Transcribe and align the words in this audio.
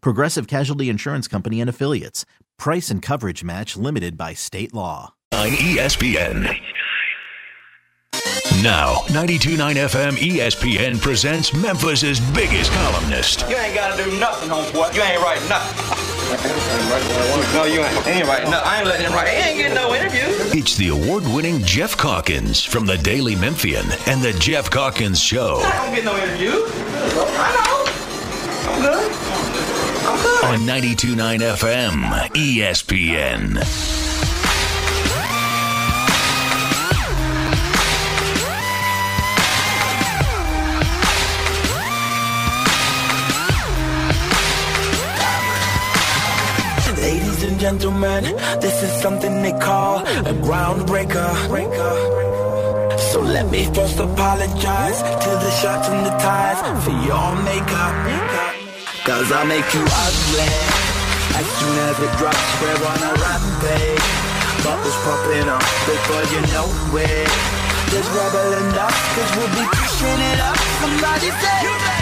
Progressive 0.00 0.46
Casualty 0.46 0.88
Insurance 0.88 1.28
Company 1.28 1.60
and 1.60 1.68
Affiliates. 1.70 2.24
Price 2.58 2.90
and 2.90 3.02
coverage 3.02 3.44
match 3.44 3.76
limited 3.76 4.16
by 4.16 4.32
state 4.34 4.72
law. 4.74 5.14
on 5.32 5.48
ESPN. 5.48 6.58
Now, 8.62 8.94
92.9 9.08 9.56
FM 9.76 10.12
ESPN 10.16 10.98
presents 11.00 11.52
Memphis' 11.54 12.18
biggest 12.34 12.72
columnist, 12.72 13.44
You 13.50 13.56
ain't 13.56 13.74
gotta 13.74 14.02
do 14.02 14.18
nothing, 14.18 14.48
homeboy. 14.48 14.94
You 14.94 15.02
ain't 15.02 15.22
writing 15.22 15.46
nothing. 15.48 15.76
No, 17.54 17.64
you 17.64 17.80
ain't. 17.82 18.06
Ain't 18.06 18.26
writing 18.26 18.50
nothing. 18.50 18.68
I 18.68 18.78
ain't 18.78 18.86
letting 18.86 19.06
him 19.06 19.12
write. 19.12 19.28
He 19.28 19.34
ain't 19.36 19.58
getting 19.58 19.74
no 19.74 19.94
interview. 19.94 20.22
It's 20.58 20.76
the 20.76 20.88
award-winning 20.88 21.62
Geoff 21.64 21.96
Calkins 21.98 22.64
from 22.64 22.86
the 22.86 22.96
Daily 22.96 23.36
Memphian 23.36 23.84
and 24.08 24.22
the 24.22 24.32
Geoff 24.40 24.70
Calkins 24.70 25.20
Show 25.20 25.56
I 25.62 25.84
don't 25.84 25.94
get 25.94 26.04
no 26.04 26.16
interview. 26.16 26.52
I 27.38 27.52
know. 27.54 28.72
I'm 28.72 28.80
good. 28.82 29.25
On 30.26 30.58
92.9 30.60 31.38
FM 31.38 32.02
ESPN. 32.34 33.54
Ladies 47.00 47.42
and 47.44 47.60
gentlemen, 47.60 48.24
this 48.60 48.82
is 48.82 48.90
something 49.00 49.42
they 49.42 49.52
call 49.52 49.98
a 50.00 50.34
groundbreaker. 50.46 51.30
So 53.12 53.20
let 53.20 53.48
me 53.50 53.64
first 53.66 53.98
apologize 53.98 54.98
to 55.02 55.30
the 55.44 55.50
shots 55.60 55.88
and 55.88 56.04
the 56.04 56.10
ties 56.18 56.84
for 56.84 56.90
your 56.90 57.36
makeup. 57.44 58.45
Cause 59.06 59.30
I 59.30 59.44
make 59.44 59.72
you 59.72 59.86
ugly 59.86 60.50
as 61.38 61.46
soon 61.62 61.78
as 61.78 61.94
it 62.02 62.10
drops. 62.18 62.42
We're 62.58 62.74
on 62.74 62.98
a 63.06 63.14
rampage. 63.22 64.02
Bubbles 64.66 64.98
popping 65.06 65.46
up 65.46 65.62
before 65.86 66.26
you 66.34 66.42
know 66.50 66.66
it. 66.98 67.30
There's 67.94 68.08
rubble 68.10 68.66
enough 68.66 68.98
cause 69.14 69.30
we'll 69.38 69.54
be 69.54 69.62
pushing 69.78 70.20
it 70.34 70.40
up. 70.42 70.58
Somebody 70.82 71.30
say, 71.38 71.95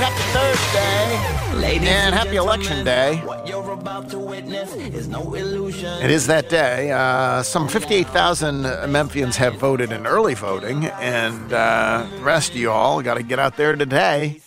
Happy 0.00 0.22
Thursday. 0.32 1.58
Ladies 1.60 1.88
And 1.88 2.14
happy 2.14 2.36
election 2.36 2.84
day. 2.84 3.16
What 3.24 3.46
you're 3.46 3.72
about 3.72 4.08
to 4.10 4.18
witness 4.18 4.74
is 4.74 5.08
no 5.08 5.34
illusion. 5.34 6.02
It 6.02 6.10
is 6.10 6.26
that 6.28 6.48
day. 6.48 6.90
Uh, 6.90 7.42
some 7.42 7.68
58,000 7.68 8.64
Memphians 8.88 9.36
have 9.36 9.56
voted 9.56 9.92
in 9.92 10.06
early 10.06 10.34
voting, 10.34 10.86
and 10.86 11.52
uh, 11.52 12.06
the 12.16 12.22
rest 12.22 12.50
of 12.50 12.56
you 12.56 12.70
all 12.70 13.02
got 13.02 13.14
to 13.14 13.22
get 13.22 13.38
out 13.38 13.56
there 13.56 13.76
today 13.76 14.40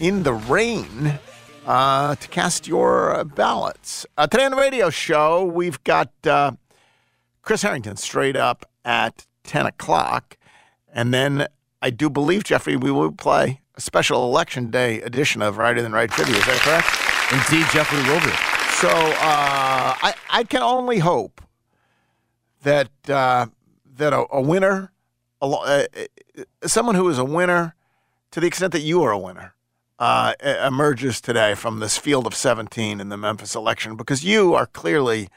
in 0.00 0.24
the 0.24 0.32
rain 0.32 1.18
uh, 1.66 2.14
to 2.16 2.28
cast 2.28 2.66
your 2.66 3.14
uh, 3.14 3.24
ballots. 3.24 4.06
Uh, 4.16 4.26
today 4.26 4.46
on 4.46 4.50
the 4.50 4.56
radio 4.56 4.90
show, 4.90 5.44
we've 5.44 5.82
got 5.84 6.10
uh, 6.26 6.52
Chris 7.42 7.62
Herrington 7.62 7.96
straight 7.96 8.36
up 8.36 8.68
at 8.84 9.26
10 9.44 9.66
o'clock. 9.66 10.36
And 10.92 11.14
then 11.14 11.46
I 11.80 11.90
do 11.90 12.10
believe, 12.10 12.44
Jeffrey, 12.44 12.74
we 12.74 12.90
will 12.90 13.12
play 13.12 13.60
a 13.78 13.80
special 13.80 14.24
election 14.24 14.70
day 14.70 15.00
edition 15.02 15.40
of 15.40 15.56
Righter 15.56 15.80
Than 15.80 15.92
Right 15.92 16.10
Trivia. 16.10 16.36
Is 16.36 16.46
that 16.46 16.60
correct? 16.60 16.88
Indeed, 17.32 17.66
Jeffrey 17.72 18.02
will 18.02 18.20
be. 18.20 18.34
So 18.74 18.88
uh, 18.88 19.94
I, 20.02 20.14
I 20.28 20.44
can 20.44 20.62
only 20.62 20.98
hope 20.98 21.40
that 22.62 22.90
uh, 23.08 23.46
that 23.96 24.12
a, 24.12 24.26
a 24.32 24.40
winner, 24.40 24.92
a, 25.40 25.46
uh, 25.46 25.84
uh, 25.96 26.44
someone 26.66 26.96
who 26.96 27.08
is 27.08 27.18
a 27.18 27.24
winner, 27.24 27.76
to 28.32 28.40
the 28.40 28.48
extent 28.48 28.72
that 28.72 28.80
you 28.80 29.02
are 29.02 29.12
a 29.12 29.18
winner, 29.18 29.54
uh, 30.00 30.34
emerges 30.42 31.20
today 31.20 31.54
from 31.54 31.78
this 31.78 31.96
field 31.96 32.26
of 32.26 32.34
17 32.34 33.00
in 33.00 33.08
the 33.08 33.16
Memphis 33.16 33.54
election 33.54 33.94
because 33.96 34.24
you 34.24 34.54
are 34.54 34.66
clearly 34.66 35.28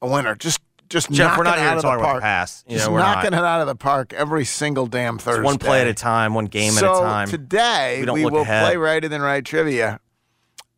a 0.00 0.08
winner. 0.08 0.36
Just 0.36 0.60
just 0.88 1.10
Geoff, 1.10 1.36
we're 1.38 1.44
knocking 1.44 1.44
not 1.44 1.58
it 1.58 1.60
here 1.60 1.68
out 1.68 1.70
to 1.72 1.76
of 1.78 1.82
the 1.82 1.88
talk 1.88 1.98
about 1.98 2.04
park. 2.06 2.16
the 2.16 2.22
past. 2.22 2.64
You 2.68 2.76
just 2.76 2.86
know, 2.86 2.92
we're 2.94 2.98
knocking 3.00 3.30
not. 3.32 3.38
it 3.42 3.44
out 3.44 3.60
of 3.60 3.66
the 3.66 3.74
park 3.76 4.12
every 4.12 4.44
single 4.44 4.86
damn 4.86 5.18
Thursday. 5.18 5.40
It's 5.40 5.44
one 5.44 5.58
play 5.58 5.80
at 5.80 5.86
a 5.86 5.94
time, 5.94 6.34
one 6.34 6.46
game 6.46 6.72
so 6.72 6.92
at 6.94 6.96
a 6.98 7.00
time. 7.04 7.28
today 7.28 8.04
We 8.06 8.24
we 8.24 8.24
will 8.30 8.42
ahead. 8.42 8.64
play 8.66 8.76
righter 8.76 9.08
than 9.08 9.20
right 9.22 9.44
trivia, 9.44 10.00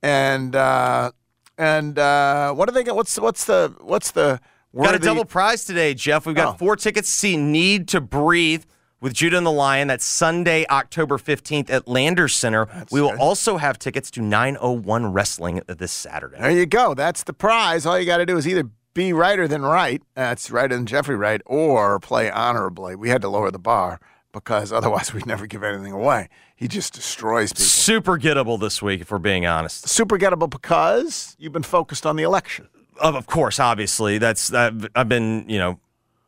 and 0.03 0.55
uh, 0.55 1.11
and 1.57 1.99
uh, 1.99 2.53
what 2.53 2.69
do 2.69 2.75
they? 2.75 2.85
get? 2.85 2.95
What's 2.97 3.19
what's 3.19 3.45
the 3.45 3.75
what's 3.81 4.11
the 4.13 4.41
Got 4.77 4.95
a 4.95 4.99
double 4.99 5.25
prize 5.25 5.65
today, 5.65 5.95
Geoff. 5.95 6.27
We've 6.27 6.37
got 6.37 6.55
Oh. 6.55 6.59
four 6.59 6.77
tickets 6.77 7.09
to 7.09 7.15
see 7.15 7.37
Need 7.37 7.89
to 7.89 8.01
Breathe 8.03 8.65
with 9.01 9.15
Judah 9.15 9.39
and 9.39 9.47
the 9.47 9.51
Lion. 9.51 9.89
That's 9.89 10.05
Sunday, 10.05 10.67
October 10.69 11.17
15th 11.19 11.71
at 11.71 11.89
Landers 11.89 12.35
Center. 12.37 12.69
we 12.93 13.01
will 13.01 13.11
good. 13.11 13.19
also 13.19 13.57
have 13.57 13.79
tickets 13.79 14.11
to 14.13 14.21
901 14.21 15.07
Wrestling 15.13 15.63
this 15.67 15.91
Saturday. 15.91 16.39
There 16.39 16.51
you 16.51 16.67
go. 16.67 16.95
That's 16.95 17.25
the 17.25 17.33
prize. 17.33 17.87
All 17.87 17.99
you 17.99 18.05
got 18.07 18.19
to 18.19 18.27
do 18.27 18.37
is 18.37 18.47
either 18.47 18.69
be 18.99 19.13
righter 19.13 19.47
than 19.47 19.63
right. 19.63 20.03
That's 20.15 20.51
righter 20.51 20.75
than 20.75 20.85
Jeffrey 20.85 21.15
Wright, 21.15 21.41
or 21.47 22.01
play 22.01 22.29
honorably. 22.31 22.97
We 22.97 23.11
had 23.11 23.23
to 23.23 23.29
lower 23.29 23.53
the 23.53 23.59
bar 23.59 24.01
because 24.33 24.73
otherwise 24.73 25.15
we'd 25.15 25.25
never 25.25 25.47
give 25.47 25.63
anything 25.63 25.93
away. 25.93 26.29
He 26.57 26.67
just 26.67 26.95
destroys 26.95 27.53
people. 27.53 27.65
Super 27.65 28.19
gettable 28.19 28.59
this 28.59 28.83
week, 28.83 29.01
if 29.01 29.13
we're 29.13 29.19
being 29.19 29.47
honest. 29.47 29.89
Super 29.89 30.19
gettable 30.19 30.51
because 30.51 31.37
you've 31.39 31.53
been 31.53 31.63
focused 31.63 32.05
on 32.07 32.17
the 32.17 32.25
election. 32.25 32.69
Of, 33.01 33.15
of 33.15 33.27
course, 33.29 33.61
obviously, 33.61 34.19
that's 34.19 34.53
I've, 34.53 34.89
I've 34.97 35.09
been 35.09 35.49
you 35.49 35.59
know 35.59 35.79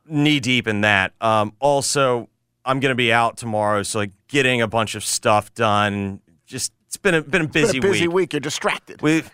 knee 0.07 0.39
deep 0.39 0.69
in 0.69 0.83
that. 0.83 1.13
Um, 1.21 1.53
also, 1.59 2.29
I'm 2.65 2.79
going 2.79 2.91
to 2.91 2.95
be 2.97 3.13
out 3.13 3.37
tomorrow, 3.37 3.83
so 3.83 3.99
like 3.99 4.13
getting 4.29 4.63
a 4.63 4.69
bunch 4.69 4.95
of 4.95 5.05
stuff 5.05 5.53
done. 5.55 6.21
Just 6.47 6.73
it's 6.87 6.97
been 6.97 7.15
a 7.17 7.23
been 7.23 7.43
a 7.43 7.49
busy, 7.49 7.81
Been 7.81 7.91
a 7.91 7.93
busy 7.93 8.07
week. 8.07 8.15
week. 8.15 8.33
You're 8.35 8.41
distracted. 8.41 9.03
We 9.03 9.25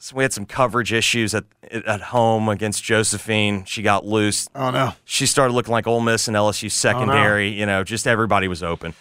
so 0.00 0.16
we 0.16 0.24
had 0.24 0.32
some 0.32 0.46
coverage 0.46 0.92
issues 0.92 1.34
at 1.34 1.44
at 1.70 2.00
home 2.00 2.48
against 2.48 2.82
Josephine. 2.82 3.64
She 3.64 3.82
got 3.82 4.04
loose. 4.04 4.48
oh 4.54 4.70
no. 4.70 4.94
She 5.04 5.26
started 5.26 5.54
looking 5.54 5.72
like 5.72 5.86
Ole 5.86 6.00
Miss 6.00 6.26
and 6.26 6.36
LSU 6.36 6.70
secondary. 6.70 7.48
Oh, 7.48 7.50
no. 7.50 7.56
You 7.56 7.66
know, 7.66 7.84
just 7.84 8.06
everybody 8.06 8.48
was 8.48 8.62
open. 8.62 8.94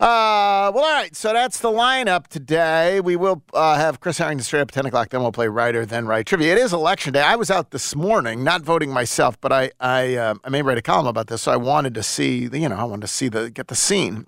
Uh, 0.00 0.72
well, 0.74 0.84
all 0.84 0.92
right. 0.92 1.14
So 1.14 1.32
that's 1.32 1.60
the 1.60 1.70
lineup 1.70 2.26
today. 2.26 3.00
We 3.00 3.14
will 3.16 3.42
uh, 3.52 3.76
have 3.76 4.00
Chris 4.00 4.18
Herrington 4.18 4.42
straight 4.42 4.60
up 4.60 4.68
at 4.70 4.74
10 4.74 4.86
o'clock. 4.86 5.10
Then 5.10 5.22
we'll 5.22 5.30
play 5.30 5.46
Writer, 5.46 5.86
then 5.86 6.06
Right 6.06 6.26
Trivia. 6.26 6.52
It 6.52 6.58
is 6.58 6.72
election 6.72 7.12
day. 7.12 7.22
I 7.22 7.36
was 7.36 7.48
out 7.50 7.70
this 7.70 7.94
morning, 7.94 8.42
not 8.42 8.62
voting 8.62 8.92
myself, 8.92 9.40
but 9.40 9.52
I 9.52 9.70
I, 9.80 10.16
uh, 10.16 10.34
I 10.44 10.48
may 10.48 10.62
write 10.62 10.78
a 10.78 10.82
column 10.82 11.06
about 11.06 11.28
this. 11.28 11.42
So 11.42 11.52
I 11.52 11.56
wanted 11.56 11.94
to 11.94 12.02
see, 12.02 12.48
the, 12.48 12.58
you 12.58 12.68
know, 12.68 12.76
I 12.76 12.84
wanted 12.84 13.02
to 13.02 13.08
see 13.08 13.28
the 13.28 13.50
get 13.50 13.68
the 13.68 13.76
scene. 13.76 14.26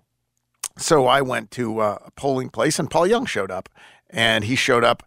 So 0.79 1.06
I 1.06 1.21
went 1.21 1.50
to 1.53 1.81
uh, 1.81 1.99
a 2.05 2.11
polling 2.12 2.50
place, 2.50 2.79
and 2.79 2.91
Paul 2.91 3.06
Young 3.06 3.27
showed 3.27 3.50
up, 3.50 3.69
and 4.11 4.44
he 4.44 4.56
showed 4.56 4.85
up 4.85 5.03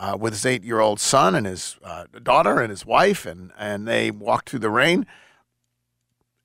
uh, 0.00 0.16
with 0.18 0.32
his 0.32 0.46
eight-year-old 0.46 0.98
son 0.98 1.34
and 1.36 1.46
his 1.46 1.76
uh, 1.84 2.04
daughter 2.22 2.58
and 2.60 2.70
his 2.70 2.84
wife, 2.86 3.26
and 3.26 3.52
and 3.58 3.86
they 3.86 4.10
walked 4.10 4.48
through 4.48 4.64
the 4.66 4.70
rain. 4.70 5.06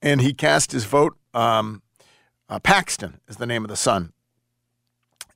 and 0.05 0.21
he 0.21 0.33
cast 0.33 0.71
his 0.71 0.85
vote. 0.85 1.17
Um, 1.33 1.81
uh, 2.47 2.59
Paxton 2.59 3.19
is 3.27 3.37
the 3.37 3.47
name 3.47 3.63
of 3.65 3.69
the 3.69 3.75
son. 3.75 4.13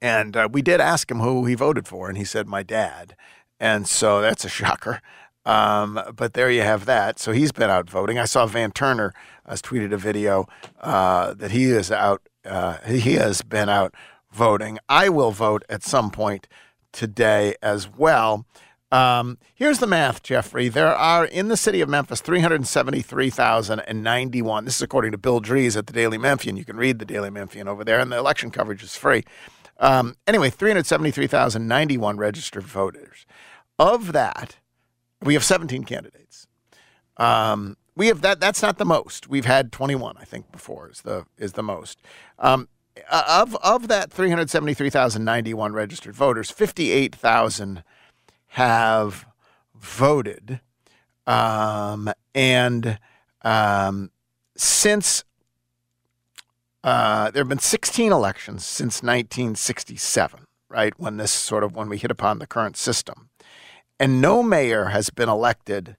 And 0.02 0.38
uh, 0.38 0.48
we 0.50 0.62
did 0.62 0.80
ask 0.80 1.10
him 1.12 1.20
who 1.20 1.46
he 1.46 1.56
voted 1.56 1.88
for, 1.88 2.08
and 2.08 2.18
he 2.18 2.24
said, 2.24 2.48
my 2.48 2.64
dad. 2.64 3.16
And 3.60 3.88
so 3.88 4.22
that's 4.22 4.46
a 4.46 4.50
shocker. 4.50 5.02
Um, 5.44 6.00
but 6.16 6.36
there 6.36 6.52
you 6.52 6.62
have 6.62 6.86
that. 6.86 7.20
So 7.20 7.32
he's 7.32 7.52
been 7.52 7.70
out 7.70 7.90
voting. 7.90 8.20
I 8.20 8.26
saw 8.26 8.46
Van 8.46 8.72
Turner 8.72 9.14
has 9.48 9.62
tweeted 9.62 9.92
a 9.92 9.98
video 9.98 10.46
uh, 10.80 11.34
that 11.34 11.52
he 11.52 11.66
is 11.72 11.92
out. 11.92 12.30
Uh, 12.46 12.78
he 12.86 13.14
has 13.16 13.42
been 13.42 13.68
out 13.68 13.94
voting. 14.32 14.78
I 14.88 15.10
will 15.10 15.32
vote 15.32 15.64
at 15.68 15.84
some 15.84 16.12
point 16.12 16.48
today 16.92 17.56
as 17.62 17.90
well. 17.90 18.46
Um, 18.92 19.38
here's 19.54 19.78
the 19.80 19.88
math, 19.88 20.24
Jeffrey. 20.24 20.68
There 20.68 20.96
are 20.96 21.26
in 21.26 21.48
the 21.48 21.58
city 21.58 21.82
of 21.82 21.90
Memphis 21.90 22.22
373,091. 22.22 24.66
This 24.66 24.78
is 24.78 24.82
according 24.82 25.12
to 25.12 25.20
Bill 25.20 25.40
Dries 25.40 25.78
at 25.78 25.86
the 25.88 25.94
Daily 25.94 26.18
Memphian. 26.18 26.58
You 26.58 26.66
can 26.66 26.78
read 26.78 26.98
the 26.98 27.06
Daily 27.06 27.30
Memphian 27.30 27.68
over 27.68 27.84
there, 27.84 28.00
and 28.00 28.12
the 28.12 28.18
election 28.18 28.50
coverage 28.50 28.82
is 28.82 28.96
free. 28.96 29.24
Um, 29.80 30.16
anyway, 30.28 30.50
373,091 30.50 32.18
registered 32.18 32.64
voters. 32.64 33.28
Of 33.78 34.12
that, 34.12 34.58
we 35.22 35.36
have 35.36 35.44
17 35.44 35.84
candidates. 35.84 36.48
Um, 37.18 37.78
we 37.96 38.08
have 38.08 38.22
that. 38.22 38.40
That's 38.40 38.62
not 38.62 38.78
the 38.78 38.86
most. 38.86 39.30
We've 39.30 39.46
had 39.46 39.72
21, 39.72 40.18
I 40.20 40.24
think, 40.24 40.52
before 40.52 40.90
is 40.90 41.02
the 41.02 41.26
is 41.38 41.54
the 41.54 41.64
most. 41.64 42.02
Um, 42.40 42.68
of 43.12 43.56
of 43.58 43.88
that 43.88 44.12
373,091 44.12 45.74
registered 45.74 46.16
voters, 46.16 46.52
58,000 46.52 47.84
have 48.54 49.26
voted, 49.76 50.60
um, 51.28 52.12
and 52.34 53.00
um, 53.44 54.12
since 54.56 55.24
uh, 56.84 57.32
there 57.32 57.42
have 57.42 57.50
been 57.50 57.60
16 57.60 58.12
elections 58.12 58.66
since 58.66 59.04
1967, 59.04 60.46
right 60.70 60.94
when 60.98 61.18
this 61.18 61.32
sort 61.32 61.64
of 61.64 61.76
when 61.76 61.90
we 61.90 61.98
hit 61.98 62.12
upon 62.12 62.40
the 62.40 62.48
current 62.48 62.78
system, 62.78 63.30
and 64.00 64.22
no 64.22 64.42
mayor 64.42 64.86
has 64.86 65.10
been 65.10 65.30
elected 65.30 65.96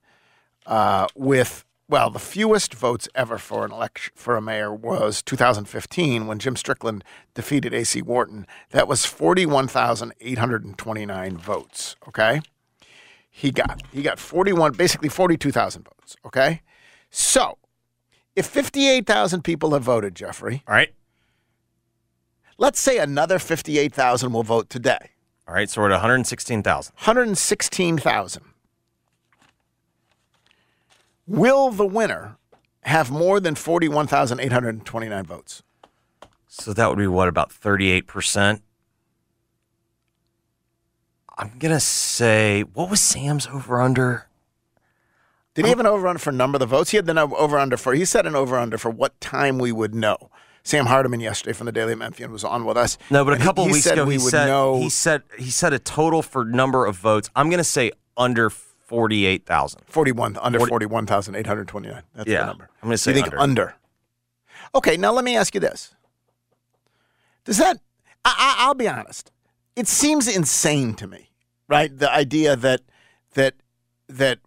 uh, 0.65 1.07
with 1.15 1.65
well, 1.91 2.09
the 2.09 2.19
fewest 2.19 2.73
votes 2.73 3.09
ever 3.13 3.37
for 3.37 3.65
an 3.65 3.71
election 3.71 4.13
for 4.15 4.37
a 4.37 4.41
mayor 4.41 4.73
was 4.73 5.21
2015 5.21 6.25
when 6.25 6.39
Jim 6.39 6.55
Strickland 6.55 7.03
defeated 7.33 7.73
AC 7.73 8.01
Wharton. 8.01 8.47
That 8.69 8.87
was 8.87 9.05
41,829 9.05 11.37
votes. 11.37 11.97
Okay, 12.07 12.39
he 13.29 13.51
got 13.51 13.81
he 13.91 14.01
got 14.01 14.17
41, 14.19 14.71
basically 14.73 15.09
42,000 15.09 15.83
votes. 15.83 16.15
Okay, 16.25 16.61
so 17.09 17.57
if 18.37 18.45
58,000 18.47 19.43
people 19.43 19.73
have 19.73 19.83
voted, 19.83 20.15
Jeffrey, 20.15 20.63
All 20.67 20.73
right. 20.73 20.93
let's 22.57 22.79
say 22.79 22.97
another 22.99 23.37
58,000 23.37 24.31
will 24.31 24.43
vote 24.43 24.69
today. 24.69 25.09
All 25.45 25.53
right. 25.53 25.69
So 25.69 25.81
we're 25.81 25.89
at 25.89 25.95
116,000. 25.95 26.93
116,000. 26.95 28.43
Will 31.31 31.69
the 31.69 31.85
winner 31.85 32.35
have 32.83 33.09
more 33.09 33.39
than 33.39 33.55
41,829 33.55 35.23
votes? 35.25 35.63
So 36.47 36.73
that 36.73 36.89
would 36.89 36.97
be 36.97 37.07
what, 37.07 37.29
about 37.29 37.49
38%? 37.49 38.61
I'm 41.37 41.53
going 41.57 41.73
to 41.73 41.79
say, 41.79 42.63
what 42.63 42.89
was 42.89 42.99
Sam's 42.99 43.47
over 43.47 43.81
under? 43.81 44.27
Did 45.53 45.65
he 45.65 45.69
have 45.69 45.79
an 45.79 45.85
over 45.85 46.05
under 46.07 46.19
for 46.19 46.33
number 46.33 46.57
of 46.57 46.59
the 46.59 46.65
votes? 46.65 46.91
He 46.91 46.97
had 46.97 47.05
the 47.05 47.19
over 47.21 47.57
under 47.57 47.77
for, 47.77 47.93
he 47.93 48.03
said 48.03 48.25
an 48.25 48.35
over 48.35 48.57
under 48.57 48.77
for 48.77 48.89
what 48.91 49.19
time 49.21 49.57
we 49.57 49.71
would 49.71 49.95
know. 49.95 50.29
Sam 50.63 50.85
Hardiman 50.85 51.21
yesterday 51.21 51.53
from 51.53 51.65
the 51.65 51.71
Daily 51.71 51.95
Memphian 51.95 52.31
was 52.31 52.43
on 52.43 52.65
with 52.65 52.75
us. 52.77 52.97
No, 53.09 53.23
but 53.23 53.31
a 53.31 53.33
and 53.35 53.41
he- 53.41 53.47
couple 53.47 53.65
he 53.65 53.71
weeks 53.71 53.85
said 53.85 53.93
ago 53.93 54.05
we 54.05 54.15
he 54.15 54.17
would 54.19 54.31
said 54.31 54.47
know. 54.47 54.77
he 54.77 54.89
said 54.89 55.23
he 55.39 55.49
said 55.49 55.73
a 55.73 55.79
total 55.79 56.21
for 56.21 56.45
number 56.45 56.85
of 56.85 56.95
votes. 56.97 57.29
I'm 57.35 57.49
going 57.49 57.57
to 57.57 57.63
say 57.63 57.91
under 58.15 58.51
48,000. 58.91 59.81
41 59.87 60.37
under 60.41 60.59
40 60.59 60.69
41,829. 60.85 62.03
That's 62.13 62.29
Yeah, 62.29 62.41
the 62.41 62.45
number. 62.47 62.69
I'm 62.83 62.89
gonna 62.89 62.97
say 62.97 63.11
You 63.11 63.15
think 63.15 63.27
under. 63.27 63.39
under. 63.39 63.75
Okay, 64.75 64.97
now 64.97 65.11
let 65.13 65.23
me 65.25 65.35
ask 65.37 65.53
you 65.55 65.61
this. 65.61 65.95
Does 67.45 67.57
that 67.57 67.77
I, 68.25 68.35
I 68.59 68.65
I'll 68.65 68.73
be 68.75 68.87
honest. 68.87 69.31
It 69.75 69.87
seems 69.87 70.27
insane 70.27 70.93
to 70.95 71.07
me, 71.07 71.31
right? 71.67 71.97
The 71.97 72.11
idea 72.11 72.55
that 72.57 72.81
that 73.33 73.55
that 74.09 74.39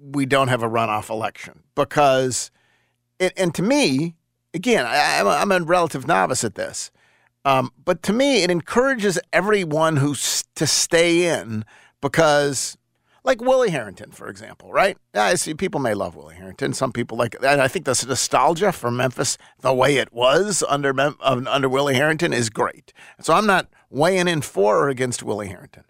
we 0.00 0.26
don't 0.26 0.48
have 0.48 0.62
a 0.62 0.68
runoff 0.68 1.08
election 1.08 1.62
because 1.76 2.50
it, 3.20 3.32
and 3.36 3.54
to 3.54 3.62
me, 3.62 4.16
again, 4.52 4.84
I, 4.84 5.20
I'm, 5.20 5.26
a, 5.26 5.30
I'm 5.30 5.52
a 5.52 5.60
relative 5.64 6.06
novice 6.08 6.42
at 6.42 6.56
this. 6.56 6.90
Um, 7.44 7.70
but 7.84 8.02
to 8.04 8.12
me, 8.12 8.42
it 8.42 8.50
encourages 8.50 9.18
everyone 9.32 9.98
who's 9.98 10.44
to 10.56 10.66
stay 10.66 11.26
in 11.38 11.64
because, 12.00 12.76
like 13.24 13.40
Willie 13.40 13.70
Herenton, 13.70 14.12
for 14.12 14.28
example, 14.28 14.70
right? 14.70 14.98
I 15.14 15.34
see 15.34 15.54
people 15.54 15.80
may 15.80 15.94
love 15.94 16.14
Willie 16.14 16.36
Herenton. 16.36 16.74
Some 16.74 16.92
people 16.92 17.16
like, 17.16 17.34
and 17.42 17.60
I 17.60 17.68
think 17.68 17.86
this 17.86 18.06
nostalgia 18.06 18.70
for 18.70 18.90
Memphis, 18.90 19.38
the 19.60 19.72
way 19.72 19.96
it 19.96 20.12
was 20.12 20.62
under 20.68 20.92
Mem- 20.92 21.16
um, 21.20 21.48
under 21.48 21.68
Willie 21.68 21.94
Herenton, 21.94 22.34
is 22.34 22.50
great. 22.50 22.92
So 23.20 23.32
I'm 23.32 23.46
not 23.46 23.68
weighing 23.90 24.28
in 24.28 24.42
for 24.42 24.78
or 24.78 24.88
against 24.90 25.22
Willie 25.22 25.48
Herenton. 25.48 25.84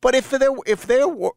But 0.00 0.14
if 0.14 0.30
there 0.30 0.52
if 0.66 0.86
there 0.86 1.06
were, 1.06 1.32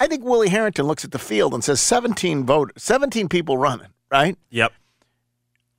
I 0.00 0.08
think 0.08 0.24
Willie 0.24 0.50
Herenton 0.50 0.86
looks 0.86 1.04
at 1.04 1.12
the 1.12 1.18
field 1.18 1.54
and 1.54 1.62
says 1.62 1.80
17 1.80 2.44
vote, 2.44 2.72
17 2.76 3.28
people 3.28 3.56
running, 3.56 3.88
right? 4.10 4.36
Yep. 4.50 4.72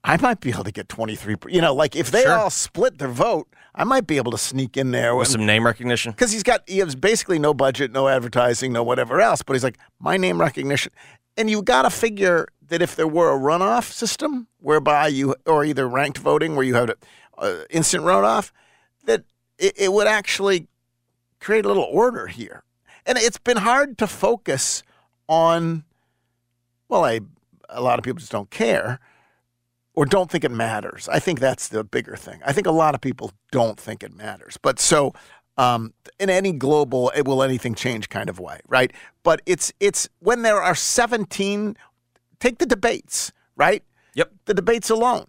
I 0.04 0.18
might 0.18 0.40
be 0.40 0.50
able 0.50 0.64
to 0.64 0.72
get 0.72 0.88
23. 0.90 1.36
per- 1.36 1.50
You 1.50 1.62
know, 1.62 1.74
like 1.74 1.96
if 1.96 2.10
they 2.12 2.24
Sure. 2.24 2.38
all 2.38 2.50
split 2.50 2.98
their 3.00 3.10
vote, 3.10 3.48
I 3.76 3.84
might 3.84 4.08
be 4.08 4.18
able 4.18 4.32
to 4.32 4.38
sneak 4.38 4.78
in 4.78 4.92
there 4.92 5.16
With 5.16 5.28
some 5.28 5.46
name 5.46 5.66
recognition. 5.66 6.12
because 6.12 6.32
he's 6.32 6.44
got 6.44 6.68
he 6.68 6.80
has 6.80 6.96
basically 6.96 7.38
no 7.40 7.54
budget, 7.54 7.92
no 7.92 8.08
advertising, 8.08 8.72
no 8.74 8.84
whatever 8.84 9.20
else. 9.22 9.42
But 9.44 9.54
he's 9.54 9.64
like 9.64 9.78
my 10.00 10.18
name 10.18 10.40
recognition, 10.42 10.92
and 11.38 11.50
you 11.50 11.62
got 11.62 11.84
to 11.84 11.90
figure 11.90 12.48
that 12.68 12.82
if 12.82 12.96
there 12.96 13.08
were 13.08 13.34
a 13.36 13.38
runoff 13.40 13.92
system 13.92 14.48
whereby 14.60 15.08
you 15.08 15.36
or 15.46 15.66
either 15.66 15.88
ranked 15.88 16.18
voting 16.20 16.56
where 16.56 16.66
you 16.66 16.76
had 16.76 16.94
uh, 17.38 17.60
instant 17.70 18.04
runoff, 18.04 18.52
that 19.06 19.24
it, 19.58 19.74
it 19.78 19.94
would 19.94 20.08
actually 20.08 20.68
create 21.40 21.66
a 21.66 21.68
little 21.68 21.88
order 21.92 22.28
here. 22.28 22.64
And 23.06 23.18
it's 23.18 23.38
been 23.40 23.58
hard 23.58 23.98
to 24.00 24.08
focus 24.08 24.84
on. 25.28 25.84
Well, 26.90 27.06
I, 27.06 27.22
a 27.70 27.82
lot 27.82 28.00
of 28.00 28.04
people 28.06 28.20
just 28.20 28.32
don't 28.32 28.50
care 28.50 29.00
or 29.96 30.06
don't 30.06 30.32
think 30.32 30.44
it 30.44 30.52
matters. 30.52 31.10
I 31.10 31.20
think 31.20 31.40
that's 31.40 31.68
the 31.68 31.84
bigger 31.84 32.16
thing. 32.16 32.42
I 32.46 32.54
think 32.54 32.68
a 32.68 32.72
lot 32.72 32.96
of 32.96 33.02
people 33.02 33.32
don't 33.52 33.80
think 33.80 34.04
it 34.04 34.14
matters. 34.14 34.58
But 34.62 34.80
so 34.80 35.14
um, 35.58 35.94
in 36.20 36.30
any 36.30 36.52
global 36.52 37.12
it 37.16 37.28
will 37.28 37.44
anything 37.44 37.76
change 37.76 38.10
kind 38.10 38.30
of 38.30 38.40
way, 38.40 38.60
right? 38.68 38.94
But 39.24 39.42
it's 39.46 39.74
it's 39.80 40.08
when 40.20 40.42
there 40.44 40.62
are 40.62 40.76
17 40.76 41.76
take 42.40 42.58
the 42.60 42.66
debates, 42.66 43.32
right? 43.56 43.84
Yep. 44.16 44.32
The 44.46 44.54
debates 44.54 44.90
alone. 44.90 45.28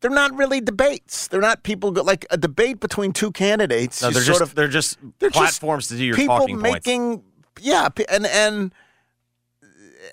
They're 0.00 0.10
not 0.10 0.36
really 0.36 0.60
debates. 0.60 1.26
They're 1.26 1.40
not 1.40 1.64
people 1.64 1.90
go, 1.90 2.02
like 2.02 2.24
a 2.30 2.36
debate 2.36 2.78
between 2.78 3.12
two 3.12 3.32
candidates. 3.32 4.00
No, 4.00 4.10
they're 4.10 4.22
sort 4.22 4.38
just 4.38 4.42
of 4.42 4.54
they're 4.54 4.68
just 4.68 4.98
they're 5.18 5.30
just 5.30 5.60
platforms 5.60 5.88
to 5.88 5.96
do 5.96 6.04
your 6.04 6.16
people 6.16 6.38
talking 6.38 6.60
points. 6.60 6.86
People 6.86 7.00
making 7.00 7.24
yeah 7.60 7.88
and 8.08 8.26
and 8.26 8.72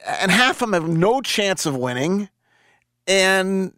and 0.07 0.31
half 0.31 0.61
of 0.61 0.71
them 0.71 0.73
have 0.73 0.89
no 0.89 1.21
chance 1.21 1.65
of 1.65 1.75
winning 1.75 2.29
and 3.07 3.73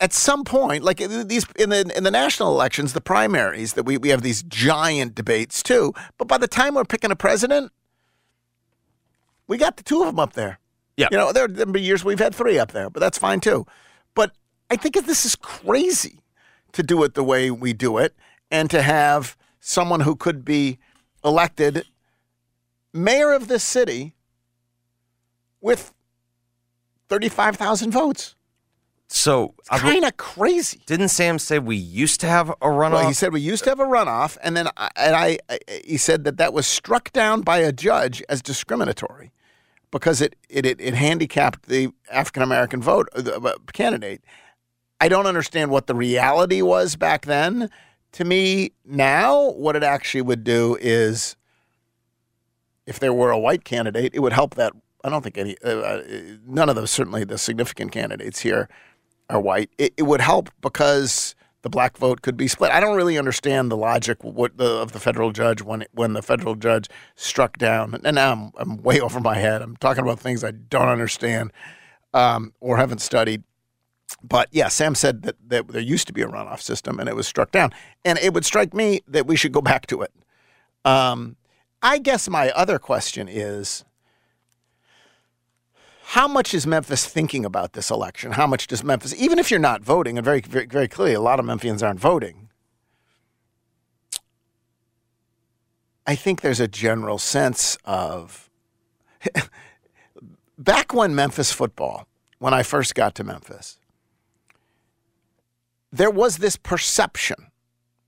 at 0.00 0.12
some 0.12 0.44
point 0.44 0.84
like 0.84 1.00
uh, 1.00 1.24
these 1.24 1.46
in 1.56 1.70
the 1.70 1.92
in 1.96 2.04
the 2.04 2.10
national 2.10 2.50
elections 2.50 2.92
the 2.92 3.00
primaries 3.00 3.72
that 3.74 3.84
we, 3.84 3.96
we 3.98 4.08
have 4.10 4.22
these 4.22 4.42
giant 4.44 5.14
debates 5.14 5.62
too 5.62 5.92
but 6.18 6.28
by 6.28 6.38
the 6.38 6.48
time 6.48 6.74
we're 6.74 6.84
picking 6.84 7.10
a 7.10 7.16
president 7.16 7.72
we 9.46 9.56
got 9.56 9.76
the 9.76 9.82
two 9.82 10.00
of 10.00 10.06
them 10.06 10.18
up 10.20 10.34
there 10.34 10.58
Yeah. 10.96 11.08
you 11.10 11.16
know 11.16 11.32
there 11.32 11.48
there 11.48 11.66
been 11.66 11.82
years 11.82 12.04
we've 12.04 12.18
had 12.18 12.34
three 12.34 12.58
up 12.58 12.72
there 12.72 12.90
but 12.90 13.00
that's 13.00 13.18
fine 13.18 13.40
too 13.40 13.66
but 14.14 14.32
i 14.70 14.76
think 14.76 14.94
this 15.06 15.24
is 15.24 15.34
crazy 15.36 16.22
to 16.72 16.82
do 16.82 17.02
it 17.02 17.14
the 17.14 17.24
way 17.24 17.50
we 17.50 17.72
do 17.72 17.98
it 17.98 18.14
and 18.50 18.70
to 18.70 18.82
have 18.82 19.36
someone 19.60 20.00
who 20.00 20.14
could 20.14 20.44
be 20.44 20.78
elected 21.24 21.84
mayor 22.94 23.32
of 23.32 23.48
this 23.48 23.64
city 23.64 24.14
with 25.60 25.92
35,000 27.08 27.90
votes. 27.90 28.34
So 29.10 29.54
I 29.70 29.78
bel- 29.78 29.90
Kind 29.90 30.04
of 30.04 30.16
crazy. 30.18 30.80
didn't 30.86 31.08
Sam 31.08 31.38
say 31.38 31.58
we 31.58 31.76
used 31.76 32.20
to 32.20 32.26
have 32.26 32.50
a 32.50 32.66
runoff? 32.66 32.92
Well, 32.92 33.08
he 33.08 33.14
said 33.14 33.32
we 33.32 33.40
used 33.40 33.64
to 33.64 33.70
have 33.70 33.80
a 33.80 33.84
runoff, 33.84 34.36
and 34.42 34.54
then 34.56 34.68
I, 34.76 34.90
and 34.96 35.16
I, 35.16 35.38
I, 35.48 35.58
he 35.84 35.96
said 35.96 36.24
that 36.24 36.36
that 36.36 36.52
was 36.52 36.66
struck 36.66 37.10
down 37.12 37.40
by 37.40 37.58
a 37.58 37.72
judge 37.72 38.22
as 38.28 38.42
discriminatory 38.42 39.32
because 39.90 40.20
it 40.20 40.36
it 40.50 40.66
it, 40.66 40.78
it 40.80 40.94
handicapped 40.94 41.68
the 41.68 41.88
African 42.12 42.42
American 42.42 42.82
vote 42.82 43.08
uh, 43.14 43.22
the, 43.22 43.40
uh, 43.40 43.54
candidate. 43.72 44.22
I 45.00 45.08
don't 45.08 45.26
understand 45.26 45.70
what 45.70 45.86
the 45.86 45.94
reality 45.94 46.60
was 46.60 46.96
back 46.96 47.24
then. 47.24 47.70
To 48.12 48.24
me, 48.24 48.72
now 48.84 49.50
what 49.52 49.74
it 49.76 49.82
actually 49.82 50.22
would 50.22 50.44
do 50.44 50.76
is, 50.80 51.36
if 52.86 52.98
there 52.98 53.12
were 53.12 53.30
a 53.30 53.38
white 53.38 53.64
candidate, 53.64 54.12
it 54.14 54.20
would 54.20 54.32
help 54.32 54.54
that 54.56 54.72
I 55.04 55.08
don't 55.08 55.22
think 55.22 55.38
any, 55.38 55.56
uh, 55.64 55.68
uh, 55.68 56.02
none 56.46 56.68
of 56.68 56.74
those, 56.76 56.90
certainly 56.90 57.24
the 57.24 57.38
significant 57.38 57.92
candidates 57.92 58.40
here, 58.40 58.68
are 59.30 59.40
white. 59.40 59.70
It, 59.78 59.94
it 59.96 60.02
would 60.04 60.20
help 60.20 60.50
because 60.60 61.34
the 61.62 61.70
black 61.70 61.96
vote 61.96 62.22
could 62.22 62.36
be 62.36 62.48
split. 62.48 62.70
I 62.70 62.80
don't 62.80 62.96
really 62.96 63.18
understand 63.18 63.70
the 63.70 63.76
logic 63.76 64.18
the, 64.22 64.78
of 64.80 64.92
the 64.92 65.00
federal 65.00 65.32
judge 65.32 65.62
when 65.62 65.84
when 65.92 66.12
the 66.12 66.22
federal 66.22 66.54
judge 66.54 66.88
struck 67.16 67.58
down. 67.58 68.00
And 68.04 68.14
now 68.14 68.32
I'm, 68.32 68.52
I'm 68.56 68.82
way 68.82 69.00
over 69.06 69.20
my 69.20 69.36
head. 69.36 69.62
I'm 69.62 69.76
talking 69.76 70.02
about 70.02 70.20
things 70.20 70.44
I 70.44 70.52
don't 70.52 70.88
understand 70.88 71.52
um, 72.14 72.52
or 72.60 72.76
haven't 72.76 73.00
studied. 73.00 73.42
But 74.22 74.48
yeah, 74.52 74.68
Sam 74.68 74.94
said 74.94 75.22
that, 75.22 75.36
that 75.48 75.68
there 75.68 75.82
used 75.82 76.06
to 76.06 76.12
be 76.12 76.22
a 76.22 76.26
runoff 76.26 76.60
system 76.60 76.98
and 76.98 77.08
it 77.08 77.16
was 77.16 77.26
struck 77.26 77.50
down. 77.50 77.72
And 78.04 78.18
it 78.18 78.32
would 78.32 78.44
strike 78.44 78.72
me 78.72 79.02
that 79.06 79.26
we 79.26 79.36
should 79.36 79.52
go 79.52 79.60
back 79.60 79.86
to 79.88 80.02
it. 80.02 80.12
Um, 80.84 81.36
I 81.82 81.98
guess 81.98 82.28
my 82.28 82.50
other 82.50 82.78
question 82.78 83.28
is 83.28 83.84
how 86.12 86.26
much 86.26 86.54
is 86.54 86.66
Memphis 86.66 87.04
thinking 87.04 87.44
about 87.44 87.74
this 87.74 87.90
election? 87.90 88.32
How 88.32 88.46
much 88.46 88.66
does 88.66 88.82
Memphis, 88.82 89.14
even 89.18 89.38
if 89.38 89.50
you're 89.50 89.60
not 89.60 89.82
voting, 89.82 90.16
and 90.16 90.24
very, 90.24 90.40
very, 90.40 90.64
very 90.64 90.88
clearly, 90.88 91.12
a 91.12 91.20
lot 91.20 91.38
of 91.38 91.44
Memphians 91.44 91.86
aren't 91.86 92.00
voting. 92.00 92.48
I 96.06 96.14
think 96.14 96.40
there's 96.40 96.60
a 96.60 96.66
general 96.66 97.18
sense 97.18 97.76
of 97.84 98.48
back 100.58 100.94
when 100.94 101.14
Memphis 101.14 101.52
football, 101.52 102.08
when 102.38 102.54
I 102.54 102.62
first 102.62 102.94
got 102.94 103.14
to 103.16 103.22
Memphis, 103.22 103.78
there 105.92 106.10
was 106.10 106.38
this 106.38 106.56
perception, 106.56 107.48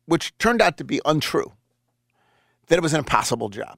which 0.07 0.37
turned 0.39 0.63
out 0.63 0.79
to 0.79 0.85
be 0.85 1.03
untrue, 1.05 1.53
that 2.69 2.79
it 2.79 2.83
was 2.83 2.95
an 2.95 3.01
impossible 3.01 3.51
job, 3.51 3.77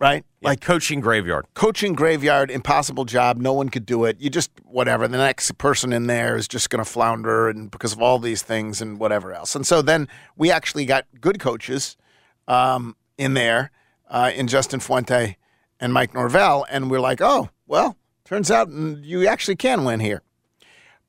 right? 0.00 0.24
like 0.42 0.60
coaching 0.60 1.00
graveyard. 1.00 1.46
coaching 1.54 1.92
graveyard, 1.92 2.50
impossible 2.50 3.04
job. 3.04 3.36
No 3.36 3.52
one 3.52 3.68
could 3.68 3.84
do 3.84 4.04
it. 4.04 4.20
You 4.20 4.30
just 4.30 4.50
whatever. 4.64 5.06
The 5.06 5.18
next 5.18 5.56
person 5.58 5.92
in 5.92 6.06
there 6.06 6.36
is 6.36 6.48
just 6.48 6.70
going 6.70 6.82
to 6.82 6.90
flounder, 6.90 7.48
and 7.48 7.70
because 7.70 7.92
of 7.92 8.00
all 8.00 8.18
these 8.18 8.42
things 8.42 8.80
and 8.80 8.98
whatever 8.98 9.32
else. 9.32 9.54
And 9.54 9.66
so 9.66 9.82
then 9.82 10.08
we 10.36 10.50
actually 10.50 10.86
got 10.86 11.06
good 11.20 11.38
coaches 11.38 11.96
um, 12.48 12.96
in 13.18 13.34
there, 13.34 13.70
uh, 14.08 14.32
in 14.34 14.48
Justin 14.48 14.80
Fuente 14.80 15.36
and 15.78 15.92
Mike 15.92 16.14
Norvell, 16.14 16.66
and 16.70 16.90
we're 16.90 17.00
like, 17.00 17.20
oh 17.20 17.50
well, 17.66 17.96
turns 18.24 18.50
out 18.50 18.70
you 18.70 19.26
actually 19.26 19.56
can 19.56 19.84
win 19.84 20.00
here. 20.00 20.22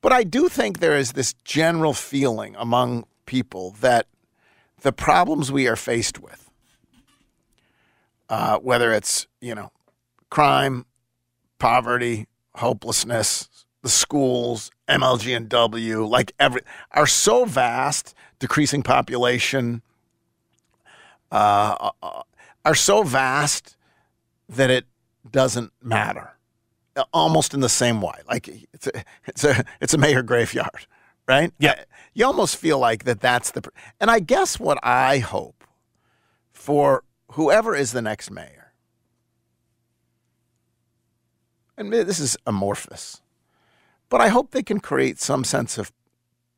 But 0.00 0.12
I 0.12 0.24
do 0.24 0.48
think 0.48 0.80
there 0.80 0.96
is 0.96 1.12
this 1.12 1.32
general 1.44 1.94
feeling 1.94 2.56
among 2.58 3.04
people 3.24 3.76
that 3.80 4.06
the 4.80 4.92
problems 4.92 5.52
we 5.52 5.68
are 5.68 5.76
faced 5.76 6.18
with 6.18 6.41
uh, 8.32 8.58
whether 8.58 8.92
it's 8.92 9.26
you 9.42 9.54
know 9.54 9.70
crime, 10.30 10.86
poverty, 11.58 12.26
hopelessness, 12.54 13.66
the 13.82 13.90
schools, 13.90 14.70
MLG 14.88 15.36
and 15.36 15.50
W, 15.50 16.06
like 16.06 16.32
every 16.40 16.62
are 16.92 17.06
so 17.06 17.44
vast, 17.44 18.14
decreasing 18.38 18.82
population, 18.82 19.82
uh, 21.30 21.90
uh, 22.02 22.22
are 22.64 22.74
so 22.74 23.02
vast 23.02 23.76
that 24.48 24.70
it 24.70 24.86
doesn't 25.30 25.70
matter. 25.82 26.30
Almost 27.12 27.52
in 27.52 27.60
the 27.60 27.68
same 27.68 28.00
way, 28.00 28.14
like 28.26 28.48
it's 28.72 28.86
a 28.86 29.04
it's 29.26 29.44
a 29.44 29.62
it's 29.82 29.92
a 29.92 29.98
mayor 29.98 30.22
graveyard, 30.22 30.86
right? 31.28 31.52
Yeah. 31.58 31.84
you 32.14 32.24
almost 32.24 32.56
feel 32.56 32.78
like 32.78 33.04
that. 33.04 33.20
That's 33.20 33.50
the, 33.50 33.62
and 34.00 34.10
I 34.10 34.20
guess 34.20 34.58
what 34.58 34.78
I 34.82 35.18
hope 35.18 35.64
for 36.50 37.04
whoever 37.32 37.74
is 37.74 37.92
the 37.92 38.02
next 38.02 38.30
mayor, 38.30 38.72
and 41.76 41.92
this 41.92 42.18
is 42.18 42.36
amorphous, 42.46 43.20
but 44.08 44.20
I 44.20 44.28
hope 44.28 44.50
they 44.50 44.62
can 44.62 44.80
create 44.80 45.18
some 45.18 45.44
sense 45.44 45.78
of 45.78 45.92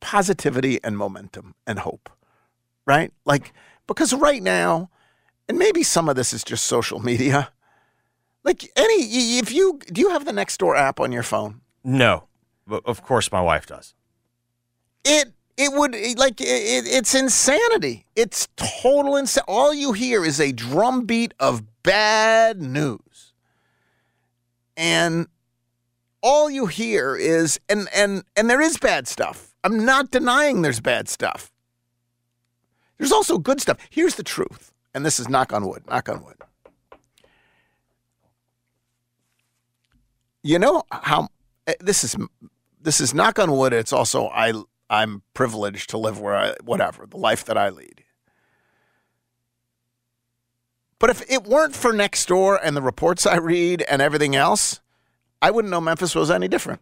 positivity 0.01 0.83
and 0.85 0.99
momentum 0.99 1.55
and 1.67 1.79
hope, 1.79 2.11
right? 2.87 3.13
Like, 3.25 3.53
because 3.87 4.13
right 4.13 4.43
now, 4.43 4.91
and 5.49 5.59
maybe 5.59 5.83
some 5.83 6.09
of 6.09 6.17
this 6.17 6.33
is 6.33 6.45
just 6.45 6.65
social 6.65 7.01
media. 7.01 7.51
Like 8.43 8.71
any, 8.77 9.03
if 9.39 9.53
you 9.53 9.79
do, 9.91 10.03
you 10.03 10.11
have 10.11 10.25
the 10.25 10.33
Nextdoor 10.33 10.77
app 10.77 11.01
on 11.01 11.13
your 11.13 11.23
phone? 11.23 11.61
No, 11.83 12.25
but 12.67 12.83
of 12.85 13.03
course 13.03 13.33
my 13.33 13.41
wife 13.41 13.67
does. 13.67 13.95
It 15.05 15.33
it 15.57 15.73
would 15.73 15.95
like 16.19 16.41
it, 16.41 16.47
it, 16.47 16.85
it's 16.87 17.15
insanity. 17.15 18.07
It's 18.17 18.49
total 18.57 19.17
insanity. 19.17 19.53
All 19.53 19.73
you 19.73 19.93
hear 19.93 20.25
is 20.25 20.41
a 20.41 20.53
drumbeat 20.53 21.35
of 21.39 21.63
bad 21.83 22.61
news, 22.61 23.33
and 24.77 25.29
all 26.23 26.51
you 26.51 26.67
hear 26.67 27.15
is 27.17 27.61
and 27.69 27.89
and 27.95 28.25
and 28.37 28.51
there 28.51 28.61
is 28.61 28.79
bad 28.79 29.07
stuff. 29.07 29.55
I'm 29.63 29.85
not 29.85 30.11
denying 30.11 30.63
there's 30.63 30.81
bad 30.81 31.09
stuff. 31.09 31.53
There's 32.99 33.13
also 33.13 33.39
good 33.39 33.61
stuff. 33.61 33.79
Here's 33.91 34.17
the 34.17 34.23
truth, 34.23 34.73
and 34.93 35.07
this 35.07 35.21
is 35.21 35.29
knock 35.29 35.53
on 35.53 35.67
wood. 35.67 35.87
Knock 35.89 36.09
on 36.09 36.25
wood. 36.25 36.37
You 40.43 40.59
know 40.59 40.83
how 40.91 41.29
eh, 41.67 41.75
this 41.81 42.05
is 42.05 42.17
this 42.81 43.01
is 43.01 43.15
knock 43.15 43.39
on 43.39 43.53
wood. 43.53 43.73
It's 43.73 43.93
also 43.93 44.29
I 44.29 44.53
I'm 44.91 45.23
privileged 45.33 45.91
to 45.91 45.99
live 45.99 46.21
where 46.21 46.37
I 46.37 46.55
whatever 46.63 47.07
the 47.07 47.17
life 47.17 47.45
that 47.45 47.57
I 47.57 47.71
lead. 47.71 48.05
But 50.99 51.11
if 51.11 51.31
it 51.31 51.45
weren't 51.45 51.75
for 51.75 51.93
next 51.93 52.27
door 52.27 52.59
and 52.63 52.77
the 52.77 52.83
reports 52.83 53.27
I 53.27 53.37
read 53.37 53.83
and 53.83 54.01
everything 54.01 54.35
else, 54.35 54.81
I 55.43 55.51
wouldn't 55.51 55.71
know 55.71 55.81
Memphis 55.81 56.15
was 56.15 56.31
any 56.31 56.49
different. 56.49 56.81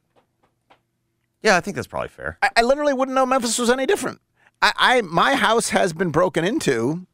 Yeah, 1.43 1.57
I 1.57 1.61
think 1.61 1.75
that's 1.75 1.89
probably 1.89 2.09
fair. 2.09 2.39
I, 2.43 2.51
I 2.59 2.63
literally 2.63 2.93
wouldn't 2.95 3.15
know 3.15 3.27
Memphis 3.27 3.59
was 3.59 3.71
any 3.71 3.87
different. 3.87 4.21
I, 4.61 4.73
I 4.77 5.01
my 5.01 5.35
house 5.35 5.71
has 5.71 5.93
been 5.93 6.11
broken 6.11 6.45
into, 6.45 7.07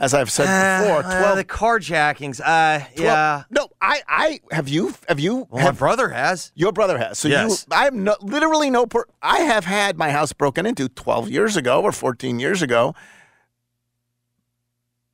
as 0.00 0.14
I've 0.14 0.30
said 0.30 0.44
before. 0.82 0.98
Uh, 0.98 1.02
Twelve. 1.20 1.36
the 1.36 1.44
carjackings. 1.44 2.40
Uh, 2.44 2.78
12 2.94 2.98
yeah. 3.00 3.42
No, 3.50 3.68
I 3.80 4.02
I 4.08 4.40
have 4.52 4.68
you 4.68 4.94
have 5.08 5.18
you 5.20 5.36
Well, 5.36 5.46
my 5.52 5.62
have 5.62 5.78
brother 5.78 6.08
has. 6.10 6.52
Your 6.54 6.72
brother 6.72 6.98
has. 6.98 7.18
So 7.18 7.28
Yes. 7.28 7.66
you, 7.70 7.76
I 7.76 7.84
have 7.84 7.94
no, 7.94 8.16
literally 8.20 8.70
no. 8.70 8.86
Per, 8.86 9.04
I 9.22 9.40
have 9.40 9.64
had 9.64 9.96
my 9.98 10.10
house 10.10 10.32
broken 10.32 10.66
into 10.66 10.88
12 10.88 11.30
years 11.30 11.56
ago 11.56 11.82
or 11.82 11.92
14 11.92 12.38
years 12.38 12.62
ago, 12.62 12.94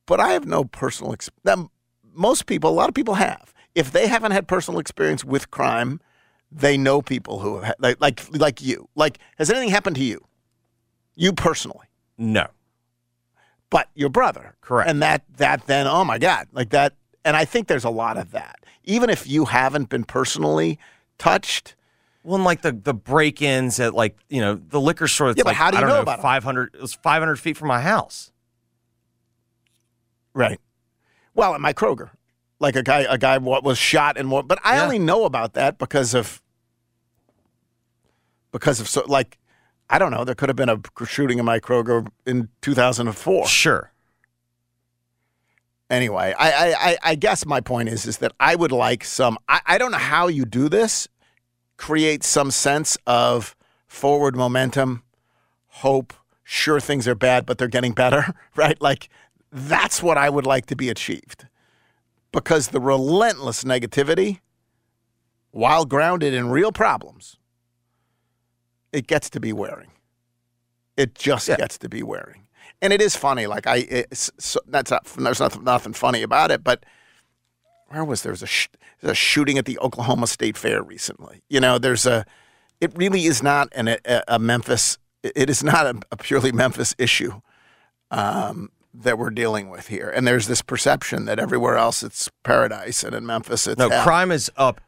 but 0.06 0.20
I 0.20 0.30
have 0.32 0.46
no 0.46 0.64
personal. 0.64 1.12
Ex- 1.12 1.30
that 1.44 1.58
most 2.12 2.46
people, 2.46 2.70
a 2.70 2.72
lot 2.72 2.88
of 2.88 2.94
people 2.94 3.14
have. 3.14 3.52
If 3.74 3.90
they 3.90 4.06
haven't 4.06 4.32
had 4.32 4.46
personal 4.46 4.78
experience 4.78 5.24
with 5.24 5.50
crime, 5.50 6.00
they 6.52 6.76
know 6.76 7.02
people 7.02 7.40
who 7.40 7.60
have 7.60 7.74
like 7.80 8.00
like 8.00 8.20
like 8.30 8.60
you. 8.62 8.88
Like, 8.94 9.18
has 9.38 9.50
anything 9.50 9.70
happened 9.70 9.96
to 9.96 10.04
you? 10.04 10.24
You 11.16 11.32
personally, 11.32 11.86
No. 12.18 12.46
But 13.74 13.88
your 13.96 14.08
brother, 14.08 14.54
Correct. 14.60 14.88
And 14.88 15.02
that 15.02 15.24
that 15.38 15.66
then, 15.66 15.88
oh 15.88 16.04
my 16.04 16.16
God, 16.16 16.46
like 16.52 16.70
that. 16.70 16.94
And 17.24 17.36
I 17.36 17.44
think 17.44 17.66
there's 17.66 17.82
a 17.82 17.90
lot 17.90 18.16
of 18.16 18.30
that. 18.30 18.60
Even 18.84 19.10
if 19.10 19.26
you 19.26 19.46
haven't 19.46 19.88
been 19.88 20.04
personally 20.04 20.78
touched. 21.18 21.74
Well, 22.22 22.36
and 22.36 22.44
like 22.44 22.62
the 22.62 22.70
the 22.70 22.94
break-ins 22.94 23.80
at 23.80 23.92
like 23.92 24.16
you 24.28 24.40
know 24.40 24.54
the 24.54 24.80
liquor 24.80 25.08
store. 25.08 25.26
That's 25.30 25.38
Yeah, 25.38 25.42
but 25.42 25.48
like, 25.48 25.56
how 25.56 25.72
do 25.72 25.78
you 25.78 25.82
know 25.82 25.94
know, 25.94 26.02
about? 26.02 26.22
Five 26.22 26.44
hundred. 26.44 26.72
It 26.76 26.80
was 26.82 26.94
five 26.94 27.20
hundred 27.20 27.40
feet 27.40 27.56
from 27.56 27.66
my 27.66 27.80
house. 27.80 28.30
Right. 30.34 30.60
Well, 31.34 31.52
at 31.56 31.60
my 31.60 31.72
Kroger, 31.72 32.10
like 32.60 32.76
a 32.76 32.82
guy, 32.84 33.00
a 33.10 33.18
guy 33.18 33.38
what 33.38 33.64
was 33.64 33.76
shot 33.76 34.16
and 34.16 34.30
what, 34.30 34.46
but 34.46 34.60
I 34.62 34.76
Yeah. 34.76 34.84
only 34.84 35.00
know 35.00 35.24
about 35.24 35.54
that 35.54 35.78
because 35.78 36.14
of 36.14 36.40
because 38.52 38.78
of 38.78 38.88
so 38.88 39.02
like 39.08 39.36
I 39.90 39.98
don't 39.98 40.10
know. 40.10 40.24
There 40.24 40.34
could 40.34 40.48
have 40.48 40.56
been 40.56 40.68
a 40.68 40.80
shooting 41.04 41.38
in 41.38 41.44
my 41.44 41.60
Kroger 41.60 42.06
in 42.26 42.48
2004. 42.62 43.46
Sure. 43.46 43.92
Anyway, 45.90 46.34
I 46.38 46.50
I, 46.50 46.74
I, 46.90 46.98
I 47.02 47.14
guess 47.14 47.44
my 47.44 47.60
point 47.60 47.88
is 47.88 48.06
is 48.06 48.18
that 48.18 48.32
I 48.40 48.56
would 48.56 48.72
like 48.72 49.04
some. 49.04 49.38
I, 49.48 49.60
I 49.66 49.78
don't 49.78 49.92
know 49.92 49.98
how 49.98 50.28
you 50.28 50.44
do 50.44 50.68
this. 50.68 51.08
Create 51.76 52.24
some 52.24 52.50
sense 52.50 52.96
of 53.06 53.54
forward 53.86 54.34
momentum, 54.34 55.02
hope. 55.68 56.12
Sure, 56.42 56.80
things 56.80 57.06
are 57.08 57.14
bad, 57.14 57.46
but 57.46 57.58
they're 57.58 57.68
getting 57.68 57.92
better. 57.92 58.34
Right? 58.56 58.80
Like 58.80 59.08
that's 59.50 60.02
what 60.02 60.16
I 60.16 60.30
would 60.30 60.46
like 60.46 60.66
to 60.66 60.76
be 60.76 60.88
achieved. 60.88 61.46
Because 62.32 62.68
the 62.68 62.80
relentless 62.80 63.62
negativity, 63.64 64.40
while 65.50 65.84
grounded 65.84 66.34
in 66.34 66.50
real 66.50 66.72
problems, 66.72 67.36
it 68.94 69.06
gets 69.06 69.28
to 69.30 69.40
be 69.40 69.52
wearing. 69.52 69.90
It 70.96 71.14
just 71.14 71.48
Yeah. 71.48 71.56
gets 71.56 71.76
to 71.78 71.88
be 71.88 72.02
wearing. 72.02 72.46
And 72.80 72.92
it 72.92 73.00
is 73.02 73.16
funny. 73.16 73.46
Like 73.46 73.66
I, 73.66 73.76
it's, 73.88 74.30
so, 74.38 74.60
that's 74.66 74.90
not, 74.90 75.04
there's 75.18 75.40
nothing, 75.40 75.64
nothing 75.64 75.92
funny 75.92 76.22
about 76.22 76.50
it. 76.50 76.62
But 76.62 76.84
where 77.88 78.04
was 78.04 78.22
there 78.22 78.32
was 78.32 78.42
a, 78.42 78.46
sh- 78.46 78.68
a 79.02 79.14
shooting 79.14 79.58
at 79.58 79.64
the 79.64 79.78
Oklahoma 79.80 80.26
State 80.26 80.56
Fair 80.56 80.82
recently? 80.82 81.42
You 81.48 81.60
know, 81.60 81.78
there's 81.78 82.06
a. 82.06 82.24
It 82.80 82.92
really 82.96 83.24
is 83.24 83.42
not 83.42 83.68
an, 83.74 83.88
a, 83.88 83.98
a 84.28 84.38
Memphis. 84.38 84.98
It 85.22 85.48
is 85.48 85.62
not 85.64 85.86
a, 85.86 86.00
a 86.10 86.16
purely 86.16 86.52
Memphis 86.52 86.94
issue. 86.98 87.40
Um, 88.10 88.70
that 88.96 89.18
we're 89.18 89.30
dealing 89.30 89.70
with 89.70 89.88
here. 89.88 90.08
And 90.08 90.24
there's 90.26 90.46
this 90.46 90.62
perception 90.62 91.24
that 91.24 91.40
everywhere 91.40 91.76
else 91.76 92.04
it's 92.04 92.28
paradise 92.44 93.02
and 93.02 93.12
in 93.12 93.26
Memphis 93.26 93.66
it's 93.66 93.76
No, 93.76 93.88
hell. 93.90 94.04
crime 94.04 94.30
is 94.30 94.52
up 94.56 94.80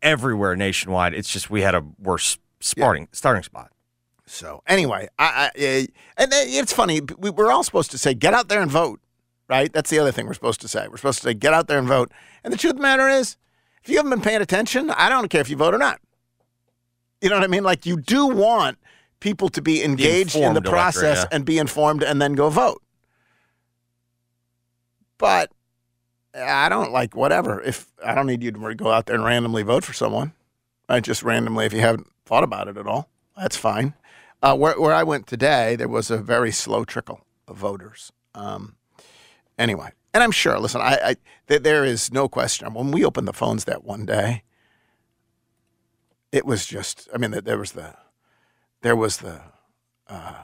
everywhere 0.00 0.54
nationwide. 0.54 1.12
It's 1.12 1.28
just 1.28 1.50
we 1.50 1.62
had 1.62 1.74
a 1.74 1.82
worse 1.98 2.38
starting 2.62 3.08
starting 3.12 3.42
spot. 3.42 3.72
So 4.26 4.62
anyway, 4.66 5.08
I, 5.18 5.24
I, 5.24 5.50
eh, 5.56 5.86
and 6.16 6.32
it's 6.32 6.72
funny. 6.72 7.00
We, 7.18 7.30
we're 7.30 7.50
all 7.50 7.64
supposed 7.64 7.90
to 7.90 7.98
say, 7.98 8.14
"Get 8.14 8.34
out 8.34 8.48
there 8.48 8.62
and 8.62 8.70
vote," 8.70 9.00
right? 9.48 9.72
That's 9.72 9.90
the 9.90 9.98
other 9.98 10.12
thing 10.12 10.26
we're 10.26 10.34
supposed 10.34 10.60
to 10.62 10.68
say. 10.68 10.86
We're 10.88 10.96
supposed 10.96 11.18
to 11.20 11.24
say, 11.24 11.34
"Get 11.34 11.52
out 11.52 11.68
there 11.68 11.78
and 11.78 11.88
vote." 11.88 12.10
And 12.42 12.52
the 12.52 12.56
truth 12.56 12.72
of 12.72 12.76
the 12.76 12.82
matter 12.82 13.08
is, 13.08 13.36
if 13.82 13.90
you 13.90 13.96
haven't 13.96 14.10
been 14.10 14.20
paying 14.20 14.40
attention, 14.40 14.90
I 14.90 15.08
don't 15.08 15.28
care 15.28 15.40
if 15.40 15.50
you 15.50 15.56
vote 15.56 15.74
or 15.74 15.78
not. 15.78 16.00
You 17.20 17.28
know 17.28 17.36
what 17.36 17.44
I 17.44 17.48
mean? 17.48 17.64
Like 17.64 17.84
you 17.84 17.96
do 17.98 18.26
want 18.26 18.78
people 19.20 19.48
to 19.50 19.62
be 19.62 19.84
engaged 19.84 20.34
in 20.34 20.40
the 20.40 20.48
electorate, 20.48 20.72
process 20.72 21.18
yeah. 21.18 21.36
and 21.36 21.44
be 21.44 21.58
informed, 21.58 22.02
and 22.02 22.22
then 22.22 22.34
go 22.34 22.48
vote. 22.48 22.82
But 25.18 25.52
I 26.34 26.68
don't 26.68 26.92
like 26.92 27.14
whatever. 27.14 27.60
If 27.60 27.92
I 28.04 28.14
don't 28.14 28.26
need 28.26 28.42
you 28.42 28.50
to 28.50 28.74
go 28.74 28.90
out 28.90 29.06
there 29.06 29.16
and 29.16 29.24
randomly 29.24 29.62
vote 29.62 29.84
for 29.84 29.92
someone, 29.92 30.32
I 30.88 31.00
just 31.00 31.22
randomly 31.22 31.66
if 31.66 31.72
you 31.72 31.80
haven't 31.80 32.11
thought 32.24 32.44
about 32.44 32.68
it 32.68 32.76
at 32.76 32.86
all, 32.86 33.08
that's 33.36 33.56
fine. 33.56 33.94
Uh, 34.42 34.56
where 34.56 34.78
where 34.80 34.92
I 34.92 35.02
went 35.04 35.26
today, 35.26 35.76
there 35.76 35.88
was 35.88 36.10
a 36.10 36.18
very 36.18 36.50
slow 36.50 36.84
trickle 36.84 37.24
of 37.46 37.56
voters. 37.56 38.10
Um, 38.34 38.76
anyway, 39.58 39.90
and 40.12 40.22
I'm 40.22 40.32
sure. 40.32 40.58
Listen, 40.58 40.80
I, 40.80 40.98
I 41.10 41.16
th- 41.48 41.62
there 41.62 41.84
is 41.84 42.12
no 42.12 42.28
question. 42.28 42.72
When 42.74 42.90
we 42.90 43.04
opened 43.04 43.28
the 43.28 43.32
phones 43.32 43.64
that 43.64 43.84
one 43.84 44.04
day, 44.04 44.42
it 46.32 46.44
was 46.44 46.66
just. 46.66 47.08
I 47.14 47.18
mean, 47.18 47.30
there- 47.30 47.58
was 47.58 47.72
the, 47.72 47.94
there 48.80 48.96
was 48.96 49.18
the, 49.18 49.40
uh, 50.08 50.34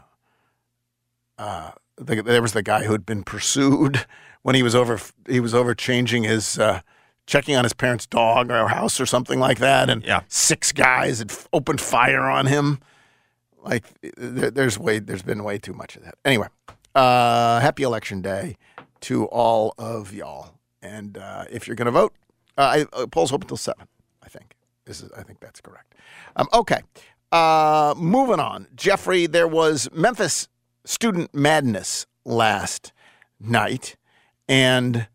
uh, 1.39 1.71
the, 1.97 2.23
there 2.23 2.43
was 2.43 2.53
the 2.53 2.63
guy 2.63 2.85
who 2.85 2.93
had 2.93 3.07
been 3.07 3.25
pursued 3.25 4.05
when 4.43 4.55
he 4.55 4.63
was 4.63 4.75
over. 4.75 5.01
He 5.29 5.41
was 5.41 5.55
over 5.55 5.75
changing 5.75 6.23
his. 6.25 6.59
Checking 7.29 7.55
on 7.57 7.65
his 7.65 7.75
parents' 7.75 8.07
dog 8.07 8.51
or 8.51 8.69
house 8.69 8.99
or 8.99 9.05
something 9.05 9.39
like 9.39 9.59
that, 9.59 9.91
and 9.91 10.03
Yeah. 10.03 10.23
six 10.29 10.73
guys 10.73 11.19
had 11.19 11.31
f- 11.31 11.47
opened 11.53 11.79
fire 11.79 12.23
on 12.23 12.47
him. 12.47 12.81
Like 13.63 13.85
there, 14.17 14.51
there's 14.51 14.79
way 14.79 14.99
there's 14.99 15.21
been 15.23 15.45
way 15.45 15.59
too 15.59 15.75
much 15.75 15.95
of 15.97 16.05
that. 16.05 16.15
Anyway, 16.25 16.47
uh, 16.95 17.61
happy 17.61 17.83
election 17.83 18.23
day 18.23 18.57
to 19.01 19.27
all 19.27 19.75
of 19.77 20.15
y'all. 20.15 20.55
And 20.81 21.19
uh, 21.19 21.45
if 21.51 21.67
you're 21.67 21.77
going 21.77 21.85
to 21.87 21.91
vote, 21.93 22.15
uh, 22.57 22.63
I, 22.63 22.87
uh, 22.95 23.07
polls 23.09 23.31
open 23.31 23.47
till 23.47 23.59
seven. 23.59 23.89
I 24.23 24.29
think 24.31 24.55
this 24.87 25.03
is. 25.03 25.13
I 25.13 25.23
think 25.23 25.41
that's 25.41 25.61
correct. 25.61 25.95
Um, 26.35 26.49
okay, 26.55 26.81
uh, 27.31 27.95
moving 27.99 28.41
on. 28.41 28.69
Jeffrey, 28.75 29.27
there 29.27 29.49
was 29.49 29.87
Memphis 29.93 30.49
student 30.87 31.35
madness 31.35 32.07
last 32.25 32.93
night, 33.39 33.97
and 34.49 35.09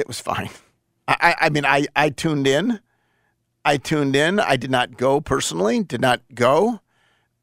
it 0.00 0.08
was 0.08 0.18
fine. 0.18 0.50
I, 1.06 1.34
I, 1.40 1.50
mean, 1.50 1.64
I, 1.64 1.86
I 1.94 2.10
tuned 2.10 2.46
in. 2.46 2.80
I 3.64 3.76
tuned 3.76 4.16
in. 4.16 4.40
I 4.40 4.56
did 4.56 4.70
not 4.70 4.96
go 4.96 5.20
personally, 5.20 5.82
did 5.82 6.00
not 6.00 6.22
go. 6.34 6.80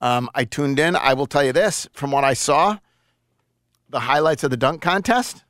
Um, 0.01 0.29
I 0.33 0.45
tuned 0.45 0.79
in. 0.79 0.95
I 0.95 1.13
will 1.13 1.27
tell 1.27 1.43
you 1.43 1.53
this 1.53 1.87
from 1.93 2.11
what 2.11 2.23
I 2.23 2.33
saw, 2.33 2.77
the 3.89 3.99
highlights 4.01 4.43
of 4.43 4.51
the 4.51 4.57
dunk 4.57 4.81
contest. 4.81 5.43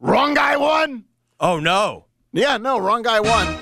Wrong 0.00 0.34
guy 0.34 0.56
won. 0.56 1.04
Oh 1.40 1.58
no. 1.58 2.06
Yeah, 2.32 2.56
no, 2.56 2.78
wrong 2.78 3.02
guy 3.02 3.20
won. 3.20 3.58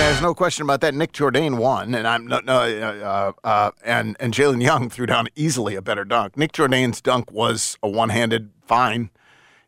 There's 0.00 0.22
no 0.22 0.34
question 0.34 0.64
about 0.64 0.80
that. 0.80 0.94
Nick 0.94 1.12
Jourdain 1.12 1.58
won, 1.58 1.94
and 1.94 2.08
I'm 2.08 2.26
no, 2.26 2.40
no, 2.40 2.62
uh, 2.62 3.32
uh, 3.44 3.70
and 3.84 4.16
and 4.18 4.32
Jayhlon 4.32 4.62
Young 4.62 4.88
threw 4.90 5.06
down 5.06 5.28
easily 5.36 5.76
a 5.76 5.82
better 5.82 6.04
dunk. 6.04 6.36
Nick 6.36 6.52
Jourdain's 6.52 7.00
dunk 7.00 7.30
was 7.30 7.78
a 7.82 7.88
one-handed 7.88 8.50
fine. 8.66 9.10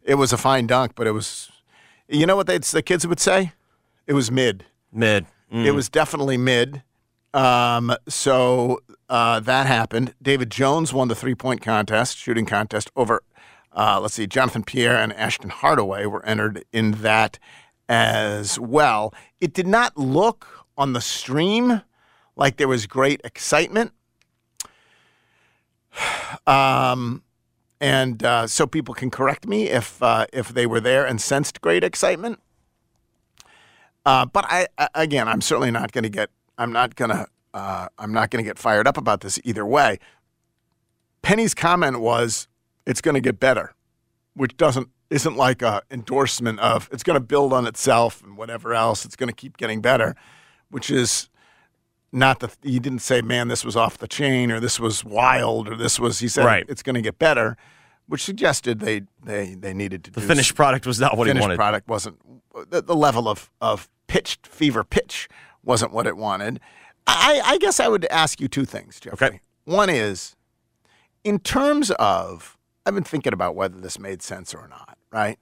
It 0.05 0.17
was 0.17 0.33
a 0.33 0.39
fine 0.39 0.67
dunk, 0.67 0.93
but 0.95 1.07
it 1.07 1.13
was, 1.13 1.51
you 2.09 2.27
know 2.27 2.37
what 2.37 2.47
they 2.47 2.59
the 2.59 2.83
kids 2.83 3.07
would 3.07 3.21
say? 3.21 3.53
It 4.07 4.15
was 4.15 4.31
mid. 4.31 4.65
Mid. 4.93 5.27
Mm. 5.53 5.67
It 5.67 5.71
was 5.73 5.89
definitely 5.89 6.37
mid. 6.37 6.83
Um, 7.35 7.95
so 8.09 8.81
uh, 9.09 9.41
that 9.41 9.67
happened. 9.67 10.15
David 10.21 10.51
Jones 10.51 10.93
won 10.93 11.09
the 11.09 11.15
three 11.15 11.35
point 11.35 11.63
contest, 11.63 12.19
shooting 12.19 12.47
contest 12.47 12.91
over, 12.97 13.23
uh, 13.75 14.01
let's 14.01 14.15
see, 14.15 14.27
Jonathan 14.27 14.65
Pierre 14.65 14.97
and 14.97 15.13
Ashton 15.15 15.51
Hardaway 15.51 16.07
were 16.07 16.25
entered 16.27 16.65
in 16.73 16.93
that 17.03 17.39
as 17.89 18.59
well. 18.59 19.15
It 19.41 19.53
did 19.53 19.67
not 19.67 19.97
look 19.97 20.67
on 20.77 20.93
the 20.93 21.01
stream 21.01 21.83
like 22.37 22.57
there 22.57 22.69
was 22.69 22.87
great 22.87 23.21
excitement. 23.25 23.93
Um, 26.47 27.23
and 27.83 28.23
uh, 28.23 28.47
so 28.47 28.65
people 28.65 28.95
can 28.95 29.11
correct 29.11 29.47
me 29.47 29.69
if 29.69 30.01
uh, 30.03 30.27
if 30.33 30.49
they 30.49 30.67
were 30.67 30.81
there 30.81 31.05
and 31.05 31.21
sensed 31.21 31.61
great 31.61 31.83
excitement. 31.83 32.41
Uh, 34.07 34.25
but 34.25 34.45
I, 34.49 34.69
again, 34.95 35.29
I'm 35.29 35.41
certainly 35.41 35.73
not 35.73 35.91
going 35.91 36.05
to 36.05 36.09
get. 36.09 36.31
I'm 36.57 36.73
not 36.73 36.95
going 36.95 37.11
to. 37.11 37.27
Uh, 37.53 37.89
I'm 37.99 38.13
not 38.13 38.31
going 38.31 38.43
to 38.43 38.49
get 38.49 38.59
fired 38.59 38.87
up 38.87 38.97
about 38.97 39.21
this 39.21 39.39
either 39.45 39.67
way. 39.67 39.99
Penny's 41.23 41.55
comment 41.55 42.01
was, 42.01 42.47
"It's 42.87 43.01
going 43.01 43.17
to 43.17 43.21
get 43.21 43.41
better," 43.41 43.75
which 44.35 44.57
doesn't 44.57 44.89
isn't 45.11 45.37
like 45.37 45.61
a 45.61 45.83
endorsement 45.91 46.61
of 46.61 46.89
it's 46.93 47.03
going 47.03 47.19
to 47.19 47.25
build 47.25 47.53
on 47.53 47.67
itself 47.67 48.23
and 48.23 48.37
whatever 48.37 48.75
else. 48.75 49.05
It's 49.05 49.17
going 49.17 49.29
to 49.29 49.35
keep 49.35 49.57
getting 49.57 49.81
better, 49.81 50.15
which 50.71 50.89
is 50.89 51.29
not 52.13 52.41
the. 52.41 52.51
He 52.63 52.79
didn't 52.79 53.01
say, 53.01 53.23
"Man, 53.23 53.49
this 53.49 53.65
was 53.65 53.77
off 53.77 53.99
the 53.99 54.09
chain," 54.09 54.53
or 54.53 54.61
"This 54.61 54.79
was 54.79 55.05
wild," 55.05 55.69
or 55.69 55.77
"This 55.77 55.99
was." 55.99 56.19
He 56.19 56.29
said, 56.29 56.45
Right. 56.45 56.65
"It's 56.69 56.83
going 56.83 56.95
to 56.95 57.03
get 57.03 57.19
better," 57.19 57.57
which 58.07 58.23
suggested 58.23 58.81
they 58.81 59.03
they 59.25 59.55
they 59.55 59.73
needed 59.73 60.05
to. 60.05 60.11
The 60.11 60.21
finished 60.21 60.55
product 60.55 60.87
was 60.87 61.01
not 61.01 61.17
what 61.17 61.27
he 61.27 61.33
wanted. 61.33 61.43
finished 61.45 61.59
product 61.59 61.89
wasn't 61.89 62.19
the, 62.71 62.83
the 62.83 62.95
level 62.97 63.29
of 63.29 63.51
of 63.61 63.89
pitched 64.07 64.47
fever 64.47 64.85
pitch 64.85 65.29
wasn't 65.65 65.93
what 65.93 66.07
it 66.07 66.17
wanted. 66.17 66.61
I, 67.07 67.41
I 67.45 67.59
guess 67.59 67.81
I 67.81 67.89
would 67.89 68.05
ask 68.11 68.41
you 68.41 68.49
two 68.49 68.65
things, 68.65 69.01
Jeffrey. 69.01 69.27
Okay. 69.27 69.41
One 69.65 69.91
is, 69.91 70.37
in 71.25 71.39
terms 71.41 71.91
of, 71.93 72.57
I've 72.87 72.95
been 72.95 73.03
thinking 73.05 73.33
about 73.33 73.57
whether 73.57 73.81
this 73.81 73.99
made 73.99 74.23
sense 74.23 74.55
or 74.55 74.69
not. 74.69 74.97
Right. 75.11 75.39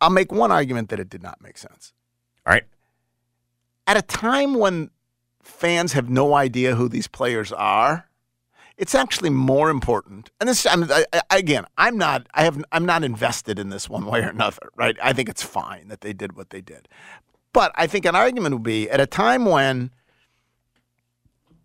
I'll 0.00 0.10
make 0.10 0.32
one 0.32 0.50
argument 0.52 0.88
that 0.90 1.00
it 1.00 1.08
did 1.08 1.22
not 1.22 1.40
make 1.42 1.58
sense. 1.58 1.92
All 2.46 2.52
right. 2.52 2.64
At 3.86 3.96
a 3.96 4.02
time 4.02 4.54
when 4.54 4.90
fans 5.42 5.92
have 5.92 6.08
no 6.08 6.34
idea 6.34 6.74
who 6.74 6.88
these 6.88 7.06
players 7.06 7.52
are, 7.52 8.08
it's 8.76 8.94
actually 8.94 9.30
more 9.30 9.70
important. 9.70 10.30
And 10.40 10.48
this, 10.48 10.66
I'm, 10.66 10.84
I, 10.90 11.04
again, 11.30 11.64
I'm 11.78 11.96
not, 11.96 12.26
I 12.34 12.44
have, 12.44 12.62
I'm 12.72 12.84
not 12.84 13.04
invested 13.04 13.58
in 13.58 13.70
this 13.70 13.88
one 13.88 14.04
way 14.06 14.20
or 14.20 14.28
another, 14.28 14.70
right? 14.76 14.96
I 15.02 15.12
think 15.12 15.28
it's 15.28 15.42
fine 15.42 15.88
that 15.88 16.02
they 16.02 16.12
did 16.12 16.36
what 16.36 16.50
they 16.50 16.60
did, 16.60 16.88
but 17.52 17.72
I 17.74 17.86
think 17.86 18.04
an 18.04 18.14
argument 18.14 18.54
would 18.54 18.62
be 18.62 18.90
at 18.90 19.00
a 19.00 19.06
time 19.06 19.46
when 19.46 19.92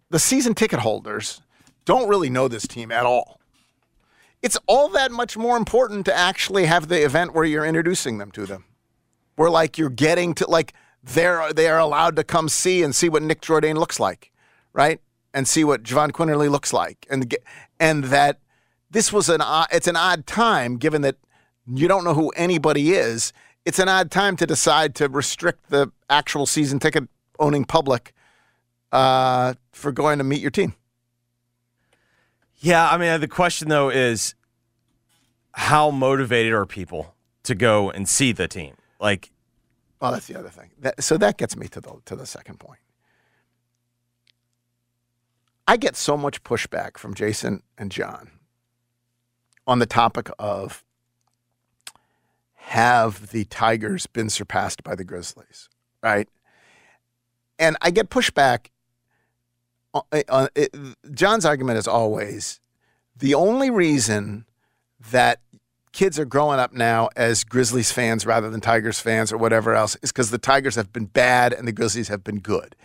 the 0.10 0.20
season 0.20 0.54
ticket 0.54 0.80
holders 0.80 1.42
don't 1.84 2.08
really 2.08 2.30
know 2.30 2.48
this 2.48 2.68
team 2.68 2.92
at 2.92 3.06
all. 3.06 3.42
It's 4.42 4.58
all 4.68 4.90
that 4.90 5.12
much 5.12 5.38
more 5.38 5.58
important 5.58 6.06
to 6.06 6.14
actually 6.14 6.66
have 6.66 6.88
the 6.88 7.04
event 7.04 7.34
where 7.34 7.44
you're 7.44 7.66
introducing 7.66 8.18
them 8.18 8.32
to 8.32 8.46
them 8.46 8.66
where 9.36 9.50
like 9.50 9.78
you're 9.78 9.90
getting 9.90 10.34
to 10.36 10.50
like 10.50 10.74
they're 11.04 11.52
they 11.54 11.68
are 11.68 11.80
allowed 11.80 12.16
to 12.18 12.24
come 12.24 12.50
see 12.50 12.84
and 12.84 12.96
see 12.96 13.10
what 13.10 13.24
Nick 13.24 13.42
Jourdain 13.42 13.76
looks 13.76 14.00
like, 14.00 14.32
right? 14.74 15.00
And 15.34 15.48
see 15.48 15.64
what 15.64 15.84
Jahvon 15.84 16.12
Quinerly 16.12 16.50
looks 16.50 16.74
like, 16.74 17.08
and 17.10 17.36
and 17.80 18.06
that 18.06 18.40
this 18.90 19.12
was 19.12 19.30
an 19.30 19.42
odd, 19.42 19.68
it's 19.72 19.88
an 19.88 19.96
odd 19.96 20.28
time 20.28 20.78
given 20.78 21.02
that 21.02 21.16
you 21.68 21.88
don't 21.88 22.04
know 22.04 22.14
who 22.14 22.30
anybody 22.30 22.92
is. 22.92 23.34
It's 23.66 23.80
an 23.80 23.88
odd 23.88 24.12
time 24.12 24.36
to 24.38 24.48
decide 24.48 24.96
to 24.96 25.08
restrict 25.08 25.70
the 25.70 25.92
actual 26.10 26.46
season 26.46 26.80
ticket 26.80 27.08
owning 27.40 27.64
public 27.64 28.14
uh, 28.92 29.54
for 29.72 29.92
going 29.92 30.18
to 30.18 30.24
meet 30.24 30.42
your 30.42 30.52
team. 30.52 30.74
Yeah, 32.58 32.90
I 32.90 32.98
mean, 32.98 33.20
the 33.22 33.28
question 33.28 33.70
though 33.70 33.90
is 33.90 34.36
how 35.54 35.92
motivated 35.92 36.54
are 36.54 36.66
people 36.66 37.16
to 37.44 37.56
go 37.56 37.90
and 37.90 38.08
see 38.08 38.32
the 38.32 38.48
team? 38.48 38.76
Like, 39.00 39.32
Well, 40.02 40.12
that's 40.12 40.28
the 40.28 40.38
other 40.38 40.50
thing. 40.50 40.72
That, 40.80 41.04
so 41.04 41.16
that 41.18 41.38
gets 41.38 41.56
me 41.56 41.68
to 41.70 41.80
the 41.80 41.94
to 42.06 42.16
the 42.16 42.26
second 42.26 42.60
point. 42.60 42.80
I 45.68 45.78
get 45.78 45.96
so 45.96 46.18
much 46.18 46.44
pushback 46.44 46.98
from 46.98 47.14
Jason 47.14 47.62
and 47.78 47.92
John 47.92 48.32
on 49.68 49.80
the 49.80 49.86
topic 49.86 50.30
of 50.40 50.84
have 52.56 53.30
the 53.30 53.46
Tigers 53.46 54.08
been 54.08 54.30
surpassed 54.30 54.84
by 54.84 54.96
the 54.96 55.04
Grizzlies, 55.04 55.70
right? 56.02 56.28
And 57.60 57.78
I 57.82 57.92
get 57.92 58.10
pushback. 58.10 58.68
on- 59.94 60.04
on- 60.30 60.48
it- 60.56 60.74
John's 61.14 61.44
argument 61.44 61.78
is 61.78 61.86
always 61.86 62.62
the 63.16 63.34
only 63.36 63.70
reason 63.70 64.46
that 65.12 65.42
kids 65.94 66.18
are 66.20 66.26
growing 66.26 66.60
up 66.60 66.74
now 66.74 67.10
as 67.16 67.44
Grizzlies 67.44 67.92
fans 67.92 68.26
rather 68.26 68.50
than 68.50 68.62
Tigers 68.62 69.00
fans 69.00 69.32
or 69.32 69.38
whatever 69.38 69.74
else 69.76 69.98
is 70.02 70.12
because 70.12 70.32
the 70.32 70.38
Tigers 70.38 70.76
have 70.76 70.92
been 70.94 71.06
bad 71.06 71.52
and 71.54 71.68
the 71.68 71.72
Grizzlies 71.72 72.08
have 72.08 72.24
been 72.24 72.40
good. 72.40 72.76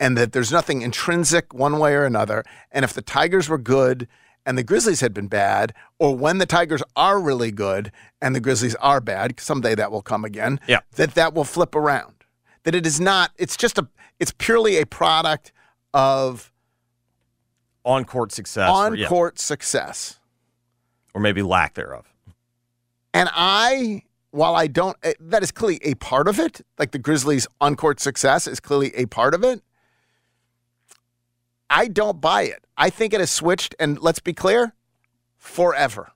and 0.00 0.16
that 0.18 0.32
there's 0.32 0.50
nothing 0.50 0.82
intrinsic 0.82 1.54
one 1.54 1.78
way 1.78 1.94
or 1.94 2.04
another. 2.04 2.42
And 2.72 2.84
if 2.84 2.92
the 2.92 3.02
Tigers 3.02 3.48
were 3.48 3.58
good 3.58 4.08
and 4.44 4.58
the 4.58 4.64
Grizzlies 4.64 5.00
had 5.00 5.14
been 5.14 5.28
bad, 5.28 5.72
or 6.00 6.16
when 6.16 6.38
the 6.38 6.46
Tigers 6.46 6.82
are 6.96 7.20
really 7.20 7.52
good 7.52 7.92
and 8.20 8.34
the 8.34 8.40
Grizzlies 8.40 8.74
are 8.76 9.00
bad, 9.00 9.38
someday 9.38 9.76
that 9.76 9.92
will 9.92 10.02
come 10.02 10.24
again. 10.24 10.58
Yeah. 10.66 10.80
That 10.96 11.14
that 11.14 11.34
will 11.34 11.44
flip 11.44 11.76
around. 11.76 12.14
That 12.64 12.74
it 12.74 12.84
is 12.86 13.00
not. 13.00 13.30
It's 13.38 13.56
just 13.56 13.78
a. 13.78 13.86
It's 14.18 14.32
purely 14.38 14.78
a 14.80 14.86
product 14.86 15.52
of 15.94 16.52
On 17.84 18.04
court 18.04 18.32
success. 18.32 18.68
on 18.70 18.96
yeah, 18.96 19.06
court 19.08 19.38
success. 19.38 20.18
or 21.14 21.20
maybe 21.20 21.42
lack 21.42 21.74
thereof. 21.74 22.11
And 23.14 23.28
I, 23.32 24.02
while 24.30 24.54
I 24.56 24.66
don't, 24.66 24.96
eh, 25.02 25.12
that 25.20 25.42
is 25.42 25.50
clearly 25.50 25.80
a 25.82 25.94
part 25.94 26.28
of 26.28 26.38
it. 26.38 26.62
Like 26.78 26.92
the 26.92 26.98
Grizzlies' 26.98 27.46
on 27.60 27.76
court 27.76 28.00
success 28.00 28.46
is 28.46 28.60
clearly 28.60 28.94
a 28.94 29.06
part 29.06 29.34
of 29.34 29.44
it. 29.44 29.62
I 31.68 31.88
don't 31.88 32.20
buy 32.20 32.42
it. 32.42 32.64
I 32.76 32.90
think 32.90 33.14
it 33.14 33.20
has 33.20 33.30
switched, 33.30 33.74
and 33.78 34.00
let's 34.00 34.20
be 34.20 34.32
clear, 34.32 34.74
forever. 35.36 36.12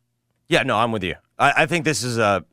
Yeah, 0.48 0.62
no, 0.62 0.76
I'm 0.76 0.92
with 0.92 1.02
you. 1.02 1.14
I, 1.38 1.62
I 1.62 1.66
think 1.66 1.84
this 1.84 2.02
is 2.02 2.18
a, 2.18 2.44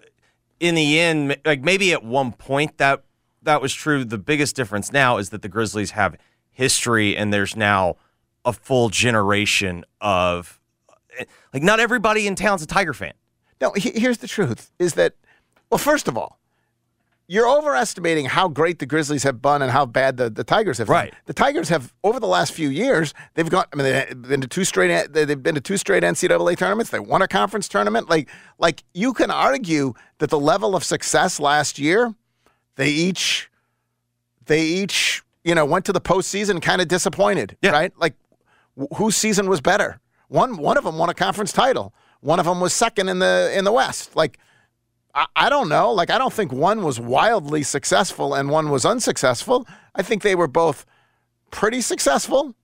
in 0.60 0.76
the 0.76 1.00
end, 1.00 1.38
like 1.46 1.62
maybe 1.62 1.92
at 1.94 2.04
one 2.04 2.32
point 2.32 2.78
that 2.78 3.04
that 3.42 3.62
was 3.62 3.74
true. 3.74 4.06
The 4.06 4.18
biggest 4.18 4.56
difference 4.56 4.92
now 4.92 5.18
is 5.18 5.30
that 5.32 5.42
the 5.42 5.50
Grizzlies 5.50 5.92
have 5.92 6.16
history, 6.50 7.18
and 7.18 7.34
there's 7.34 7.56
now 7.56 7.98
a 8.46 8.54
full 8.54 8.90
generation 8.90 9.84
of, 10.00 10.60
like, 11.54 11.64
not 11.64 11.80
everybody 11.80 12.28
in 12.28 12.36
town's 12.36 12.62
a 12.62 12.68
Tiger 12.68 12.94
fan. 12.94 13.14
No, 13.62 13.72
he- 13.74 13.98
here's 14.00 14.20
the 14.20 14.28
truth: 14.28 14.72
is 14.80 14.94
that, 14.94 15.14
well, 15.70 15.78
first 15.78 16.08
of 16.08 16.18
all, 16.18 16.40
you're 17.28 17.50
overestimating 17.50 18.26
how 18.26 18.50
great 18.50 18.80
the 18.80 18.86
Grizzlies 18.86 19.24
have 19.24 19.42
been 19.42 19.62
and 19.62 19.72
how 19.72 19.86
bad 19.86 20.18
the, 20.18 20.30
the 20.30 20.44
Tigers 20.44 20.78
have. 20.78 20.88
been. 20.88 20.94
Right. 20.94 21.14
The 21.26 21.34
Tigers 21.34 21.70
have 21.70 21.94
over 22.04 22.20
the 22.20 22.28
last 22.28 22.52
few 22.52 22.70
years 22.70 23.14
they've 23.34 23.50
gone. 23.50 23.66
I 23.72 23.76
mean, 23.78 23.86
they've 23.86 24.22
been 24.22 24.42
to 24.42 24.48
two 24.48 24.66
straight. 24.66 25.14
They've 25.14 25.42
been 25.42 25.56
to 25.56 25.62
two 25.62 25.78
straight 25.78 26.04
NCAA 26.04 26.58
tournaments. 26.58 26.92
They 26.92 27.00
won 27.00 27.22
a 27.22 27.28
conference 27.28 27.68
tournament. 27.70 28.10
Like, 28.10 28.30
like 28.60 28.84
you 28.94 29.14
can 29.14 29.32
argue 29.32 29.94
that 30.18 30.30
the 30.30 30.40
level 30.40 30.76
of 30.76 30.84
success 30.84 31.40
last 31.40 31.80
year, 31.80 32.14
they 32.76 32.90
each, 32.90 33.50
they 34.46 34.62
each, 34.62 35.24
you 35.46 35.56
know, 35.56 35.66
went 35.66 35.86
to 35.86 35.94
the 35.94 36.02
postseason 36.02 36.62
kind 36.62 36.82
of 36.82 36.88
disappointed. 36.90 37.56
Yeah. 37.62 37.72
Right. 37.72 37.94
Like, 37.98 38.16
wh- 38.78 38.94
whose 38.98 39.16
season 39.16 39.50
was 39.50 39.62
better? 39.62 40.02
One 40.28 40.58
one 40.58 40.78
of 40.78 40.84
them 40.84 40.98
won 40.98 41.10
a 41.10 41.14
conference 41.14 41.54
title. 41.54 41.94
One 42.24 42.40
of 42.40 42.46
them 42.46 42.60
was 42.60 42.74
second 42.74 43.10
in 43.10 43.20
the 43.20 43.54
in 43.56 43.64
the 43.66 43.72
West. 43.72 44.16
Like. 44.16 44.40
I, 45.16 45.28
I 45.36 45.50
don't 45.50 45.70
know. 45.70 45.92
Like, 45.92 46.10
I 46.10 46.18
don't 46.18 46.34
think 46.34 46.52
one 46.52 46.82
was 46.82 47.00
wildly 47.00 47.62
successful 47.62 48.34
and 48.34 48.50
one 48.50 48.72
was 48.72 48.84
unsuccessful. 48.84 49.68
I 49.94 50.02
think 50.02 50.24
they 50.24 50.34
were 50.34 50.48
both 50.48 50.88
pretty 51.52 51.82
successful. 51.82 52.56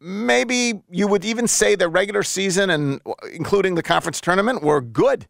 Maybe 0.00 0.82
you 0.90 1.06
would 1.06 1.24
even 1.24 1.46
say 1.46 1.76
the 1.76 1.88
regular 1.88 2.24
season 2.24 2.68
and 2.68 3.00
including 3.32 3.76
the 3.76 3.82
conference 3.84 4.20
tournament 4.20 4.64
were 4.64 4.80
good. 4.80 5.28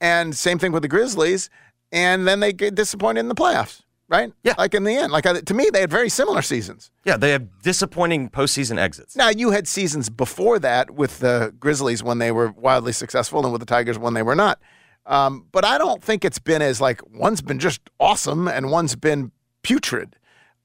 And 0.00 0.36
same 0.36 0.58
thing 0.58 0.72
with 0.72 0.82
the 0.82 0.88
Grizzlies. 0.88 1.50
And 1.92 2.26
then 2.26 2.40
they 2.40 2.52
get 2.52 2.74
disappointed 2.74 3.20
in 3.20 3.28
the 3.28 3.36
playoffs, 3.36 3.82
right? 4.08 4.32
Yeah. 4.42 4.54
Like 4.58 4.74
in 4.74 4.84
the 4.84 4.94
end. 4.94 5.12
Like 5.12 5.26
uh, 5.26 5.40
to 5.40 5.54
me, 5.54 5.68
they 5.72 5.80
had 5.80 5.90
very 5.90 6.08
similar 6.08 6.42
seasons. 6.42 6.90
Yeah, 7.04 7.16
they 7.16 7.30
have 7.30 7.62
disappointing 7.62 8.30
postseason 8.30 8.78
exits. 8.78 9.16
Now 9.16 9.28
you 9.28 9.50
had 9.50 9.66
seasons 9.68 10.08
before 10.10 10.58
that 10.60 10.90
with 10.92 11.18
the 11.20 11.54
Grizzlies 11.58 12.02
when 12.02 12.18
they 12.18 12.30
were 12.32 12.50
wildly 12.52 12.92
successful, 12.92 13.42
and 13.44 13.52
with 13.52 13.60
the 13.60 13.66
Tigers 13.66 13.98
when 13.98 14.14
they 14.14 14.22
were 14.22 14.34
not. 14.36 14.60
Um, 15.06 15.46
but 15.52 15.64
I 15.64 15.78
don't 15.78 16.02
think 16.02 16.24
it's 16.24 16.38
been 16.40 16.62
as 16.62 16.80
like 16.80 17.00
one's 17.12 17.40
been 17.40 17.58
just 17.60 17.80
awesome 18.00 18.48
and 18.48 18.70
one's 18.70 18.96
been 18.96 19.30
putrid. 19.62 20.16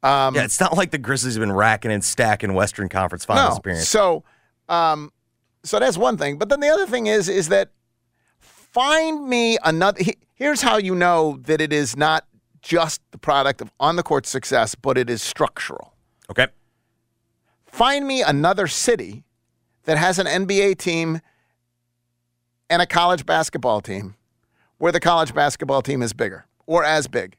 Um, 0.03 0.33
Yeah, 0.33 0.43
it's 0.45 0.59
not 0.59 0.75
like 0.75 0.89
the 0.89 0.97
Grizzlies 0.97 1.35
have 1.35 1.41
been 1.41 1.51
racking 1.51 1.91
and 1.91 2.03
stacking 2.03 2.53
Western 2.55 2.89
Conference 2.89 3.23
Finals 3.23 3.57
experience. 3.57 3.93
no. 3.93 4.17
appearance. 4.17 4.23
So, 4.67 4.73
um, 4.73 5.11
so 5.63 5.77
that's 5.79 5.95
one 5.95 6.17
thing. 6.17 6.39
But 6.39 6.49
then 6.49 6.59
the 6.59 6.69
other 6.69 6.87
thing 6.87 7.05
is, 7.05 7.29
is 7.29 7.49
that 7.49 7.69
find 8.39 9.27
me 9.27 9.57
another. 9.63 10.03
he- 10.03 10.17
Here's 10.33 10.63
how 10.63 10.77
you 10.77 10.95
know 10.95 11.37
that 11.43 11.61
it 11.61 11.71
is 11.71 11.95
not 11.95 12.25
just 12.61 13.01
the 13.11 13.17
product 13.17 13.61
of 13.61 13.71
on 13.79 13.95
the 13.95 14.03
court 14.03 14.25
success, 14.25 14.75
but 14.75 14.97
it 14.97 15.09
is 15.09 15.21
structural. 15.21 15.93
Okay. 16.29 16.47
find 17.65 18.07
me 18.07 18.21
another 18.21 18.67
city 18.67 19.23
that 19.83 19.97
has 19.97 20.19
an 20.19 20.27
NBA 20.27 20.77
team 20.77 21.19
and 22.69 22.81
a 22.81 22.85
college 22.85 23.25
basketball 23.25 23.81
team 23.81 24.15
where 24.77 24.91
the 24.91 24.99
college 24.99 25.33
basketball 25.33 25.81
team 25.81 26.01
is 26.01 26.13
bigger 26.13 26.45
or 26.65 26.83
as 26.85 27.07
big. 27.07 27.35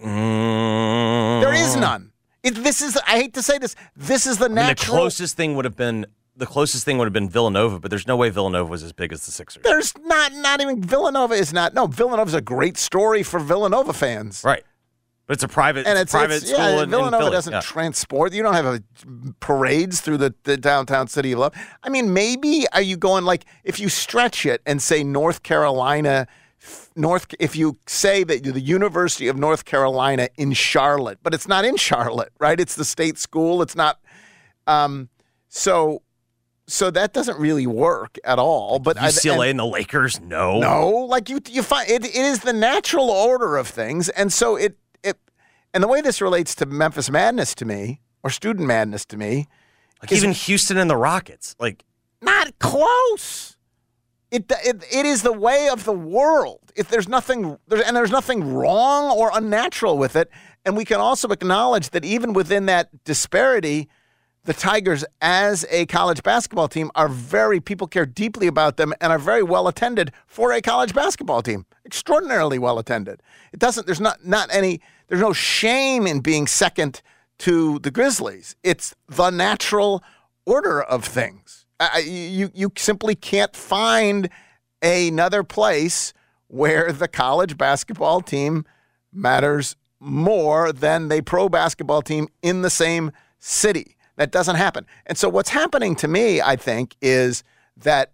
Mm, 0.00 1.40
There 1.42 1.54
is 1.54 1.76
none. 1.76 2.12
It, 2.42 2.56
this 2.56 2.82
is 2.82 2.96
I 3.06 3.18
hate 3.20 3.34
to 3.34 3.42
say 3.42 3.58
this. 3.58 3.74
This 3.96 4.26
is 4.26 4.38
the 4.38 4.46
I 4.46 4.48
mean, 4.48 4.66
the 4.66 4.74
closest 4.74 5.36
thing 5.36 5.54
would 5.54 5.64
have 5.64 5.76
been 5.76 6.06
the 6.36 6.46
closest 6.46 6.84
thing 6.84 6.98
would 6.98 7.04
have 7.06 7.12
been 7.12 7.28
Villanova, 7.28 7.78
but 7.78 7.90
there's 7.90 8.06
no 8.06 8.16
way 8.16 8.28
Villanova 8.30 8.68
was 8.70 8.82
as 8.82 8.92
big 8.92 9.12
as 9.12 9.24
the 9.26 9.32
Sixers. 9.32 9.62
There's 9.62 9.94
not 10.04 10.32
not 10.32 10.60
even 10.60 10.82
Villanova 10.82 11.34
is 11.34 11.52
not. 11.52 11.74
No, 11.74 11.86
Villanova's 11.86 12.34
a 12.34 12.40
great 12.40 12.76
story 12.76 13.22
for 13.22 13.38
Villanova 13.40 13.92
fans. 13.92 14.42
Right. 14.44 14.62
But 15.26 15.34
it's 15.34 15.42
a 15.42 15.48
private, 15.48 15.86
And 15.86 15.98
it's, 15.98 16.12
private 16.12 16.34
it's- 16.42 16.50
school 16.50 16.58
yeah, 16.58 16.82
in, 16.82 16.90
Villanova 16.90 17.26
in 17.26 17.32
doesn't 17.32 17.52
Yeah. 17.52 17.60
transport. 17.60 18.34
You 18.34 18.42
don't 18.42 18.52
have 18.54 18.66
a, 18.66 18.82
parades 19.40 20.02
through 20.02 20.18
the, 20.18 20.34
the 20.42 20.58
downtown 20.58 21.08
city 21.08 21.32
of 21.32 21.38
love. 21.38 21.54
I 21.82 21.88
mean, 21.88 22.12
maybe 22.12 22.66
are 22.74 22.82
you 22.82 22.98
going 22.98 23.24
like 23.24 23.46
if 23.64 23.80
you 23.80 23.88
stretch 23.88 24.44
it 24.44 24.60
and 24.66 24.82
say 24.82 25.02
North 25.02 25.42
Carolina, 25.42 26.26
North 26.94 27.26
if 27.38 27.56
you 27.56 27.78
say 27.86 28.22
that 28.24 28.42
the 28.42 28.60
University 28.60 29.28
of 29.28 29.36
North 29.38 29.64
Carolina 29.64 30.28
in 30.36 30.52
Charlotte, 30.52 31.18
but 31.22 31.32
it's 31.32 31.48
not 31.48 31.64
in 31.64 31.76
Charlotte, 31.76 32.32
right? 32.38 32.60
It's 32.60 32.74
the 32.74 32.84
state 32.84 33.16
school. 33.18 33.62
It's 33.62 33.76
not. 33.76 34.00
Um, 34.66 35.08
so, 35.48 36.02
so 36.66 36.90
that 36.90 37.12
doesn't 37.12 37.38
really 37.38 37.66
work 37.66 38.18
at 38.24 38.38
all. 38.38 38.78
But 38.78 38.98
I- 39.00 39.08
UCLA 39.08 39.42
and- 39.42 39.50
and, 39.50 39.58
the 39.60 39.66
Lakers, 39.66 40.20
no. 40.20 40.58
no, 40.60 40.88
like 40.88 41.28
you, 41.28 41.40
you 41.50 41.62
find 41.62 41.88
it, 41.90 42.04
it 42.04 42.14
is 42.14 42.40
the 42.40 42.52
natural 42.52 43.10
order 43.10 43.56
of 43.56 43.68
things, 43.68 44.08
and 44.10 44.32
so 44.32 44.56
it, 44.56 44.76
it, 45.02 45.18
and 45.72 45.82
the 45.82 45.88
way 45.88 46.00
this 46.00 46.20
relates 46.20 46.54
to 46.56 46.66
Memphis 46.66 47.10
Madness 47.10 47.54
to 47.56 47.64
me, 47.64 48.00
or 48.22 48.30
Student 48.30 48.66
Madness 48.66 49.04
to 49.06 49.16
me, 49.16 49.46
Like 50.02 50.12
even 50.12 50.32
Houston 50.32 50.76
and 50.78 50.88
the 50.88 50.96
Rockets. 50.96 51.54
Like 51.58 51.84
not 52.22 52.58
close. 52.58 53.56
It, 54.30 54.50
it, 54.64 54.82
it 54.92 55.06
is 55.06 55.22
the 55.22 55.32
way 55.32 55.68
of 55.68 55.84
the 55.84 55.92
world. 55.92 56.72
If 56.74 56.88
there's 56.88 57.06
nothing, 57.08 57.56
there's, 57.68 57.82
and 57.82 57.94
there's 57.96 58.10
nothing 58.10 58.52
wrong 58.54 59.16
or 59.16 59.30
unnatural 59.32 59.96
with 59.96 60.16
it, 60.16 60.28
and 60.64 60.76
we 60.76 60.84
can 60.84 60.98
also 60.98 61.28
acknowledge 61.28 61.90
that 61.90 62.04
even 62.04 62.32
within 62.32 62.66
that 62.66 63.04
disparity, 63.04 63.88
the 64.44 64.52
Tigers 64.52 65.04
as 65.22 65.64
a 65.70 65.86
college 65.86 66.22
basketball 66.22 66.68
team 66.68 66.90
are 66.94 67.08
very 67.08 67.60
people 67.60 67.86
care 67.86 68.06
deeply 68.06 68.46
about 68.46 68.76
them 68.76 68.92
and 69.00 69.10
are 69.10 69.18
very 69.18 69.42
well 69.42 69.68
attended 69.68 70.12
for 70.26 70.52
a 70.52 70.60
college 70.60 70.94
basketball 70.94 71.42
team. 71.42 71.64
Extraordinarily 71.86 72.58
well 72.58 72.78
attended. 72.78 73.22
It 73.52 73.58
doesn't. 73.58 73.86
There's 73.86 74.00
not 74.00 74.24
not 74.24 74.54
any. 74.54 74.80
There's 75.08 75.20
no 75.20 75.32
shame 75.32 76.06
in 76.06 76.20
being 76.20 76.46
second 76.46 77.00
to 77.38 77.78
the 77.80 77.90
Grizzlies. 77.90 78.54
It's 78.62 78.94
the 79.08 79.30
natural 79.30 80.02
order 80.46 80.82
of 80.82 81.04
things. 81.04 81.66
I, 81.80 82.00
you 82.00 82.50
you 82.54 82.70
simply 82.76 83.14
can't 83.14 83.56
find 83.56 84.28
another 84.82 85.42
place 85.42 86.12
where 86.48 86.92
the 86.92 87.08
college 87.08 87.56
basketball 87.56 88.20
team 88.20 88.66
matters 89.12 89.74
more 90.00 90.72
than 90.72 91.08
the 91.08 91.22
pro 91.22 91.48
basketball 91.48 92.02
team 92.02 92.28
in 92.42 92.60
the 92.60 92.70
same 92.70 93.10
city. 93.38 93.96
That 94.16 94.30
doesn't 94.30 94.56
happen. 94.56 94.86
And 95.06 95.18
so 95.18 95.28
what's 95.28 95.50
happening 95.50 95.96
to 95.96 96.08
me, 96.08 96.40
I 96.40 96.56
think, 96.56 96.96
is 97.00 97.42
that 97.76 98.12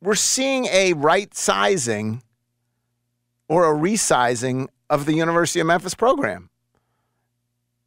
we're 0.00 0.14
seeing 0.14 0.66
a 0.66 0.92
right 0.94 1.32
sizing 1.34 2.22
or 3.48 3.72
a 3.72 3.76
resizing 3.76 4.68
of 4.90 5.06
the 5.06 5.14
University 5.14 5.60
of 5.60 5.66
Memphis 5.66 5.94
program. 5.94 6.50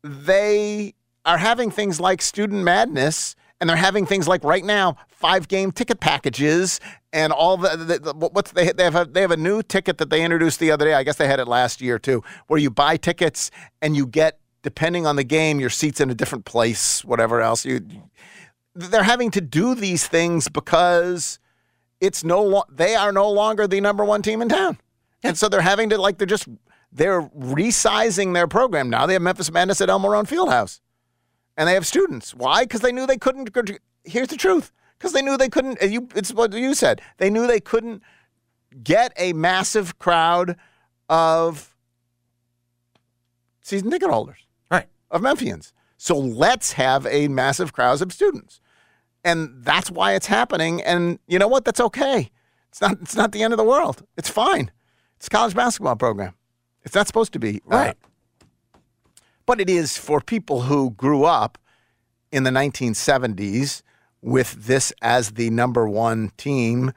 They 0.04 0.94
are 1.26 1.38
having 1.38 1.72
things 1.72 2.00
like 2.00 2.22
student 2.22 2.63
madness 2.63 3.36
and 3.60 3.70
they're 3.70 3.78
having 3.78 4.06
things 4.06 4.28
like 4.28 4.44
right 4.44 4.63
now 4.63 4.98
five 5.08 5.48
game 5.48 5.72
ticket 5.72 6.00
packages 6.00 6.80
and 7.13 7.32
all 7.32 7.58
the, 7.58 7.76
the, 7.78 8.00
the 8.00 8.13
what's 8.13 8.52
they 8.52 8.72
they 8.72 8.84
have 8.84 8.96
a, 8.96 9.06
they 9.06 9.22
have 9.22 9.32
a 9.32 9.38
new 9.38 9.63
ticket 9.63 9.98
that 9.98 10.10
they 10.10 10.24
introduced 10.24 10.60
the 10.60 10.72
other 10.72 10.86
day. 10.86 10.94
I 10.94 11.04
guess 11.04 11.15
they 11.15 11.28
had 11.28 11.39
it 11.39 11.48
last 11.48 11.82
year 11.82 11.98
too, 11.98 12.24
where 12.48 12.60
you 12.60 12.70
buy 12.70 12.98
tickets 12.98 13.52
and 13.82 13.96
you 13.96 14.06
get 14.06 14.39
depending 14.65 15.08
on 15.08 15.15
the 15.15 15.23
game 15.23 15.62
your 15.62 15.69
seats 15.69 16.01
in 16.01 16.10
a 16.10 16.15
different 16.15 16.43
place, 16.43 17.06
whatever 17.06 17.39
else 17.39 17.65
you. 17.65 17.86
They're 18.73 19.04
having 19.04 19.32
to 19.32 19.41
do 19.41 19.75
these 19.75 20.06
things 20.06 20.49
because 20.49 21.39
it's 22.01 22.25
no 22.25 22.43
lo- 22.43 22.65
they 22.69 22.95
are 22.95 23.13
no 23.13 23.30
longer 23.32 23.67
the 23.67 23.80
number 23.80 24.04
one 24.04 24.21
team 24.21 24.41
in 24.41 24.49
town, 24.49 24.80
and 25.23 25.38
so 25.38 25.47
they're 25.47 25.62
having 25.62 25.89
to 25.91 25.97
like 25.97 26.17
they're 26.17 26.28
just 26.28 26.49
they're 26.91 27.21
resizing 27.21 28.34
their 28.34 28.47
program 28.47 28.89
now. 28.89 29.06
They 29.06 29.13
have 29.13 29.21
Memphis 29.21 29.51
Madness 29.51 29.80
at 29.80 29.89
Elma 29.89 30.10
Roane 30.10 30.25
Fieldhouse 30.25 30.82
and 31.58 31.67
they 31.67 31.73
have 31.73 31.88
students. 31.88 32.34
Why? 32.34 32.63
Because 32.63 32.82
they 32.82 32.91
knew 32.91 33.08
they 33.08 33.17
couldn't. 33.17 33.49
Here's 34.04 34.28
the 34.28 34.38
truth: 34.38 34.71
because 34.97 35.13
they 35.13 35.21
knew 35.21 35.38
they 35.38 35.49
couldn't. 35.49 35.82
You, 35.82 36.08
it's 36.15 36.34
what 36.34 36.54
you 36.54 36.73
said. 36.73 37.01
They 37.17 37.30
knew 37.30 37.47
they 37.47 37.60
couldn't 37.60 38.01
get 38.84 39.13
a 39.17 39.34
massive 39.34 39.97
crowd 39.99 40.58
of 41.10 41.75
season 43.62 43.89
ticket 43.91 44.10
holders. 44.10 44.44
Of 45.12 45.22
Memphians. 45.22 45.72
So 45.98 46.18
let's 46.18 46.74
have 46.74 47.06
a 47.08 47.28
massive 47.28 47.74
crowd 47.74 48.02
of 48.02 48.12
students. 48.12 48.60
And 49.24 49.63
that's 49.63 49.89
why 49.89 50.13
it's 50.13 50.28
happening. 50.28 50.82
And 50.84 51.20
you 51.28 51.39
know 51.39 51.48
what? 51.48 51.65
That's 51.65 51.80
okay. 51.80 52.30
It's 52.70 52.82
not 52.82 52.98
it's 53.02 53.15
not 53.15 53.32
the 53.32 53.41
end 53.44 53.54
of 53.54 53.58
the 53.58 53.63
world. 53.63 54.04
It's 54.18 54.30
fine. 54.30 54.72
It's 55.18 55.28
a 55.28 55.30
college 55.30 55.56
basketball 55.56 55.96
program. 55.96 56.34
It's 56.84 56.94
not 56.94 57.08
supposed 57.08 57.34
to 57.34 57.39
be. 57.39 57.62
uh, 57.72 57.76
Right. 57.76 57.98
but 59.46 59.60
it 59.62 59.70
is 59.70 59.98
for 59.98 60.20
people 60.22 60.63
who 60.63 60.91
grew 60.91 61.24
up 61.24 61.58
in 62.32 62.44
the 62.44 62.50
1970s 62.52 63.82
with 64.22 64.65
this 64.65 64.91
as 65.02 65.32
the 65.32 65.50
number 65.50 65.88
one 65.88 66.32
team 66.38 66.91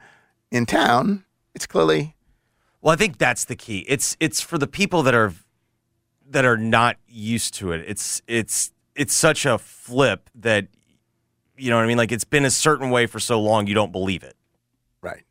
in 0.51 0.65
town. 0.65 1.23
It's 1.55 1.65
clearly 1.67 2.15
Well, 2.81 2.93
I 2.93 2.97
think 2.97 3.17
that's 3.17 3.45
the 3.45 3.55
key. 3.55 3.79
It's 3.87 4.15
it's 4.19 4.41
for 4.41 4.57
the 4.57 4.67
people 4.67 5.01
that 5.03 5.15
are 5.15 5.33
that 6.29 6.45
are 6.45 6.57
not 6.57 6.97
used 7.07 7.53
to 7.55 7.71
it. 7.71 7.83
It's 7.87 8.21
it's 8.27 8.71
it's 8.95 9.13
such 9.13 9.45
a 9.45 9.57
flip 9.57 10.29
that 10.35 10.67
you 11.57 11.69
know 11.69 11.77
what 11.77 11.83
I 11.85 11.87
mean. 11.87 11.97
Like 11.97 12.11
it's 12.11 12.23
been 12.23 12.45
a 12.45 12.51
certain 12.51 12.89
way 12.89 13.05
for 13.05 13.19
so 13.19 13.39
long, 13.41 13.67
you 13.67 13.73
don't 13.73 13.91
believe 13.91 14.23
it. 14.23 14.35
Right. 15.01 15.23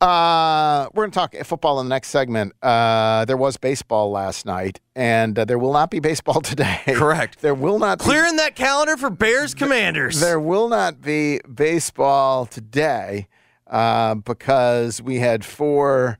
Uh, 0.00 0.88
we're 0.92 1.04
going 1.04 1.10
to 1.10 1.14
talk 1.14 1.34
football 1.46 1.80
in 1.80 1.86
the 1.86 1.94
next 1.94 2.08
segment. 2.08 2.52
Uh, 2.62 3.24
there 3.24 3.36
was 3.36 3.56
baseball 3.56 4.10
last 4.10 4.44
night, 4.44 4.78
and 4.94 5.38
uh, 5.38 5.44
there 5.44 5.58
will 5.58 5.72
not 5.72 5.90
be 5.90 6.00
baseball 6.00 6.40
today. 6.42 6.80
Correct. 6.86 7.40
There 7.40 7.54
will 7.54 7.78
not 7.78 7.98
be, 7.98 8.04
Clearing 8.04 8.36
that 8.36 8.54
calendar 8.56 8.96
for 8.96 9.08
Bears 9.10 9.54
Commanders. 9.54 10.20
there 10.20 10.38
will 10.40 10.68
not 10.68 11.00
be 11.00 11.40
baseball 11.52 12.44
today 12.46 13.28
uh, 13.66 14.16
because 14.16 15.00
we 15.00 15.18
had 15.20 15.44
four 15.44 16.18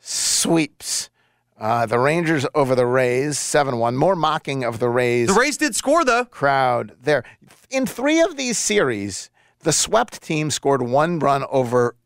sweeps. 0.00 1.10
Uh, 1.58 1.86
the 1.86 1.98
Rangers 1.98 2.44
over 2.54 2.74
the 2.74 2.86
Rays, 2.86 3.38
seven 3.38 3.78
one. 3.78 3.96
More 3.96 4.14
mocking 4.14 4.62
of 4.62 4.78
the 4.78 4.88
Rays 4.90 5.28
the 5.28 5.40
Rays 5.40 5.56
did 5.56 5.74
score 5.74 6.04
though. 6.04 6.26
crowd 6.26 6.92
there. 7.02 7.24
In 7.70 7.86
three 7.86 8.20
of 8.20 8.36
these 8.36 8.58
series, 8.58 9.30
the 9.60 9.72
swept 9.72 10.22
team 10.22 10.50
scored 10.50 10.82
one 10.82 11.18
run 11.18 11.44
over 11.50 11.96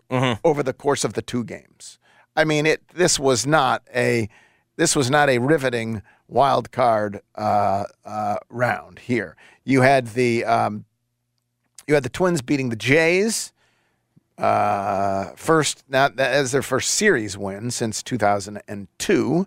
over 0.45 0.63
the 0.63 0.73
course 0.73 1.05
of 1.05 1.15
the 1.15 1.23
two 1.23 1.45
games. 1.45 1.99
I 2.37 2.45
mean, 2.45 2.65
it. 2.67 2.83
This 2.95 3.19
was 3.19 3.47
not 3.47 3.83
a 3.95 4.29
this 4.77 4.95
was 4.95 5.11
not 5.11 5.29
a 5.29 5.39
riveting 5.39 6.03
wild 6.29 6.71
card 6.71 7.21
uh, 7.35 7.85
uh, 8.05 8.37
round 8.49 9.01
here. 9.01 9.37
You 9.65 9.83
had 9.83 10.09
the 10.09 10.45
um, 10.45 10.85
you 11.89 11.95
had 11.95 12.05
the 12.05 12.09
Twins 12.09 12.41
beating 12.41 12.69
the 12.69 12.77
Jays. 12.77 13.53
Uh, 14.41 15.33
first, 15.37 15.85
not 15.89 16.19
as 16.19 16.53
their 16.53 16.63
first 16.63 16.93
series 16.93 17.37
win 17.37 17.71
since 17.71 18.03
2002. 18.03 19.47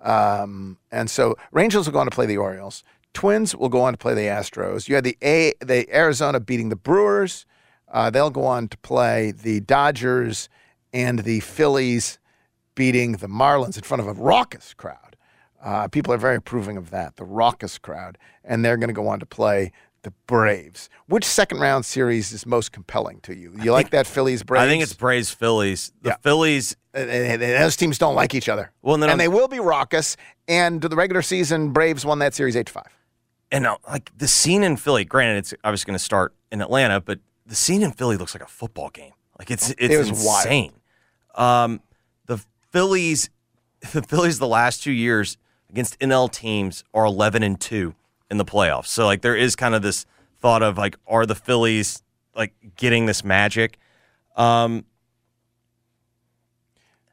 Um, 0.00 0.78
and 0.90 1.10
so 1.10 1.36
Rangers 1.52 1.86
will 1.86 1.92
go 1.92 1.98
on 1.98 2.06
to 2.06 2.14
play 2.14 2.24
the 2.24 2.38
Orioles. 2.38 2.82
Twins 3.12 3.54
will 3.54 3.68
go 3.68 3.82
on 3.82 3.92
to 3.92 3.98
play 3.98 4.14
the 4.14 4.22
Astros. 4.22 4.88
You 4.88 4.94
had 4.94 5.04
the 5.04 5.18
A, 5.22 5.52
the 5.60 5.86
Arizona 5.94 6.40
beating 6.40 6.70
the 6.70 6.76
Brewers. 6.76 7.44
Uh, 7.86 8.08
they'll 8.08 8.30
go 8.30 8.44
on 8.44 8.68
to 8.68 8.78
play 8.78 9.32
the 9.32 9.60
Dodgers 9.60 10.48
and 10.92 11.18
the 11.20 11.40
Phillies 11.40 12.18
beating 12.74 13.12
the 13.12 13.26
Marlins 13.26 13.76
in 13.76 13.82
front 13.82 14.00
of 14.00 14.06
a 14.06 14.12
raucous 14.14 14.72
crowd. 14.72 15.16
Uh, 15.62 15.88
people 15.88 16.14
are 16.14 16.18
very 16.18 16.36
approving 16.36 16.78
of 16.78 16.90
that, 16.90 17.16
the 17.16 17.24
raucous 17.24 17.76
crowd, 17.76 18.16
and 18.42 18.64
they're 18.64 18.78
going 18.78 18.88
to 18.88 18.94
go 18.94 19.08
on 19.08 19.20
to 19.20 19.26
play 19.26 19.72
the 20.02 20.12
Braves. 20.26 20.88
Which 21.06 21.24
second 21.24 21.58
round 21.60 21.84
series 21.84 22.32
is 22.32 22.46
most 22.46 22.72
compelling 22.72 23.20
to 23.22 23.36
you? 23.36 23.52
You 23.62 23.72
like 23.72 23.90
that 23.90 24.06
Phillies 24.06 24.42
Braves? 24.42 24.64
I 24.64 24.66
think 24.68 24.82
it's 24.82 24.94
Braves 24.94 25.30
Phillies. 25.30 25.92
The 26.02 26.10
Yeah. 26.10 26.16
Phillies 26.22 26.76
and, 26.94 27.08
and- 27.10 27.42
and 27.42 27.62
those 27.62 27.76
teams 27.76 27.98
don't 27.98 28.14
like 28.14 28.34
each 28.34 28.48
other. 28.48 28.72
Well, 28.82 28.94
and 28.94 29.04
and 29.04 29.20
they 29.20 29.28
will 29.28 29.46
be 29.48 29.60
raucous. 29.60 30.16
And 30.48 30.80
the 30.80 30.96
regular 30.96 31.22
season, 31.22 31.70
Braves 31.72 32.04
won 32.04 32.18
that 32.20 32.34
series 32.34 32.56
eight 32.56 32.66
to 32.66 32.72
five. 32.72 32.88
and 33.52 33.66
uh, 33.66 33.76
like 33.88 34.10
the 34.16 34.26
scene 34.28 34.62
in 34.62 34.76
Philly. 34.76 35.04
Granted, 35.04 35.38
it's 35.38 35.54
obviously 35.64 35.86
going 35.90 35.98
to 35.98 36.04
start 36.04 36.34
in 36.50 36.60
Atlanta, 36.60 37.00
but 37.00 37.20
the 37.46 37.54
scene 37.54 37.82
in 37.82 37.92
Philly 37.92 38.16
looks 38.16 38.34
like 38.34 38.42
a 38.42 38.48
football 38.48 38.90
game. 38.90 39.12
Like 39.38 39.50
it's 39.50 39.70
it's 39.70 39.94
It 39.94 40.08
insane. 40.08 40.72
Um, 41.34 41.80
the 42.26 42.38
Phillies, 42.70 43.30
the 43.92 44.02
Phillies, 44.02 44.38
the 44.38 44.48
last 44.48 44.82
two 44.82 44.92
years 44.92 45.36
against 45.68 45.98
NL 46.00 46.30
teams 46.32 46.84
are 46.94 47.04
eleven 47.04 47.42
and 47.42 47.60
two 47.60 47.94
in 48.30 48.36
the 48.38 48.44
playoffs. 48.44 48.86
So 48.86 49.04
like 49.06 49.22
there 49.22 49.36
is 49.36 49.56
kind 49.56 49.74
of 49.74 49.82
this 49.82 50.06
thought 50.40 50.62
of 50.62 50.78
like, 50.78 50.96
are 51.06 51.26
the 51.26 51.34
Phillies 51.34 52.02
like 52.34 52.52
getting 52.76 53.06
this 53.06 53.24
magic? 53.24 53.78
Um, 54.36 54.84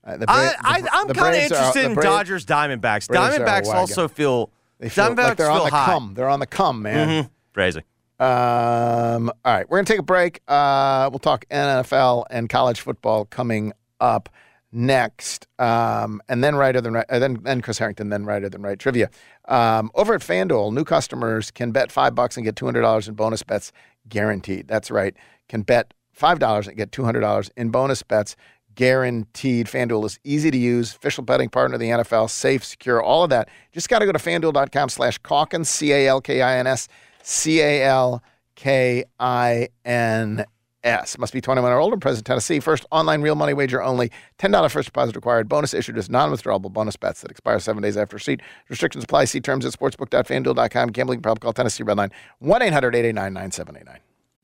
Uh, 0.03 0.17
the 0.17 0.25
I, 0.30 0.53
I, 0.62 0.82
I'm 0.93 1.08
kind 1.10 1.36
of 1.36 1.41
interested 1.41 1.84
in 1.86 1.93
Braves- 1.93 2.06
Dodgers 2.06 2.45
Diamondbacks. 2.45 3.08
Braves 3.08 3.38
Diamondbacks 3.38 3.67
also 3.67 4.08
feel 4.08 4.49
They 4.80 4.89
feel 4.89 5.06
Diamondbacks 5.10 5.17
like 5.17 5.38
they're 5.38 5.49
on 5.51 5.58
feel 5.58 5.65
the 5.65 5.71
high. 5.71 5.86
come. 5.86 6.13
They're 6.13 6.30
on 6.30 6.39
the 6.39 6.45
come, 6.47 6.82
man. 6.82 7.23
Mhm. 7.25 7.30
Crazy. 7.53 7.82
Um, 8.19 9.30
all 9.45 9.53
right, 9.53 9.69
we're 9.69 9.77
gonna 9.77 9.86
take 9.86 9.99
a 9.99 10.03
break. 10.03 10.41
Uh, 10.47 11.08
we'll 11.12 11.19
talk 11.19 11.45
NFL 11.51 12.25
and 12.32 12.49
college 12.49 12.80
football 12.82 13.25
coming 13.25 13.73
up 13.99 14.30
next, 14.71 15.47
um, 15.60 16.21
and 16.27 16.43
then 16.43 16.56
right 16.56 16.73
than 16.73 16.93
right, 16.93 17.06
uh, 17.10 17.19
then 17.19 17.39
then 17.43 17.62
Chris 17.62 17.77
Herrington, 17.77 18.10
then 18.10 18.25
righter 18.25 18.49
than 18.49 18.62
right 18.62 18.77
trivia. 18.77 19.10
Um, 19.47 19.91
over 19.95 20.13
at 20.13 20.21
FanDuel, 20.21 20.73
new 20.73 20.84
customers 20.84 21.51
can 21.51 21.71
bet 21.71 21.91
five 21.91 22.15
bucks 22.15 22.38
and 22.38 22.45
get 22.45 22.56
two 22.56 22.65
hundred 22.65 22.82
dollars 22.82 23.08
in 23.08 23.15
bonus 23.15 23.43
bets 23.43 23.71
guaranteed. 24.10 24.67
That's 24.67 24.91
right, 24.91 25.15
can 25.47 25.62
bet 25.62 25.93
five 26.12 26.39
dollars 26.39 26.67
and 26.67 26.77
get 26.77 26.91
two 26.91 27.03
hundred 27.03 27.21
dollars 27.21 27.49
in 27.56 27.69
bonus 27.69 28.03
bets 28.03 28.36
guaranteed. 28.75 29.67
FanDuel 29.67 30.06
is 30.06 30.19
easy 30.23 30.51
to 30.51 30.58
use, 30.58 30.95
official 30.95 31.23
betting 31.23 31.49
partner 31.49 31.75
of 31.75 31.80
the 31.82 31.89
NFL, 31.89 32.30
safe, 32.30 32.63
secure, 32.63 33.01
all 33.01 33.23
of 33.23 33.30
that. 33.32 33.49
Just 33.71 33.89
got 33.89 33.99
to 33.99 34.06
go 34.06 34.12
to 34.12 34.19
fanduel.com 34.19 34.89
slash 34.89 35.17
Calkins, 35.19 35.69
C 35.69 35.91
A 35.91 36.08
L 36.08 36.21
K 36.21 36.41
I 36.41 36.58
N 36.58 36.67
S, 36.67 36.88
C 37.23 37.60
A 37.60 37.84
L 37.84 38.21
K 38.56 39.03
I 39.19 39.69
N 39.84 40.45
S. 40.84 41.18
Must 41.18 41.34
be 41.34 41.42
21 41.42 41.72
or 41.72 41.80
older, 41.80 41.98
present 41.98 42.26
Tennessee. 42.26 42.60
First 42.60 42.86
online 42.92 43.22
real 43.22 43.36
money 43.36 43.54
wager 43.54 43.82
only. 43.82 44.12
$10 44.40 44.72
first 44.72 44.88
deposit 44.88 45.16
required. 45.16 45.50
Bonus 45.50 45.74
issued 45.74 45.98
as 45.98 46.10
non 46.10 46.32
withdrawable 46.32 46.72
bonus 46.72 46.96
bets 46.96 47.22
that 47.22 47.32
expire 47.32 47.60
seven 47.60 47.84
days 47.84 47.98
after 47.98 48.16
receipt. 48.16 48.42
Restrictions 48.70 49.04
apply. 49.04 49.26
See 49.26 49.42
terms 49.42 49.66
at 49.66 49.74
sportsbook.fanduel.com. 49.74 50.90
Gambling 50.90 51.22
problem 51.22 51.42
call 51.42 51.54
Tennessee 51.54 51.84
Redline 51.84 52.12
1 52.40 52.62
800 52.62 52.96
889 52.96 53.34
9789. 53.34 54.07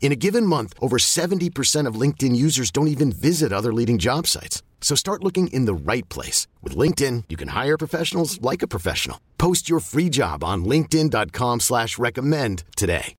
In 0.00 0.12
a 0.12 0.16
given 0.16 0.46
month, 0.46 0.74
over 0.80 0.96
70% 0.96 1.86
of 1.86 1.94
LinkedIn 1.94 2.34
users 2.34 2.72
don't 2.72 2.88
even 2.88 3.12
visit 3.12 3.52
other 3.52 3.72
leading 3.72 3.98
job 3.98 4.26
sites. 4.26 4.62
So 4.80 4.96
start 4.96 5.22
looking 5.22 5.48
in 5.48 5.66
the 5.66 5.74
right 5.74 6.08
place. 6.08 6.48
With 6.62 6.74
LinkedIn, 6.74 7.24
you 7.28 7.36
can 7.36 7.48
hire 7.48 7.78
professionals 7.78 8.40
like 8.42 8.62
a 8.62 8.66
professional. 8.68 9.20
Post 9.38 9.68
your 9.68 9.78
free 9.78 10.08
job 10.08 10.42
on 10.42 10.64
linkedin.com 10.64 11.60
slash 11.60 11.96
recommend 11.98 12.64
today. 12.76 13.14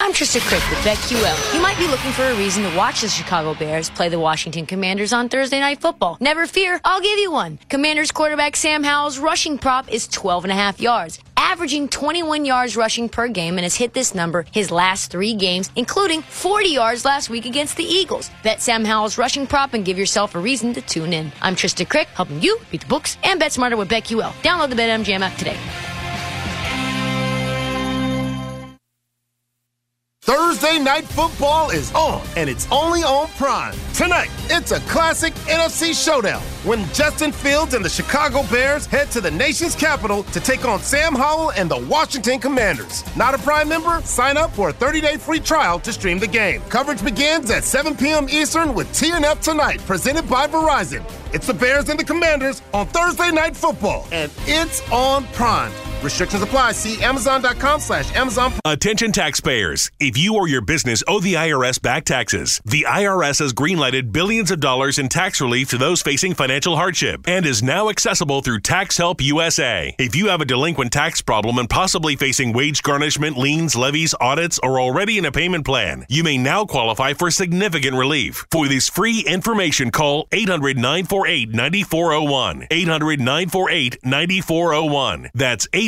I'm 0.00 0.12
Trysta 0.12 0.38
Krick 0.38 0.70
with 0.70 0.78
BetQL. 0.84 1.54
You 1.54 1.60
might 1.60 1.76
be 1.76 1.88
looking 1.88 2.12
for 2.12 2.22
a 2.22 2.34
reason 2.36 2.62
to 2.62 2.76
watch 2.76 3.00
the 3.00 3.08
Chicago 3.08 3.54
Bears 3.54 3.90
play 3.90 4.08
the 4.08 4.18
Washington 4.18 4.64
Commanders 4.64 5.12
on 5.12 5.28
Thursday 5.28 5.58
Night 5.58 5.80
Football. 5.80 6.16
Never 6.20 6.46
fear, 6.46 6.80
I'll 6.84 7.00
give 7.00 7.18
you 7.18 7.32
one. 7.32 7.58
Commanders 7.68 8.12
quarterback 8.12 8.54
Sam 8.54 8.84
Howell's 8.84 9.18
rushing 9.18 9.58
prop 9.58 9.92
is 9.92 10.06
12 10.06 10.44
and 10.44 10.52
a 10.52 10.54
half 10.54 10.80
yards, 10.80 11.18
averaging 11.48 11.88
21 11.88 12.44
yards 12.44 12.76
rushing 12.76 13.08
per 13.08 13.26
game 13.26 13.56
and 13.56 13.64
has 13.64 13.74
hit 13.74 13.94
this 13.94 14.14
number 14.14 14.44
his 14.52 14.70
last 14.70 15.10
three 15.10 15.34
games, 15.34 15.70
including 15.76 16.20
40 16.22 16.68
yards 16.68 17.04
last 17.04 17.30
week 17.30 17.46
against 17.46 17.76
the 17.76 17.84
Eagles. 17.84 18.30
Bet 18.42 18.60
Sam 18.60 18.84
Howell's 18.84 19.16
rushing 19.16 19.46
prop 19.46 19.72
and 19.72 19.84
give 19.84 19.98
yourself 19.98 20.34
a 20.34 20.38
reason 20.38 20.74
to 20.74 20.82
tune 20.82 21.12
in. 21.12 21.32
I'm 21.40 21.56
Trysta 21.56 21.86
Krick, 21.86 22.06
helping 22.08 22.42
you 22.42 22.60
beat 22.70 22.82
the 22.82 22.86
books 22.86 23.16
and 23.24 23.40
bet 23.40 23.52
smarter 23.52 23.76
with 23.76 23.88
BetQL. 23.88 24.32
Download 24.42 24.68
the 24.68 24.76
BetMGM 24.76 25.20
app 25.20 25.36
today. 25.38 25.56
Thursday 30.28 30.78
night 30.78 31.06
football 31.06 31.70
is 31.70 31.90
on, 31.94 32.22
and 32.36 32.50
it's 32.50 32.70
only 32.70 33.02
on 33.02 33.28
Prime. 33.38 33.74
Tonight, 33.94 34.28
it's 34.50 34.72
a 34.72 34.80
classic 34.80 35.32
NFC 35.46 35.94
showdown 35.94 36.42
when 36.64 36.84
Justin 36.92 37.32
Fields 37.32 37.72
and 37.72 37.82
the 37.82 37.88
Chicago 37.88 38.42
Bears 38.50 38.84
head 38.84 39.10
to 39.12 39.22
the 39.22 39.30
nation's 39.30 39.74
capital 39.74 40.24
to 40.24 40.38
take 40.38 40.66
on 40.66 40.80
Sam 40.80 41.14
Howell 41.14 41.52
and 41.52 41.70
the 41.70 41.78
Washington 41.78 42.40
Commanders. 42.40 43.04
Not 43.16 43.32
a 43.32 43.38
Prime 43.38 43.70
member? 43.70 44.02
Sign 44.02 44.36
up 44.36 44.50
for 44.50 44.68
a 44.68 44.72
30-day 44.74 45.16
free 45.16 45.40
trial 45.40 45.80
to 45.80 45.94
stream 45.94 46.18
the 46.18 46.26
game. 46.26 46.60
Coverage 46.68 47.02
begins 47.02 47.50
at 47.50 47.64
7 47.64 47.96
p.m. 47.96 48.28
Eastern 48.28 48.74
with 48.74 48.88
TNF 48.88 49.40
Tonight, 49.40 49.80
presented 49.86 50.28
by 50.28 50.46
Verizon. 50.46 51.02
It's 51.32 51.46
the 51.46 51.54
Bears 51.54 51.88
and 51.88 51.98
the 51.98 52.04
Commanders 52.04 52.60
on 52.74 52.86
Thursday 52.88 53.30
night 53.30 53.56
football, 53.56 54.06
and 54.12 54.30
it's 54.46 54.82
on 54.92 55.24
Prime. 55.28 55.72
Restrictions 56.02 56.42
apply. 56.42 56.72
See 56.72 57.02
Amazon.com 57.02 57.80
slash 57.80 58.14
Amazon. 58.14 58.52
Attention 58.64 59.10
taxpayers. 59.10 59.90
If 59.98 60.16
you 60.16 60.34
or 60.36 60.46
your 60.46 60.60
business 60.60 61.02
owe 61.08 61.20
the 61.20 61.34
IRS 61.34 61.82
back 61.82 62.04
taxes, 62.04 62.60
the 62.64 62.86
IRS 62.88 63.40
has 63.40 63.52
greenlighted 63.52 64.12
billions 64.12 64.50
of 64.52 64.60
dollars 64.60 64.98
in 64.98 65.08
tax 65.08 65.40
relief 65.40 65.70
to 65.70 65.78
those 65.78 66.00
facing 66.00 66.34
financial 66.34 66.76
hardship 66.76 67.22
and 67.26 67.44
is 67.44 67.62
now 67.62 67.88
accessible 67.88 68.42
through 68.42 68.60
Tax 68.60 68.96
Help 68.96 69.20
USA. 69.20 69.94
If 69.98 70.14
you 70.14 70.28
have 70.28 70.40
a 70.40 70.44
delinquent 70.44 70.92
tax 70.92 71.20
problem 71.20 71.58
and 71.58 71.68
possibly 71.68 72.14
facing 72.14 72.52
wage 72.52 72.82
garnishment, 72.82 73.36
liens, 73.36 73.74
levies, 73.74 74.14
audits, 74.20 74.60
or 74.62 74.80
already 74.80 75.18
in 75.18 75.24
a 75.24 75.32
payment 75.32 75.64
plan, 75.64 76.06
you 76.08 76.22
may 76.22 76.38
now 76.38 76.64
qualify 76.64 77.12
for 77.12 77.30
significant 77.30 77.96
relief. 77.96 78.46
For 78.52 78.68
this 78.68 78.88
free 78.88 79.24
information, 79.26 79.90
call 79.90 80.28
800 80.30 80.76
948 80.76 81.50
9401. 81.50 82.68
800 82.70 83.20
948 83.20 83.98
9401. 84.04 85.30
That's 85.34 85.66
800 85.72 85.87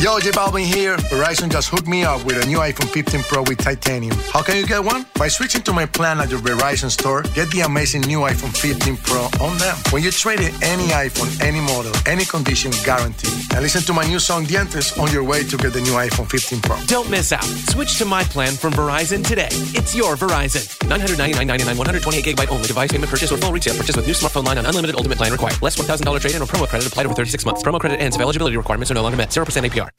Yo, 0.00 0.18
J 0.18 0.30
Balvin 0.30 0.64
here. 0.64 0.96
Verizon 1.12 1.50
just 1.50 1.68
hooked 1.68 1.86
me 1.86 2.04
up 2.04 2.24
with 2.24 2.42
a 2.42 2.46
new 2.46 2.56
iPhone 2.56 2.88
15 2.88 3.20
Pro 3.24 3.42
with 3.42 3.58
titanium. 3.58 4.16
How 4.32 4.40
can 4.40 4.56
you 4.56 4.66
get 4.66 4.82
one? 4.82 5.04
By 5.18 5.28
switching 5.28 5.60
to 5.64 5.74
my 5.74 5.84
plan 5.84 6.20
at 6.20 6.30
your 6.30 6.38
Verizon 6.38 6.90
store, 6.90 7.20
get 7.34 7.50
the 7.50 7.60
amazing 7.60 8.00
new 8.08 8.20
iPhone 8.20 8.56
15 8.56 8.96
Pro 8.96 9.28
on 9.44 9.58
them. 9.58 9.76
When 9.90 10.02
you 10.02 10.10
trade 10.10 10.40
in 10.40 10.54
any 10.64 10.88
iPhone, 10.88 11.28
any 11.42 11.60
model, 11.60 11.92
any 12.06 12.24
condition, 12.24 12.72
guaranteed. 12.82 13.52
And 13.52 13.60
listen 13.60 13.82
to 13.82 13.92
my 13.92 14.06
new 14.06 14.18
song 14.18 14.46
Dientes 14.46 14.98
on 14.98 15.12
your 15.12 15.22
way 15.22 15.44
to 15.44 15.58
get 15.58 15.74
the 15.74 15.82
new 15.82 15.92
iPhone 15.92 16.30
15 16.30 16.62
Pro. 16.62 16.80
Don't 16.86 17.10
miss 17.10 17.30
out. 17.30 17.44
Switch 17.44 17.98
to 17.98 18.06
my 18.06 18.24
plan 18.24 18.54
from 18.54 18.72
Verizon 18.72 19.22
today. 19.22 19.52
It's 19.76 19.94
your 19.94 20.16
Verizon. 20.16 20.64
999.99, 20.88 21.76
128 21.76 22.24
gigabyte 22.24 22.50
only. 22.50 22.66
Device 22.66 22.90
payment 22.90 23.10
purchase 23.10 23.30
or 23.30 23.36
full 23.36 23.52
retail 23.52 23.76
purchase 23.76 23.94
with 23.94 24.06
new 24.06 24.14
smartphone 24.14 24.44
line 24.44 24.56
on 24.56 24.64
unlimited 24.64 24.96
ultimate 24.96 25.18
plan 25.18 25.30
required. 25.30 25.60
Less 25.60 25.76
$1,000 25.76 26.20
trade-in 26.22 26.40
or 26.40 26.46
promo 26.46 26.66
credit 26.66 26.88
applied 26.88 27.04
over 27.04 27.14
36 27.14 27.44
months. 27.44 27.62
Promo 27.62 27.78
credit 27.78 28.00
ends 28.00 28.16
if 28.16 28.22
eligibility 28.22 28.56
requirements 28.56 28.90
are 28.90 28.94
no 28.94 29.02
longer 29.02 29.18
met. 29.18 29.28
0% 29.28 29.44
APR. 29.44 29.89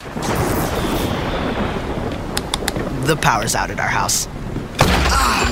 The 3.06 3.18
power's 3.22 3.56
out 3.56 3.72
at 3.72 3.80
our 3.80 3.88
house. 3.88 4.28
Ah, 4.80 5.48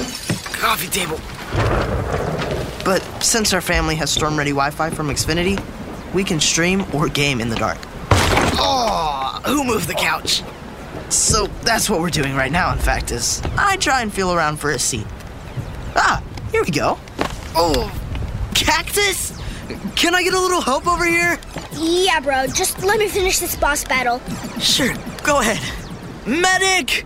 coffee 0.54 0.88
table. 0.88 1.20
But 2.86 3.02
since 3.22 3.54
our 3.54 3.62
family 3.62 3.96
has 3.96 4.12
storm-ready 4.12 4.52
Wi-Fi 4.52 4.90
from 4.92 5.10
Xfinity, 5.10 5.62
we 6.14 6.24
can 6.24 6.40
stream 6.40 6.86
or 6.94 7.08
game 7.08 7.42
in 7.42 7.50
the 7.50 7.56
dark. 7.56 7.78
Oh, 8.62 9.42
who 9.46 9.64
moved 9.64 9.88
the 9.88 9.94
couch? 9.94 10.44
So 11.10 11.48
that's 11.64 11.90
what 11.90 12.02
we're 12.02 12.10
doing 12.10 12.36
right 12.36 12.52
now, 12.52 12.72
in 12.72 12.80
fact, 12.80 13.12
is 13.12 13.42
I 13.58 13.78
try 13.78 14.02
and 14.02 14.14
feel 14.14 14.34
around 14.34 14.58
for 14.58 14.72
a 14.72 14.80
seat. 14.80 15.08
Ah, 15.96 16.22
here 16.52 16.64
we 16.64 16.72
go. 16.72 16.98
Oh, 17.56 17.92
cactus? 18.54 19.39
Can 19.96 20.16
I 20.16 20.24
get 20.24 20.34
a 20.34 20.40
little 20.40 20.62
help 20.62 20.88
over 20.88 21.06
here? 21.06 21.38
Yeah, 21.74 22.20
bro. 22.20 22.48
Just 22.48 22.84
let 22.84 23.00
me 23.00 23.08
finish 23.08 23.40
this 23.40 23.56
boss 23.56 23.84
battle. 23.84 24.20
Sure, 24.60 24.94
go 25.24 25.40
ahead. 25.40 25.60
Medic! 26.26 27.06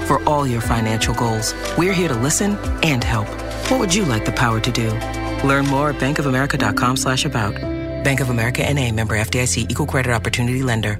For 0.07 0.23
all 0.23 0.45
your 0.45 0.61
financial 0.61 1.13
goals, 1.13 1.53
we're 1.77 1.93
here 1.93 2.09
to 2.09 2.15
listen 2.15 2.57
and 2.83 3.03
help. 3.03 3.27
What 3.69 3.79
would 3.79 3.93
you 3.93 4.05
like 4.05 4.25
the 4.25 4.31
power 4.31 4.59
to 4.59 4.71
do? 4.71 4.91
Learn 5.47 5.67
more 5.67 5.89
at 5.89 5.99
bankofamerica.com 5.99 6.97
slash 6.97 7.25
about. 7.25 7.55
Bank 8.03 8.19
of 8.19 8.29
America 8.29 8.65
and 8.65 8.77
a 8.79 8.91
member 8.91 9.15
FDIC 9.15 9.69
equal 9.69 9.85
credit 9.85 10.11
opportunity 10.11 10.63
lender. 10.63 10.99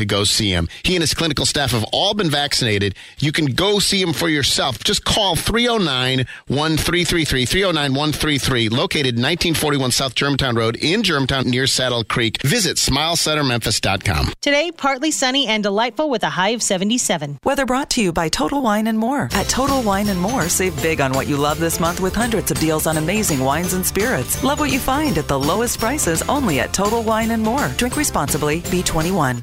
to 0.00 0.06
go 0.06 0.24
see 0.24 0.50
him. 0.50 0.68
He 0.82 0.96
and 0.96 1.02
his 1.02 1.14
clinical 1.14 1.46
staff 1.46 1.72
have 1.72 1.84
all 1.92 2.14
been 2.14 2.30
vaccinated. 2.30 2.94
You 3.18 3.32
can 3.32 3.46
go 3.46 3.78
see 3.78 4.00
him 4.00 4.12
for 4.12 4.28
yourself. 4.28 4.82
Just 4.82 5.04
call 5.04 5.36
309 5.36 6.26
1333, 6.48 7.44
309 7.44 7.90
133, 7.92 8.68
located 8.70 9.14
1941 9.14 9.90
South 9.90 10.14
Germantown 10.14 10.56
Road 10.56 10.76
in 10.76 11.02
Germantown 11.02 11.48
near 11.48 11.66
Saddle 11.66 12.02
Creek. 12.02 12.42
Visit 12.42 12.78
smilecentermemphis.com. 12.78 14.32
Today, 14.40 14.72
partly 14.72 15.10
sunny 15.10 15.46
and 15.46 15.62
delightful 15.62 16.08
with 16.08 16.22
a 16.24 16.30
high 16.30 16.50
of 16.50 16.62
77. 16.62 17.38
Weather 17.44 17.66
brought 17.66 17.90
to 17.90 18.02
you 18.02 18.12
by 18.12 18.28
Total 18.28 18.62
Wine 18.62 18.86
and 18.86 18.98
More. 18.98 19.28
At 19.32 19.48
Total 19.48 19.82
Wine 19.82 20.08
and 20.08 20.20
More, 20.20 20.48
save 20.48 20.80
big 20.82 21.00
on 21.00 21.12
what 21.12 21.28
you 21.28 21.36
love 21.36 21.60
this 21.60 21.78
month 21.78 22.00
with 22.00 22.14
hundreds 22.14 22.50
of 22.50 22.58
deals 22.58 22.86
on 22.86 22.96
amazing 22.96 23.40
wines 23.40 23.74
and 23.74 23.84
spirits. 23.84 24.42
Love 24.42 24.60
what 24.60 24.72
you 24.72 24.78
find 24.78 25.18
at 25.18 25.28
the 25.28 25.38
lowest 25.38 25.78
prices 25.78 26.22
only 26.22 26.60
at 26.60 26.72
Total 26.72 27.02
Wine 27.02 27.32
and 27.32 27.42
More. 27.42 27.68
Drink 27.76 27.96
responsibly. 27.96 28.62
B21. 28.62 29.42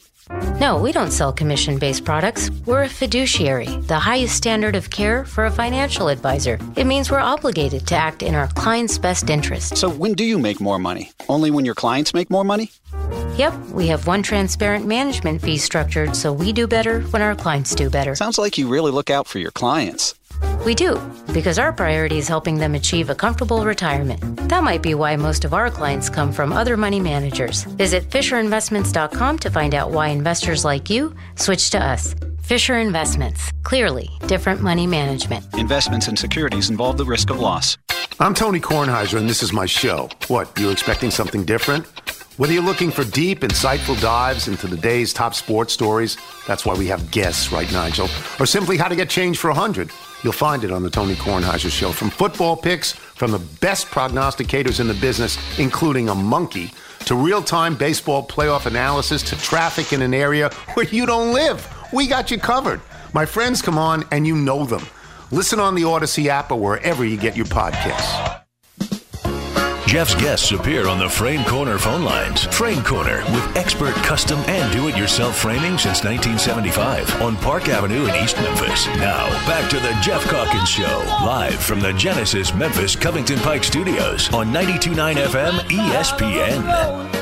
No, 0.59 0.77
we 0.77 0.91
don't 0.91 1.11
sell 1.11 1.33
commission 1.33 1.77
based 1.77 2.05
products. 2.05 2.49
We're 2.65 2.83
a 2.83 2.89
fiduciary, 2.89 3.67
the 3.87 3.99
highest 3.99 4.35
standard 4.35 4.75
of 4.75 4.89
care 4.89 5.25
for 5.25 5.45
a 5.45 5.51
financial 5.51 6.07
advisor. 6.07 6.59
It 6.75 6.85
means 6.85 7.09
we're 7.09 7.19
obligated 7.19 7.87
to 7.87 7.95
act 7.95 8.21
in 8.23 8.35
our 8.35 8.47
client's 8.49 8.97
best 8.97 9.29
interest. 9.29 9.77
So, 9.77 9.89
when 9.89 10.13
do 10.13 10.23
you 10.23 10.37
make 10.37 10.61
more 10.61 10.79
money? 10.79 11.11
Only 11.27 11.51
when 11.51 11.65
your 11.65 11.75
clients 11.75 12.13
make 12.13 12.29
more 12.29 12.43
money? 12.43 12.71
Yep, 13.37 13.53
we 13.73 13.87
have 13.87 14.07
one 14.07 14.23
transparent 14.23 14.85
management 14.85 15.41
fee 15.41 15.57
structured 15.57 16.15
so 16.15 16.31
we 16.31 16.53
do 16.53 16.67
better 16.67 17.01
when 17.11 17.21
our 17.21 17.35
clients 17.35 17.73
do 17.73 17.89
better. 17.89 18.13
Sounds 18.15 18.37
like 18.37 18.57
you 18.57 18.67
really 18.67 18.91
look 18.91 19.09
out 19.09 19.27
for 19.27 19.39
your 19.39 19.51
clients. 19.51 20.15
We 20.63 20.75
do, 20.75 20.99
because 21.33 21.57
our 21.57 21.73
priority 21.73 22.19
is 22.19 22.27
helping 22.27 22.57
them 22.57 22.75
achieve 22.75 23.09
a 23.09 23.15
comfortable 23.15 23.65
retirement. 23.65 24.21
That 24.47 24.63
might 24.63 24.83
be 24.83 24.93
why 24.93 25.15
most 25.15 25.43
of 25.43 25.55
our 25.55 25.71
clients 25.71 26.07
come 26.07 26.31
from 26.31 26.53
other 26.53 26.77
money 26.77 26.99
managers. 26.99 27.63
Visit 27.63 28.07
FisherInvestments.com 28.11 29.39
to 29.39 29.49
find 29.49 29.73
out 29.73 29.89
why 29.89 30.09
investors 30.09 30.63
like 30.63 30.87
you 30.87 31.15
switch 31.35 31.71
to 31.71 31.83
us. 31.83 32.13
Fisher 32.43 32.77
Investments. 32.77 33.51
Clearly, 33.63 34.07
different 34.27 34.61
money 34.61 34.85
management. 34.85 35.45
Investments 35.55 36.07
and 36.07 36.19
securities 36.19 36.69
involve 36.69 36.97
the 36.97 37.05
risk 37.05 37.31
of 37.31 37.39
loss. 37.39 37.79
I'm 38.19 38.35
Tony 38.35 38.59
Kornheiser, 38.59 39.17
and 39.17 39.27
this 39.27 39.41
is 39.41 39.51
my 39.51 39.65
show. 39.65 40.09
What, 40.27 40.51
you 40.59 40.69
expecting 40.69 41.09
something 41.09 41.43
different? 41.43 41.87
Whether 42.37 42.53
you're 42.53 42.63
looking 42.63 42.91
for 42.91 43.03
deep, 43.03 43.39
insightful 43.39 43.99
dives 43.99 44.47
into 44.47 44.67
the 44.67 44.77
day's 44.77 45.11
top 45.11 45.33
sports 45.33 45.73
stories, 45.73 46.17
that's 46.45 46.65
why 46.67 46.75
we 46.75 46.85
have 46.87 47.09
guests, 47.09 47.51
right, 47.51 47.71
Nigel? 47.71 48.09
Or 48.39 48.45
simply 48.45 48.77
how 48.77 48.89
to 48.89 48.95
get 48.95 49.09
change 49.09 49.39
for 49.39 49.49
a 49.49 49.53
100, 49.53 49.89
you'll 50.23 50.33
find 50.33 50.63
it 50.63 50.71
on 50.71 50.83
the 50.83 50.89
Tony 50.89 51.15
Kornheiser 51.15 51.71
Show. 51.71 51.91
From 51.91 52.09
football 52.09 52.57
picks 52.57 52.93
from 52.93 53.31
the 53.31 53.39
best 53.39 53.87
prognosticators 53.87 54.79
in 54.79 54.87
the 54.87 54.93
business, 54.95 55.37
including 55.59 56.09
a 56.09 56.15
monkey, 56.15 56.71
to 57.05 57.15
real 57.15 57.41
time 57.41 57.75
baseball 57.75 58.25
playoff 58.25 58.65
analysis, 58.65 59.23
to 59.23 59.35
traffic 59.37 59.93
in 59.93 60.01
an 60.01 60.13
area 60.13 60.49
where 60.73 60.85
you 60.87 61.05
don't 61.05 61.33
live. 61.33 61.67
We 61.93 62.07
got 62.07 62.31
you 62.31 62.37
covered. 62.37 62.81
My 63.13 63.25
friends 63.25 63.61
come 63.61 63.77
on, 63.77 64.05
and 64.11 64.25
you 64.25 64.35
know 64.35 64.65
them. 64.65 64.85
Listen 65.31 65.59
on 65.59 65.75
the 65.75 65.83
Odyssey 65.83 66.29
app 66.29 66.51
or 66.51 66.59
wherever 66.59 67.05
you 67.05 67.17
get 67.17 67.35
your 67.35 67.45
podcasts. 67.47 68.40
Geoff's 69.91 70.15
guests 70.15 70.53
appear 70.53 70.87
on 70.87 70.99
the 70.99 71.09
Frame 71.09 71.43
Corner 71.43 71.77
phone 71.77 72.01
lines. 72.01 72.45
Frame 72.45 72.81
Corner 72.81 73.25
with 73.33 73.57
expert 73.57 73.93
custom 73.95 74.39
and 74.47 74.71
do 74.71 74.87
it 74.87 74.95
yourself 74.95 75.37
framing 75.37 75.77
since 75.77 76.05
1975 76.05 77.21
on 77.21 77.35
Park 77.35 77.67
Avenue 77.67 78.05
in 78.05 78.15
East 78.23 78.37
Memphis. 78.37 78.87
Now, 78.95 79.27
back 79.45 79.69
to 79.69 79.81
the 79.81 79.91
Geoff 80.01 80.23
Calkins 80.29 80.69
Show, 80.69 81.03
live 81.25 81.61
from 81.61 81.81
the 81.81 81.91
Genesis 81.91 82.53
Memphis 82.53 82.95
Covington 82.95 83.39
Pike 83.39 83.65
Studios 83.65 84.33
on 84.33 84.53
929 84.53 85.17
FM 85.17 85.59
ESPN. 85.67 87.20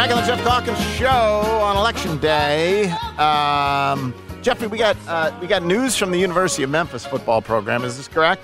Back 0.00 0.12
on 0.12 0.16
the 0.16 0.26
Geoff 0.26 0.42
Calkins 0.44 0.80
Show 0.96 1.06
on 1.08 1.76
Election 1.76 2.16
Day. 2.16 2.88
Um, 3.18 4.14
Jeffrey, 4.40 4.66
we 4.66 4.78
got 4.78 4.96
uh, 5.06 5.30
we 5.42 5.46
got 5.46 5.62
news 5.62 5.94
from 5.94 6.10
the 6.10 6.16
University 6.16 6.62
of 6.62 6.70
Memphis 6.70 7.04
football 7.04 7.42
program. 7.42 7.84
Is 7.84 7.98
this 7.98 8.08
correct? 8.08 8.42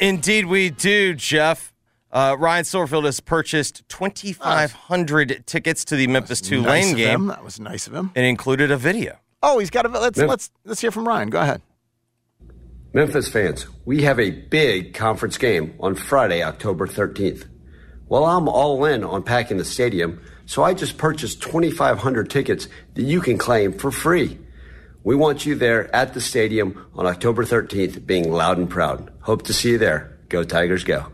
Indeed, 0.00 0.44
we 0.44 0.68
do, 0.68 1.14
Geoff. 1.14 1.72
Uh, 2.12 2.36
Ryan 2.38 2.64
Silverfield 2.64 3.06
has 3.06 3.20
purchased 3.20 3.88
2,500 3.88 5.46
tickets 5.46 5.82
to 5.86 5.96
the 5.96 6.08
Memphis 6.08 6.42
nice 6.42 6.48
Tulane 6.50 6.90
of 6.90 6.96
game. 6.98 7.26
That 7.28 7.42
was 7.42 7.58
nice 7.58 7.86
of 7.86 7.94
him. 7.94 8.10
and 8.14 8.26
included 8.26 8.70
a 8.70 8.76
video. 8.76 9.16
Oh, 9.42 9.60
he's 9.60 9.70
got 9.70 9.86
a. 9.86 9.88
Let's 9.88 10.18
Mem- 10.18 10.28
let's 10.28 10.50
let's 10.66 10.82
hear 10.82 10.90
from 10.90 11.08
Ryan. 11.08 11.30
Go 11.30 11.40
ahead. 11.40 11.62
Memphis 12.92 13.30
fans, 13.30 13.66
we 13.86 14.02
have 14.02 14.20
a 14.20 14.30
big 14.30 14.92
conference 14.92 15.38
game 15.38 15.72
on 15.80 15.94
Friday, 15.94 16.42
October 16.42 16.86
13th. 16.86 17.48
Well, 18.06 18.26
I'm 18.26 18.46
all 18.48 18.84
in 18.84 19.02
on 19.02 19.22
packing 19.22 19.56
the 19.56 19.64
stadium, 19.64 20.20
so 20.46 20.62
I 20.62 20.74
just 20.74 20.98
purchased 20.98 21.42
2,500 21.42 22.30
tickets 22.30 22.68
that 22.94 23.02
you 23.02 23.20
can 23.20 23.38
claim 23.38 23.72
for 23.72 23.90
free. 23.90 24.38
We 25.02 25.14
want 25.16 25.44
you 25.46 25.54
there 25.54 25.94
at 25.94 26.14
the 26.14 26.20
stadium 26.20 26.86
on 26.94 27.06
October 27.06 27.44
13th, 27.44 28.06
being 28.06 28.32
loud 28.32 28.58
and 28.58 28.68
proud. 28.70 29.12
Hope 29.20 29.42
to 29.42 29.52
see 29.52 29.72
you 29.72 29.78
there. 29.78 30.18
Go 30.28 30.44
Tigers, 30.44 30.84
go. 30.84 31.06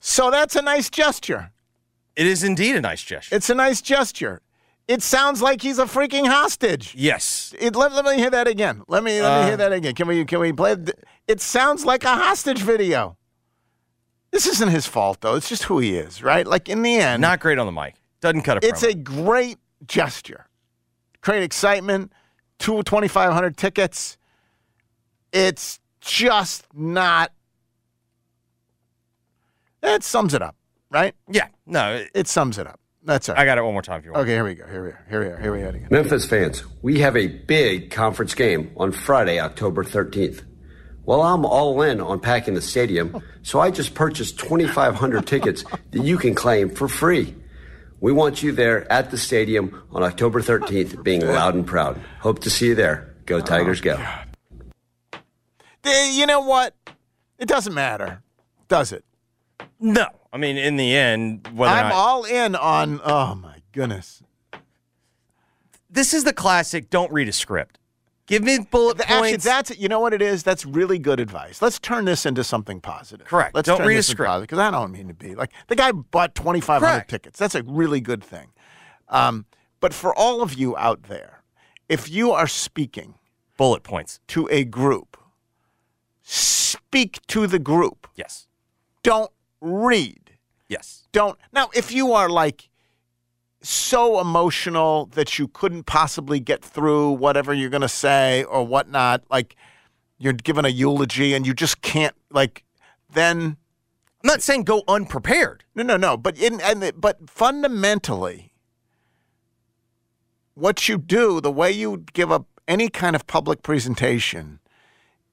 So 0.00 0.30
that's 0.30 0.54
a 0.56 0.62
nice 0.62 0.88
gesture. 0.90 1.50
It 2.14 2.26
is 2.26 2.44
indeed 2.44 2.76
a 2.76 2.80
nice 2.80 3.02
gesture. 3.02 3.34
It's 3.34 3.50
a 3.50 3.54
nice 3.54 3.82
gesture. 3.82 4.40
It 4.88 5.02
sounds 5.02 5.42
like 5.42 5.60
he's 5.62 5.78
a 5.80 5.84
freaking 5.86 6.28
hostage. 6.28 6.94
Yes. 6.96 7.52
It, 7.58 7.74
let, 7.74 7.92
let 7.92 8.04
me 8.04 8.16
hear 8.16 8.30
that 8.30 8.46
again. 8.46 8.82
Let 8.86 9.02
me 9.02 9.20
let 9.20 9.38
me 9.40 9.42
Uh, 9.42 9.46
hear 9.48 9.56
that 9.56 9.72
again. 9.72 9.94
Can 9.94 10.06
we 10.06 10.24
can 10.24 10.38
we 10.38 10.52
play? 10.52 10.76
th- 10.76 10.96
It 11.26 11.40
sounds 11.40 11.84
like 11.84 12.04
a 12.04 12.14
hostage 12.14 12.60
video. 12.62 13.16
This 14.36 14.46
isn't 14.48 14.68
his 14.68 14.84
fault 14.84 15.22
though. 15.22 15.34
It's 15.36 15.48
just 15.48 15.62
who 15.62 15.78
he 15.78 15.96
is, 15.96 16.22
right? 16.22 16.46
Like 16.46 16.68
in 16.68 16.82
the 16.82 16.96
end, 16.96 17.22
Not 17.22 17.40
great 17.40 17.56
on 17.58 17.64
the 17.64 17.72
mic. 17.72 17.94
Doesn't 18.20 18.42
cut 18.42 18.62
a 18.62 18.68
it's 18.68 18.82
promo. 18.82 18.90
a 18.90 18.94
great 18.94 19.58
gesture. 19.88 20.44
Create 21.22 21.42
excitement. 21.42 22.12
Two 22.58 22.82
2,500 22.82 23.56
tickets. 23.56 24.18
It's 25.32 25.80
just 26.02 26.66
not. 26.74 27.32
It 29.82 30.02
sums 30.04 30.34
it 30.34 30.42
up, 30.42 30.54
right? 30.90 31.14
Yeah. 31.30 31.46
No. 31.64 31.94
It, 31.94 32.10
It 32.12 32.28
sums 32.28 32.58
it 32.58 32.66
up. 32.66 32.78
That's 33.04 33.30
all 33.30 33.36
right. 33.36 33.40
I 33.40 33.46
got 33.46 33.56
it 33.56 33.62
one 33.62 33.72
more 33.72 33.80
time 33.80 34.00
if 34.00 34.04
you 34.04 34.12
want. 34.12 34.20
Okay, 34.24 34.32
here 34.32 34.44
we 34.44 34.54
go. 34.54 34.66
Here 34.66 34.82
we 34.82 34.88
are. 34.90 35.06
Here 35.08 35.20
we 35.20 35.26
are. 35.28 35.40
Here 35.40 35.52
we 35.52 35.62
are 35.62 35.68
again. 35.68 35.88
Memphis 35.90 36.26
fans, 36.26 36.62
we 36.82 36.98
have 37.00 37.16
a 37.16 37.28
big 37.28 37.90
conference 37.90 38.34
game 38.34 38.70
on 38.76 38.92
Friday, 38.92 39.40
October 39.40 39.82
13th. 39.82 40.42
Well, 41.06 41.22
I'm 41.22 41.44
all 41.46 41.80
in 41.82 42.00
on 42.00 42.18
packing 42.20 42.54
the 42.54 42.60
stadium, 42.60 43.22
so 43.42 43.60
I 43.60 43.70
just 43.70 43.94
purchased 43.94 44.38
2,500 44.40 45.24
tickets 45.26 45.64
that 45.92 46.02
you 46.02 46.18
can 46.18 46.34
claim 46.34 46.68
for 46.68 46.88
free. 46.88 47.34
We 48.00 48.12
want 48.12 48.42
you 48.42 48.50
there 48.52 48.90
at 48.92 49.10
the 49.12 49.16
stadium 49.16 49.82
on 49.92 50.02
October 50.02 50.42
13th, 50.42 51.02
being 51.04 51.24
loud 51.24 51.54
and 51.54 51.66
proud. 51.66 52.00
Hope 52.20 52.40
to 52.40 52.50
see 52.50 52.66
you 52.66 52.74
there. 52.74 53.14
Go 53.24 53.40
Tigers, 53.40 53.80
go. 53.80 53.98
Eh, 55.84 56.10
You 56.12 56.26
know 56.26 56.40
what? 56.40 56.74
It 57.38 57.46
doesn't 57.48 57.74
matter, 57.74 58.22
does 58.68 58.92
it? 58.92 59.04
No. 59.78 60.06
I 60.32 60.38
mean, 60.38 60.56
in 60.56 60.76
the 60.76 60.94
end, 60.94 61.48
whether 61.54 61.72
I'm 61.72 61.88
not, 61.88 61.94
all 61.94 62.24
in 62.24 62.54
on. 62.56 63.00
Oh 63.04 63.34
my 63.36 63.58
goodness. 63.72 64.22
this 65.88 66.12
is 66.12 66.24
the 66.24 66.32
classic 66.32 66.90
don't 66.90 67.12
read 67.12 67.28
a 67.28 67.32
script. 67.32 67.78
Give 68.26 68.42
me 68.42 68.58
bullet 68.58 68.98
Th- 68.98 69.08
Actually, 69.08 69.30
points. 69.32 69.44
that's 69.44 69.78
you 69.78 69.88
know 69.88 70.00
what 70.00 70.12
it 70.12 70.20
is. 70.20 70.42
That's 70.42 70.66
really 70.66 70.98
good 70.98 71.20
advice. 71.20 71.62
Let's 71.62 71.78
turn 71.78 72.04
this 72.06 72.26
into 72.26 72.42
something 72.42 72.80
positive. 72.80 73.26
Correct. 73.28 73.54
Let's 73.54 73.66
Don't 73.66 73.78
turn 73.78 73.86
read 73.86 73.98
a 73.98 74.02
script. 74.02 74.40
because 74.40 74.58
I 74.58 74.70
don't 74.72 74.90
mean 74.90 75.06
to 75.08 75.14
be 75.14 75.34
like 75.36 75.52
the 75.68 75.76
guy 75.76 75.92
bought 75.92 76.34
twenty 76.34 76.60
five 76.60 76.82
hundred 76.82 77.06
tickets. 77.08 77.38
That's 77.38 77.54
a 77.54 77.62
really 77.62 78.00
good 78.00 78.24
thing. 78.24 78.48
Um, 79.08 79.46
but 79.80 79.94
for 79.94 80.12
all 80.14 80.42
of 80.42 80.54
you 80.54 80.76
out 80.76 81.04
there, 81.04 81.42
if 81.88 82.10
you 82.10 82.32
are 82.32 82.48
speaking 82.48 83.14
bullet 83.56 83.84
points 83.84 84.18
to 84.28 84.48
a 84.50 84.64
group, 84.64 85.16
speak 86.22 87.20
to 87.28 87.46
the 87.46 87.58
group. 87.58 88.08
Yes. 88.16 88.46
Don't 89.02 89.30
read. 89.60 90.32
Yes. 90.68 91.06
Don't 91.12 91.38
now. 91.52 91.70
If 91.74 91.92
you 91.92 92.12
are 92.12 92.28
like 92.28 92.68
so 93.68 94.20
emotional 94.20 95.06
that 95.12 95.38
you 95.38 95.48
couldn't 95.48 95.84
possibly 95.84 96.40
get 96.40 96.64
through 96.64 97.12
whatever 97.12 97.52
you're 97.52 97.70
going 97.70 97.80
to 97.82 97.88
say 97.88 98.44
or 98.44 98.66
whatnot, 98.66 99.22
like 99.30 99.56
you're 100.18 100.32
giving 100.32 100.64
a 100.64 100.68
eulogy 100.68 101.34
and 101.34 101.46
you 101.46 101.54
just 101.54 101.82
can't, 101.82 102.14
like, 102.30 102.64
then. 103.12 103.56
I'm 104.24 104.28
not 104.28 104.42
saying 104.42 104.64
go 104.64 104.82
unprepared. 104.88 105.62
No, 105.76 105.84
no, 105.84 105.96
no. 105.96 106.16
But 106.16 106.36
in 106.36 106.60
and 106.60 106.92
but 107.00 107.30
fundamentally, 107.30 108.52
what 110.54 110.88
you 110.88 110.98
do, 110.98 111.40
the 111.40 111.52
way 111.52 111.70
you 111.70 112.04
give 112.12 112.32
up 112.32 112.46
any 112.66 112.88
kind 112.88 113.14
of 113.14 113.28
public 113.28 113.62
presentation, 113.62 114.58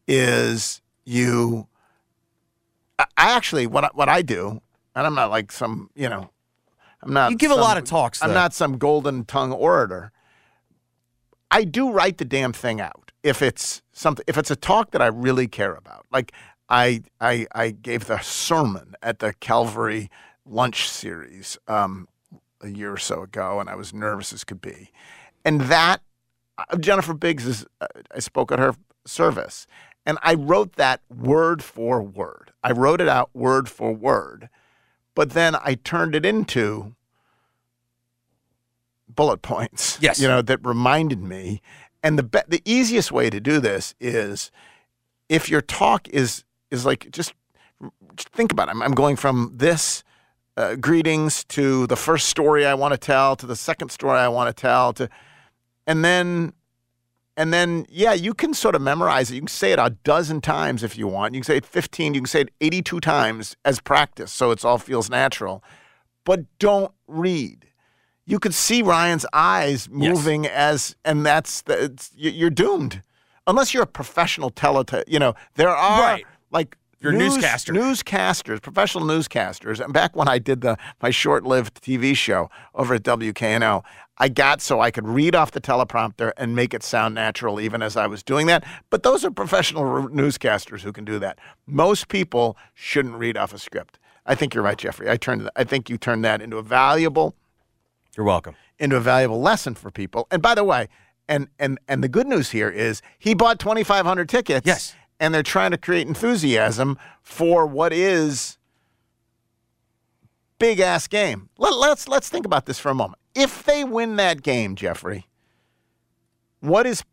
is 0.08 0.82
you. 1.06 1.68
I 3.00 3.06
I 3.18 3.32
actually 3.32 3.66
what 3.66 3.86
I, 3.86 3.90
what 3.94 4.10
I 4.10 4.22
do, 4.22 4.62
and 4.96 5.08
I'm 5.08 5.16
not 5.16 5.32
like 5.32 5.52
some 5.52 5.90
you 5.96 6.08
know, 6.10 6.30
I'm 7.04 7.14
not. 7.14 7.32
You 7.32 7.38
give 7.38 7.52
a 7.52 7.56
lot 7.56 7.78
of 7.78 7.84
talks, 7.84 8.24
I'm 8.24 8.34
not 8.34 8.54
some 8.54 8.78
golden 8.78 9.26
tongue 9.26 9.52
orator. 9.52 10.12
I 11.52 11.66
do 11.66 11.92
write 11.92 12.18
the 12.18 12.26
damn 12.26 12.54
thing 12.54 12.82
out 12.82 13.12
if 13.22 13.42
it's 13.42 13.82
something 13.92 14.24
if 14.28 14.38
it's 14.38 14.50
a 14.50 14.56
talk 14.56 14.92
that 14.92 15.02
I 15.02 15.08
really 15.08 15.48
care 15.48 15.76
about. 15.76 16.06
Like 16.12 16.32
I 16.70 17.04
I 17.22 17.46
I 17.54 17.72
gave 17.72 18.06
the 18.06 18.20
sermon 18.20 18.96
at 19.04 19.20
the 19.20 19.34
Calvary 19.34 20.10
lunch 20.46 20.90
series 20.90 21.58
um, 21.68 22.08
a 22.62 22.70
year 22.70 22.92
or 22.92 22.98
so 22.98 23.22
ago, 23.24 23.60
and 23.60 23.70
I 23.70 23.76
was 23.76 23.94
nervous 23.94 24.34
as 24.34 24.44
could 24.44 24.62
be. 24.62 24.92
And 25.46 25.62
that 25.62 26.02
uh, 26.58 26.78
Jennifer 26.78 27.14
Biggs 27.14 27.46
is 27.46 27.66
uh, 27.82 27.88
I 28.14 28.20
spoke 28.20 28.52
at 28.52 28.60
her 28.60 28.76
service, 29.06 29.68
and 30.06 30.18
I 30.24 30.34
wrote 30.36 30.74
that 30.74 31.02
word 31.10 31.64
for 31.64 32.02
word. 32.02 32.52
I 32.64 32.72
wrote 32.72 33.02
it 33.02 33.08
out 33.08 33.30
word 33.34 33.70
for 33.70 33.94
word, 33.94 34.50
but 35.16 35.32
then 35.32 35.56
I 35.56 35.76
turned 35.76 36.16
it 36.16 36.26
into 36.26 36.96
bullet 39.08 39.42
points. 39.42 40.00
Yes. 40.02 40.20
You 40.20 40.28
know, 40.28 40.42
that 40.42 40.66
reminded 40.66 41.22
me. 41.22 41.62
And 42.02 42.18
the 42.18 42.24
be- 42.24 42.40
the 42.48 42.62
easiest 42.66 43.12
way 43.12 43.30
to 43.30 43.40
do 43.40 43.60
this 43.60 43.96
is 44.00 44.52
if 45.30 45.50
your 45.50 45.62
talk 45.62 46.08
is 46.10 46.44
is 46.72 46.86
like 46.86 47.10
just, 47.12 47.34
just 48.16 48.30
think 48.30 48.52
about 48.52 48.68
it. 48.68 48.72
I'm, 48.72 48.82
I'm 48.82 48.94
going 48.94 49.16
from 49.16 49.54
this 49.56 50.04
uh, 50.58 50.76
greetings 50.76 51.44
to 51.46 51.88
the 51.88 51.96
first 51.96 52.28
story 52.28 52.66
I 52.66 52.74
want 52.74 52.94
to 52.94 52.98
tell 52.98 53.36
to 53.38 53.46
the 53.46 53.56
second 53.56 53.90
story 53.90 54.20
I 54.20 54.28
want 54.28 54.56
to 54.56 54.60
tell 54.60 54.94
to 54.94 55.10
and 55.88 56.04
then 56.04 56.54
and 57.38 57.54
then 57.54 57.86
yeah, 57.90 58.14
you 58.14 58.34
can 58.34 58.54
sort 58.54 58.76
of 58.76 58.82
memorize 58.82 59.32
it. 59.32 59.36
You 59.36 59.42
can 59.42 59.48
say 59.48 59.72
it 59.72 59.80
a 59.80 59.92
dozen 60.04 60.42
times 60.42 60.84
if 60.84 60.98
you 60.98 61.08
want. 61.08 61.34
You 61.34 61.42
can 61.42 61.46
say 61.46 61.58
it 61.58 61.66
15, 61.66 62.14
you 62.14 62.22
can 62.22 62.28
say 62.28 62.42
it 62.42 62.50
82 62.62 63.00
times 63.00 63.56
as 63.66 63.80
practice 63.80 64.32
so 64.32 64.52
it's 64.52 64.64
all 64.66 64.78
feels 64.78 65.10
natural. 65.10 65.64
But 66.26 66.42
don't 66.60 66.92
read 67.08 67.66
you 68.26 68.40
could 68.40 68.54
see 68.54 68.82
Ryan's 68.82 69.26
eyes 69.34 69.90
moving 69.90 70.48
as, 70.48 70.96
and 71.04 71.26
that's 71.26 71.62
the, 71.64 71.92
you're 72.16 72.50
doomed 72.50 73.02
unless 73.48 73.74
you're 73.74 73.84
a 73.84 73.86
professional 73.86 74.50
tele. 74.50 74.86
You 75.08 75.20
know, 75.20 75.34
there 75.56 75.68
are 75.70 76.00
Right. 76.02 76.26
like 76.50 76.78
You're 77.02 77.12
news- 77.12 77.34
newscaster. 77.36 77.74
newscasters, 77.74 78.62
professional 78.62 79.04
newscasters. 79.04 79.84
And 79.84 79.92
back 79.92 80.16
when 80.16 80.30
I 80.30 80.40
did 80.40 80.62
the 80.62 80.78
my 81.02 81.10
short-lived 81.10 81.84
TV 81.84 82.16
show 82.16 82.50
over 82.74 82.94
at 82.94 83.04
WKNO, 83.04 83.84
I 84.18 84.30
got 84.30 84.62
so 84.62 84.80
I 84.80 84.92
could 84.92 85.08
read 85.08 85.36
off 85.36 85.52
the 85.52 85.62
teleprompter 85.62 86.32
and 86.38 86.56
make 86.56 86.74
it 86.74 86.84
sound 86.84 87.16
natural, 87.16 87.60
even 87.60 87.82
as 87.82 87.98
I 87.98 88.06
was 88.06 88.22
doing 88.22 88.46
that. 88.48 88.64
But 88.92 89.02
those 89.04 89.26
are 89.26 89.32
professional 89.32 89.84
r- 89.84 90.02
newscasters 90.10 90.82
who 90.82 90.92
can 90.94 91.04
do 91.04 91.18
that. 91.20 91.40
Most 91.66 92.10
people 92.10 92.56
shouldn't 92.76 93.16
read 93.16 93.38
off 93.38 93.54
a 93.54 93.58
script. 93.58 93.98
I 94.26 94.36
think 94.36 94.54
you're 94.54 94.64
right, 94.64 94.78
Jeffrey. 94.78 95.10
I 95.10 95.18
turned. 95.18 95.50
I 95.56 95.64
think 95.64 95.90
you 95.90 95.98
turned 95.98 96.24
that 96.26 96.42
into 96.42 96.58
a 96.58 96.62
valuable 96.64 97.36
You're 98.16 98.26
welcome. 98.26 98.56
into 98.80 98.96
a 98.96 99.02
valuable 99.02 99.42
lesson 99.42 99.74
for 99.74 99.90
people. 99.92 100.28
And 100.32 100.42
by 100.42 100.56
the 100.56 100.64
way, 100.64 100.88
and 101.28 101.48
and 101.60 101.80
and 101.88 102.04
the 102.04 102.08
good 102.08 102.28
news 102.28 102.52
here 102.52 102.70
is 102.70 103.02
he 103.20 103.34
bought 103.34 103.60
2500 103.60 104.30
tickets. 104.30 104.66
Yes. 104.68 104.96
And 105.20 105.34
they're 105.34 105.44
trying 105.44 105.72
to 105.72 105.78
create 105.78 106.08
enthusiasm 106.08 106.98
for 107.22 107.66
what 107.66 107.92
is 107.94 108.58
big 110.60 110.80
ass 110.80 111.08
game. 111.08 111.50
Let, 111.58 111.74
let's 111.76 112.08
let's 112.08 112.30
think 112.30 112.46
about 112.46 112.66
this 112.66 112.80
for 112.80 112.90
a 112.90 112.96
moment. 112.96 113.20
If 113.36 113.64
they 113.64 113.84
win 113.84 114.16
that 114.18 114.44
game, 114.44 114.76
Jeffrey, 114.76 115.28
what 116.60 116.86
is 116.86 117.04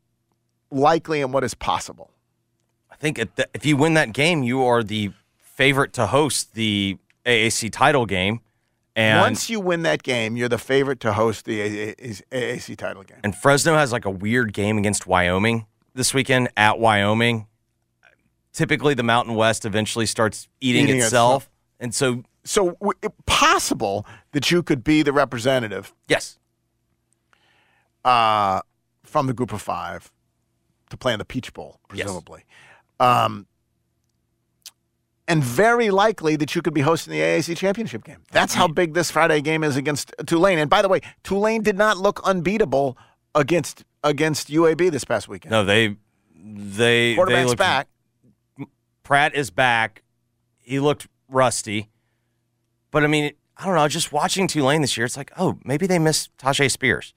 likely 0.70 1.22
and 1.22 1.32
what 1.32 1.44
is 1.44 1.54
possible? 1.54 2.10
I 2.90 2.96
think 2.96 3.18
the, 3.36 3.48
if 3.54 3.64
you 3.64 3.76
win 3.76 3.94
that 3.94 4.12
game, 4.12 4.42
you 4.42 4.62
are 4.62 4.82
the 4.82 5.12
favorite 5.38 5.92
to 5.94 6.06
host 6.06 6.54
the 6.54 6.98
AAC 7.24 7.72
title 7.72 8.06
game. 8.06 8.40
And 8.96 9.20
Once 9.20 9.48
you 9.48 9.60
win 9.60 9.82
that 9.82 10.02
game, 10.02 10.36
you're 10.36 10.48
the 10.48 10.58
favorite 10.58 11.00
to 11.00 11.12
host 11.12 11.44
the 11.46 11.94
AAC 11.94 12.76
title 12.76 13.02
game. 13.02 13.18
and 13.24 13.34
Fresno 13.34 13.74
has 13.74 13.92
like 13.92 14.04
a 14.04 14.10
weird 14.10 14.52
game 14.52 14.76
against 14.78 15.06
Wyoming 15.06 15.66
this 15.94 16.12
weekend 16.12 16.48
at 16.56 16.78
Wyoming. 16.78 17.46
Typically, 18.52 18.94
the 18.94 19.04
Mountain 19.04 19.36
West 19.36 19.64
eventually 19.64 20.06
starts 20.06 20.48
eating, 20.60 20.84
Eating 20.84 20.96
itself. 20.96 21.44
itself. 21.44 21.50
and 21.78 21.94
so 21.94 22.24
So 22.44 22.72
w- 22.80 22.98
possible 23.26 24.06
that 24.32 24.50
you 24.50 24.62
could 24.62 24.82
be 24.82 25.02
the 25.02 25.12
representative 25.12 25.94
yes, 26.08 26.38
uh, 28.04 28.60
from 29.04 29.26
the 29.26 29.34
group 29.34 29.52
of 29.52 29.60
five 29.60 30.10
to 30.90 30.96
play 30.96 31.12
in 31.12 31.18
the 31.18 31.24
Peach 31.24 31.52
Bowl, 31.52 31.80
presumably. 31.88 32.44
Um, 32.98 33.46
and 35.28 35.44
very 35.44 35.90
likely 35.90 36.34
that 36.36 36.56
you 36.56 36.62
could 36.62 36.74
be 36.74 36.80
hosting 36.80 37.12
the 37.12 37.20
AAC 37.20 37.56
championship 37.56 38.02
game. 38.02 38.24
That's 38.32 38.52
how 38.52 38.66
big 38.66 38.94
this 38.94 39.12
Friday 39.12 39.40
game 39.40 39.62
is 39.62 39.76
against 39.76 40.12
Tulane. 40.26 40.58
And 40.58 40.68
by 40.68 40.82
the 40.82 40.88
way, 40.88 41.00
Tulane 41.22 41.62
did 41.62 41.78
not 41.78 41.98
look 41.98 42.20
unbeatable 42.24 42.98
against 43.34 43.84
against 44.02 44.48
UAB 44.48 44.90
this 44.90 45.04
past 45.04 45.28
weekend. 45.28 45.52
no, 45.52 45.64
they 45.64 45.88
they 46.34 47.10
they 47.10 47.14
Quarterback's 47.14 47.54
back. 47.54 47.88
Pratt 49.04 49.34
is 49.34 49.50
back. 49.50 50.02
He 50.58 50.80
looked 50.80 51.06
rusty, 51.28 51.90
but 52.90 53.04
I 53.04 53.06
mean, 53.06 53.32
I 53.56 53.66
don't 53.66 53.74
know. 53.74 53.88
Just 53.88 54.12
watching 54.12 54.46
Tulane 54.46 54.80
this 54.80 54.96
year, 54.96 55.04
it's 55.04 55.16
like, 55.16 55.32
oh, 55.36 55.58
maybe 55.64 55.86
they 55.86 55.98
missed 55.98 56.36
Tyjae 56.38 56.70
Spears. 56.70 57.12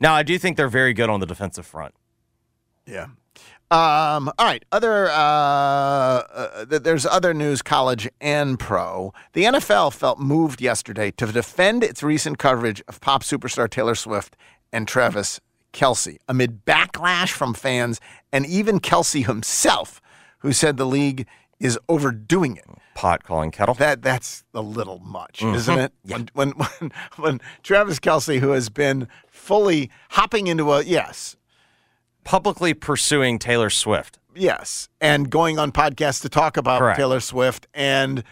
Now, 0.00 0.14
I 0.14 0.22
do 0.22 0.38
think 0.38 0.56
they're 0.56 0.68
very 0.68 0.92
good 0.92 1.10
on 1.10 1.20
the 1.20 1.26
defensive 1.26 1.66
front. 1.66 1.94
Yeah. 2.86 3.08
Um, 3.70 4.30
all 4.38 4.46
right. 4.46 4.64
Other 4.70 5.08
uh, 5.08 5.14
uh, 5.14 6.64
there's 6.66 7.06
other 7.06 7.34
news, 7.34 7.62
college 7.62 8.08
and 8.20 8.58
pro. 8.58 9.12
The 9.32 9.44
NFL 9.44 9.92
felt 9.94 10.18
moved 10.18 10.60
yesterday 10.60 11.10
to 11.12 11.26
defend 11.26 11.82
its 11.82 12.02
recent 12.02 12.38
coverage 12.38 12.82
of 12.88 13.00
pop 13.00 13.22
superstar 13.22 13.68
Taylor 13.68 13.94
Swift 13.94 14.36
and 14.72 14.86
Travis 14.86 15.40
Kelce 15.72 16.18
amid 16.28 16.64
backlash 16.64 17.30
from 17.30 17.54
fans 17.54 18.00
and 18.32 18.46
even 18.46 18.80
Kelce 18.80 19.26
himself, 19.26 20.00
who 20.38 20.52
said 20.52 20.76
the 20.76 20.86
league 20.86 21.26
is 21.58 21.78
overdoing 21.88 22.56
it. 22.56 22.66
Pot 22.94 23.24
calling 23.24 23.50
kettle. 23.50 23.74
That 23.74 24.02
that's 24.02 24.44
a 24.54 24.60
little 24.60 24.98
much, 25.00 25.40
Mhm. 25.40 25.54
isn't 25.54 25.78
it? 25.78 25.92
When, 26.04 26.28
when 26.34 26.50
when 26.78 26.92
when 27.16 27.40
Travis 27.62 27.98
Kelce, 28.00 28.38
who 28.38 28.50
has 28.50 28.68
been 28.68 29.08
fully 29.28 29.90
hopping 30.10 30.46
into 30.46 30.72
a 30.72 30.82
yes, 30.82 31.36
Publicly 32.24 32.72
pursuing 32.72 33.38
Taylor 33.38 33.68
Swift. 33.68 34.18
Yes, 34.34 34.88
and 35.00 35.28
going 35.30 35.58
on 35.58 35.72
podcasts 35.72 36.22
to 36.22 36.28
talk 36.30 36.56
about 36.56 36.78
Correct. 36.80 36.96
Taylor 36.98 37.20
Swift, 37.20 37.66
and 37.74 38.24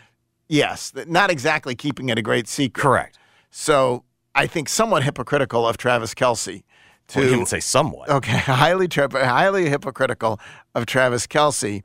yes, 0.49 0.93
not 1.07 1.31
exactly 1.31 1.75
keeping 1.75 2.09
it 2.09 2.17
a 2.19 2.23
great 2.23 2.49
secret. 2.49 2.81
Correct. 2.83 3.19
So 3.51 4.05
I 4.35 4.47
think 4.47 4.69
somewhat 4.71 5.03
hypocritical 5.05 5.69
of 5.69 5.77
Travis 5.77 6.15
Kelce 6.15 6.63
to 7.09 7.21
Well, 7.37 7.45
say 7.47 7.61
somewhat. 7.61 8.09
okay, 8.09 8.39
highly 8.39 8.89
highly 8.91 9.69
hypocritical 9.69 10.41
of 10.75 10.87
Travis 10.87 11.27
Kelce. 11.27 11.83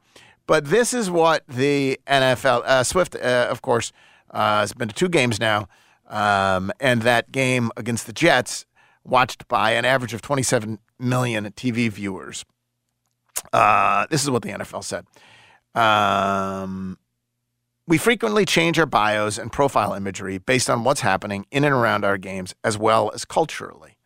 But 0.48 0.66
this 0.66 0.94
is 0.94 1.12
what 1.12 1.46
the 1.48 2.00
NFL 2.08 2.64
uh, 2.66 2.84
Swift, 2.84 3.16
uh, 3.16 3.48
of 3.50 3.62
course, 3.62 3.92
uh, 4.32 4.62
has 4.62 4.74
been 4.74 4.88
to 4.88 4.96
two 4.96 5.10
games 5.10 5.40
now, 5.40 5.68
um, 6.08 6.72
and 6.80 7.02
that 7.02 7.32
game 7.32 7.70
against 7.76 8.08
the 8.08 8.14
Jets 8.14 8.66
watched 9.04 9.48
by 9.50 9.72
an 9.72 9.86
average 9.86 10.14
of 10.14 10.22
27 10.22 10.80
million 11.00 11.46
TV 11.52 11.90
viewers. 11.90 12.46
Uh, 13.52 14.08
this 14.10 14.24
is 14.24 14.30
what 14.30 14.42
the 14.42 14.50
NFL 14.50 14.84
said. 14.84 15.06
Um, 15.76 16.98
we 17.86 17.98
frequently 17.98 18.46
change 18.46 18.80
our 18.80 18.86
bios 18.86 19.38
and 19.38 19.52
profile 19.52 19.94
imagery 19.94 20.38
based 20.38 20.70
on 20.70 20.84
what's 20.84 21.02
happening 21.02 21.46
in 21.52 21.64
and 21.64 21.74
around 21.74 22.04
our 22.04 22.18
games, 22.18 22.56
as 22.64 22.78
well 22.78 23.12
as 23.14 23.26
culturally. 23.26 23.98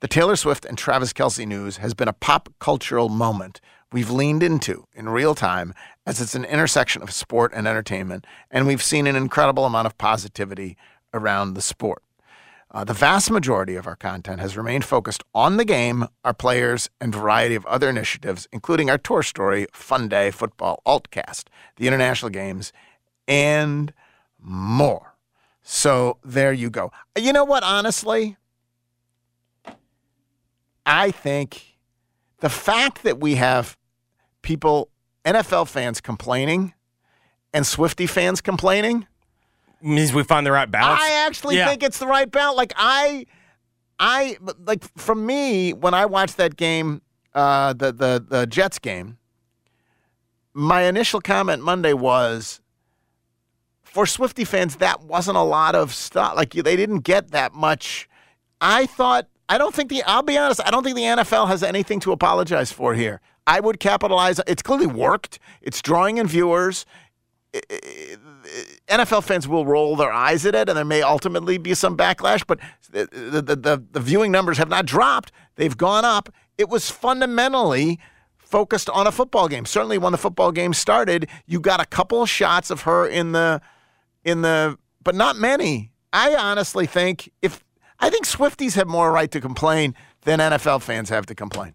The 0.00 0.08
Taylor 0.08 0.36
Swift 0.36 0.64
and 0.64 0.76
Travis 0.76 1.12
Kelce 1.12 1.46
news 1.46 1.78
has 1.78 1.94
been 1.94 2.08
a 2.08 2.12
pop 2.12 2.50
cultural 2.58 3.08
moment 3.08 3.60
we've 3.94 4.10
leaned 4.10 4.42
into 4.42 4.88
in 4.92 5.08
real 5.08 5.36
time 5.36 5.72
as 6.04 6.20
it's 6.20 6.34
an 6.34 6.44
intersection 6.44 7.00
of 7.00 7.12
sport 7.12 7.52
and 7.54 7.68
entertainment, 7.68 8.26
and 8.50 8.66
we've 8.66 8.82
seen 8.82 9.06
an 9.06 9.14
incredible 9.14 9.64
amount 9.64 9.86
of 9.86 9.96
positivity 9.96 10.76
around 11.14 11.54
the 11.54 11.62
sport. 11.62 12.02
Uh, 12.72 12.82
the 12.82 12.92
vast 12.92 13.30
majority 13.30 13.76
of 13.76 13.86
our 13.86 13.94
content 13.94 14.40
has 14.40 14.56
remained 14.56 14.84
focused 14.84 15.22
on 15.32 15.58
the 15.58 15.64
game, 15.64 16.08
our 16.24 16.34
players, 16.34 16.90
and 17.00 17.14
variety 17.14 17.54
of 17.54 17.64
other 17.66 17.88
initiatives, 17.88 18.48
including 18.50 18.90
our 18.90 18.98
Toy 18.98 19.20
Story, 19.20 19.68
Fun 19.72 20.08
Day 20.08 20.32
Football 20.32 20.82
Altcast, 20.84 21.44
the 21.76 21.86
international 21.86 22.30
games, 22.30 22.72
and 23.28 23.92
more. 24.40 25.14
So 25.62 26.18
there 26.24 26.52
you 26.52 26.68
go. 26.68 26.90
You 27.16 27.32
know 27.32 27.44
what, 27.44 27.62
honestly? 27.62 28.36
I 30.84 31.12
think 31.12 31.76
the 32.40 32.50
fact 32.50 33.04
that 33.04 33.20
we 33.20 33.36
have 33.36 33.78
people, 34.44 34.90
NFL 35.24 35.66
fans 35.68 36.00
complaining 36.00 36.72
and 37.52 37.64
Swiftie 37.64 38.08
fans 38.08 38.40
complaining 38.40 39.06
means 39.82 40.12
we 40.12 40.22
find 40.22 40.46
the 40.46 40.52
right 40.52 40.70
balance. 40.70 41.00
I 41.02 41.26
actually 41.26 41.56
Yeah. 41.56 41.68
think 41.68 41.82
it's 41.82 41.98
the 41.98 42.06
right 42.06 42.30
balance. 42.30 42.56
Like 42.56 42.72
I, 42.76 43.26
I 43.98 44.36
like 44.66 44.84
for 44.96 45.14
me 45.14 45.72
when 45.72 45.94
I 45.94 46.06
watched 46.06 46.36
that 46.36 46.56
game, 46.56 47.02
uh, 47.34 47.72
the 47.72 47.92
the 47.92 48.24
the 48.28 48.46
Jets 48.46 48.78
game. 48.78 49.18
My 50.52 50.82
initial 50.82 51.20
comment 51.20 51.62
Monday 51.62 51.92
was, 51.94 52.60
for 53.82 54.04
Swiftie 54.04 54.46
fans, 54.46 54.76
that 54.76 55.02
wasn't 55.02 55.36
a 55.36 55.42
lot 55.42 55.74
of 55.74 55.92
stuff. 55.92 56.36
Like 56.36 56.50
they 56.52 56.76
didn't 56.76 57.00
get 57.00 57.30
that 57.32 57.54
much. 57.54 58.08
I 58.60 58.86
thought. 58.86 59.26
I 59.48 59.58
don't 59.58 59.74
think 59.74 59.90
the. 59.90 60.02
I'll 60.04 60.22
be 60.22 60.38
honest. 60.38 60.60
I 60.64 60.70
don't 60.70 60.82
think 60.84 60.96
the 60.96 61.02
NFL 61.02 61.48
has 61.48 61.62
anything 61.62 62.00
to 62.00 62.12
apologize 62.12 62.72
for 62.72 62.94
here. 62.94 63.20
I 63.46 63.60
would 63.60 63.80
capitalize. 63.80 64.40
It's 64.46 64.62
clearly 64.62 64.86
worked. 64.86 65.38
It's 65.60 65.82
drawing 65.82 66.18
in 66.18 66.26
viewers. 66.26 66.86
NFL 68.88 69.22
fans 69.22 69.46
will 69.46 69.64
roll 69.64 69.94
their 69.96 70.12
eyes 70.12 70.44
at 70.44 70.54
it, 70.54 70.68
and 70.68 70.76
there 70.76 70.84
may 70.84 71.02
ultimately 71.02 71.56
be 71.56 71.74
some 71.74 71.96
backlash. 71.96 72.44
But 72.46 72.58
the 72.90 73.06
the, 73.12 73.56
the, 73.56 73.84
the 73.92 74.00
viewing 74.00 74.32
numbers 74.32 74.58
have 74.58 74.68
not 74.68 74.86
dropped; 74.86 75.30
they've 75.56 75.76
gone 75.76 76.04
up. 76.04 76.28
It 76.58 76.68
was 76.68 76.90
fundamentally 76.90 78.00
focused 78.38 78.88
on 78.90 79.06
a 79.06 79.12
football 79.12 79.48
game. 79.48 79.66
Certainly, 79.66 79.98
when 79.98 80.12
the 80.12 80.18
football 80.18 80.52
game 80.52 80.74
started, 80.74 81.28
you 81.46 81.60
got 81.60 81.80
a 81.80 81.86
couple 81.86 82.24
shots 82.26 82.70
of 82.70 82.82
her 82.82 83.06
in 83.06 83.32
the 83.32 83.60
in 84.24 84.42
the, 84.42 84.78
but 85.02 85.14
not 85.14 85.36
many. 85.36 85.92
I 86.12 86.34
honestly 86.34 86.86
think 86.86 87.30
if 87.42 87.64
I 88.00 88.10
think 88.10 88.26
Swifties 88.26 88.74
have 88.74 88.88
more 88.88 89.12
right 89.12 89.30
to 89.30 89.40
complain 89.40 89.94
than 90.22 90.38
NFL 90.38 90.82
fans 90.82 91.08
have 91.08 91.26
to 91.26 91.34
complain, 91.34 91.74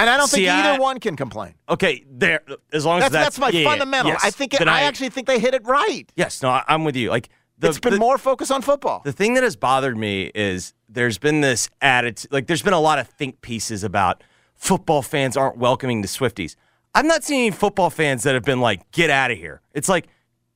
and 0.00 0.10
I 0.10 0.16
don't 0.16 0.28
See, 0.28 0.44
think 0.46 0.50
either 0.50 0.70
I- 0.70 0.78
one 0.78 0.98
can 1.00 1.16
complain. 1.16 1.54
Okay, 1.68 2.04
there. 2.10 2.40
As 2.72 2.84
long 2.84 2.98
as 3.02 3.10
That's, 3.10 3.24
that's, 3.36 3.38
my 3.38 3.48
yeah, 3.50 3.60
yeah, 3.60 3.68
fundamental. 3.68 4.12
yes. 4.12 4.20
I 4.24 4.30
think 4.30 4.54
it, 4.54 4.58
Then 4.58 4.68
I, 4.68 4.82
actually 4.82 5.10
think 5.10 5.26
they 5.26 5.38
hit 5.38 5.54
it 5.54 5.64
right. 5.66 6.04
Yes, 6.16 6.42
no, 6.42 6.50
I- 6.50 6.64
I'm 6.68 6.84
with 6.84 6.96
you. 6.96 7.10
Like 7.10 7.28
the, 7.58 7.68
it's 7.68 7.78
been 7.78 7.94
the- 7.94 7.98
more 7.98 8.18
focus 8.18 8.50
on 8.50 8.62
football. 8.62 9.02
The 9.04 9.12
thing 9.12 9.34
that 9.34 9.42
has 9.42 9.56
bothered 9.56 9.96
me 9.96 10.30
is 10.34 10.74
there's 10.88 11.18
been 11.18 11.40
this 11.40 11.68
attitude, 11.80 12.32
like 12.32 12.46
there's 12.46 12.62
been 12.62 12.72
a 12.72 12.80
lot 12.80 12.98
of 12.98 13.06
think 13.08 13.40
pieces 13.42 13.84
about 13.84 14.22
football 14.56 15.02
fans 15.02 15.36
aren't 15.36 15.56
welcoming 15.58 16.00
the 16.02 16.08
Swifties. 16.08 16.56
I'm 16.94 17.06
not 17.06 17.22
seeing 17.22 17.42
any 17.42 17.50
football 17.52 17.88
fans 17.90 18.24
that 18.24 18.34
have 18.34 18.42
been 18.44 18.60
like, 18.60 18.90
get 18.90 19.10
out 19.10 19.30
of 19.30 19.38
here. 19.38 19.60
It's 19.74 19.88
like, 19.88 20.08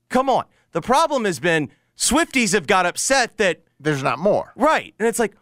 come 0.08 0.28
on. 0.28 0.44
The 0.72 0.80
problem 0.80 1.24
has 1.26 1.38
been 1.38 1.70
Swifties 1.96 2.52
have 2.54 2.66
got 2.66 2.86
upset 2.86 3.36
that 3.36 3.62
there's 3.78 4.02
not 4.02 4.18
more. 4.18 4.52
Right. 4.56 4.94
And 4.98 5.06
it's 5.06 5.18
like, 5.20 5.36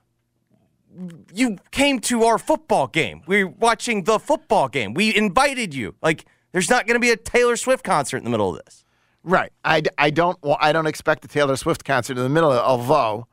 you 1.32 1.58
came 1.70 2.00
to 2.00 2.24
our 2.24 2.38
football 2.38 2.86
game. 2.86 3.22
We're 3.26 3.48
watching 3.48 4.04
the 4.04 4.18
football 4.18 4.68
game. 4.68 4.94
We 4.94 5.14
invited 5.14 5.74
you. 5.74 5.94
Like, 6.02 6.26
there's 6.52 6.68
not 6.68 6.86
going 6.86 6.94
to 6.96 7.00
be 7.00 7.10
a 7.10 7.16
Taylor 7.16 7.56
Swift 7.56 7.84
concert 7.84 8.18
in 8.18 8.24
the 8.24 8.30
middle 8.30 8.50
of 8.56 8.64
this. 8.64 8.84
Right. 9.24 9.52
I, 9.64 9.82
I 9.98 10.10
don't 10.10 10.40
wa- 10.42 10.58
I 10.60 10.72
don't 10.72 10.86
expect 10.86 11.24
a 11.24 11.28
Taylor 11.28 11.56
Swift 11.56 11.84
concert 11.84 12.16
in 12.16 12.22
the 12.22 12.28
middle 12.28 12.50
of 12.50 12.58
it, 12.58 12.62
although 12.62 13.26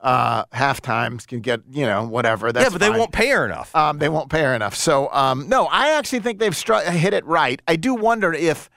uh, 0.00 0.44
half 0.52 0.80
times 0.80 1.26
can 1.26 1.40
get 1.40 1.60
you 1.70 1.84
know 1.86 2.04
whatever. 2.06 2.52
That's 2.52 2.64
yeah, 2.64 2.70
but 2.70 2.78
they 2.80 2.88
fine. 2.88 2.98
won't 2.98 3.12
pay 3.12 3.30
her 3.30 3.44
enough. 3.44 3.74
Um, 3.74 3.98
they 3.98 4.08
won't 4.08 4.30
pay 4.30 4.42
her 4.42 4.54
enough. 4.54 4.76
So 4.76 5.10
um, 5.12 5.48
no, 5.48 5.66
I 5.66 5.90
actually 5.98 6.20
think 6.20 6.38
they've 6.38 6.52
stru- 6.52 6.86
hit 6.86 7.14
it 7.14 7.24
right. 7.24 7.60
I 7.66 7.76
do 7.76 7.94
wonder 7.94 8.32
if 8.32 8.70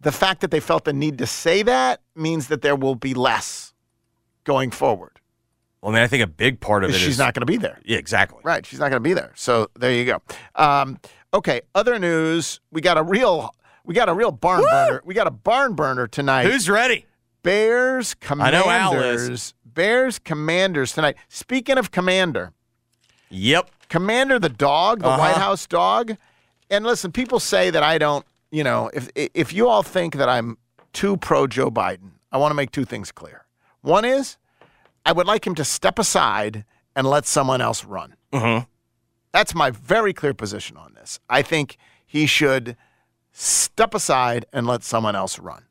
the 0.00 0.10
fact 0.10 0.40
that 0.40 0.50
they 0.50 0.60
felt 0.60 0.84
the 0.84 0.92
need 0.92 1.18
to 1.18 1.26
say 1.26 1.62
that 1.62 2.00
means 2.16 2.48
that 2.48 2.62
there 2.62 2.74
will 2.74 2.94
be 2.96 3.14
less 3.14 3.72
going 4.44 4.70
forward. 4.70 5.19
Well, 5.82 5.92
I 5.92 5.94
mean, 5.94 6.02
I 6.02 6.06
think 6.08 6.22
a 6.22 6.26
big 6.26 6.60
part 6.60 6.84
of 6.84 6.90
it 6.90 6.92
Because 6.92 7.02
is 7.02 7.06
she's 7.08 7.18
not 7.18 7.32
going 7.34 7.40
to 7.40 7.46
be 7.46 7.56
there. 7.56 7.80
Yeah, 7.84 7.98
exactly. 7.98 8.40
Right. 8.44 8.64
She's 8.66 8.78
not 8.78 8.90
going 8.90 9.02
to 9.02 9.08
be 9.08 9.14
there. 9.14 9.32
So 9.34 9.68
there 9.76 9.92
you 9.92 10.04
go. 10.04 10.20
Um, 10.54 10.98
okay. 11.32 11.62
Other 11.74 11.98
news. 11.98 12.60
We 12.70 12.80
got 12.80 12.98
a 12.98 13.02
real. 13.02 13.54
We 13.84 13.94
got 13.94 14.08
a 14.10 14.14
real 14.14 14.30
barn 14.30 14.62
burner. 14.70 15.00
We 15.04 15.14
got 15.14 15.26
a 15.26 15.30
barn 15.30 15.74
burner 15.74 16.06
tonight. 16.06 16.44
Who's 16.46 16.68
ready? 16.68 17.06
Bears 17.42 18.14
I 18.22 18.26
Commanders. 18.26 18.64
know 18.64 18.70
Al 18.70 18.94
is. 19.02 19.54
Bears 19.64 20.18
Commanders 20.18 20.92
tonight. 20.92 21.16
Speaking 21.28 21.78
of 21.78 21.90
Commander. 21.90 22.52
Yep. 23.30 23.70
Commander 23.88 24.38
the 24.38 24.48
dog, 24.48 25.00
the 25.00 25.06
Uh-huh. 25.08 25.18
White 25.18 25.36
House 25.36 25.66
dog. 25.66 26.16
And 26.70 26.84
listen, 26.84 27.10
people 27.10 27.40
say 27.40 27.70
that 27.70 27.82
I 27.82 27.96
don't, 27.98 28.24
you 28.50 28.62
know, 28.64 28.90
if 28.92 29.08
if 29.16 29.52
you 29.52 29.66
all 29.68 29.82
think 29.82 30.16
that 30.16 30.28
I'm 30.28 30.58
too 30.92 31.16
pro 31.16 31.46
Joe 31.46 31.70
Biden, 31.70 32.10
I 32.30 32.36
want 32.38 32.50
to 32.50 32.54
make 32.54 32.70
two 32.70 32.84
things 32.84 33.10
clear. 33.10 33.46
One 33.80 34.04
is 34.04 34.36
I 35.04 35.12
would 35.12 35.26
like 35.26 35.46
him 35.46 35.54
to 35.56 35.64
step 35.64 35.98
aside 35.98 36.64
and 36.94 37.06
let 37.06 37.26
someone 37.26 37.60
else 37.60 37.84
run. 37.84 38.14
Mm-hmm. 38.32 38.64
That's 39.32 39.54
my 39.54 39.70
very 39.70 40.12
clear 40.12 40.34
position 40.34 40.76
on 40.76 40.94
this. 40.94 41.20
I 41.28 41.42
think 41.42 41.76
he 42.06 42.26
should 42.26 42.76
step 43.32 43.94
aside 43.94 44.44
and 44.52 44.66
let 44.66 44.82
someone 44.82 45.14
else 45.16 45.38
run. 45.38 45.64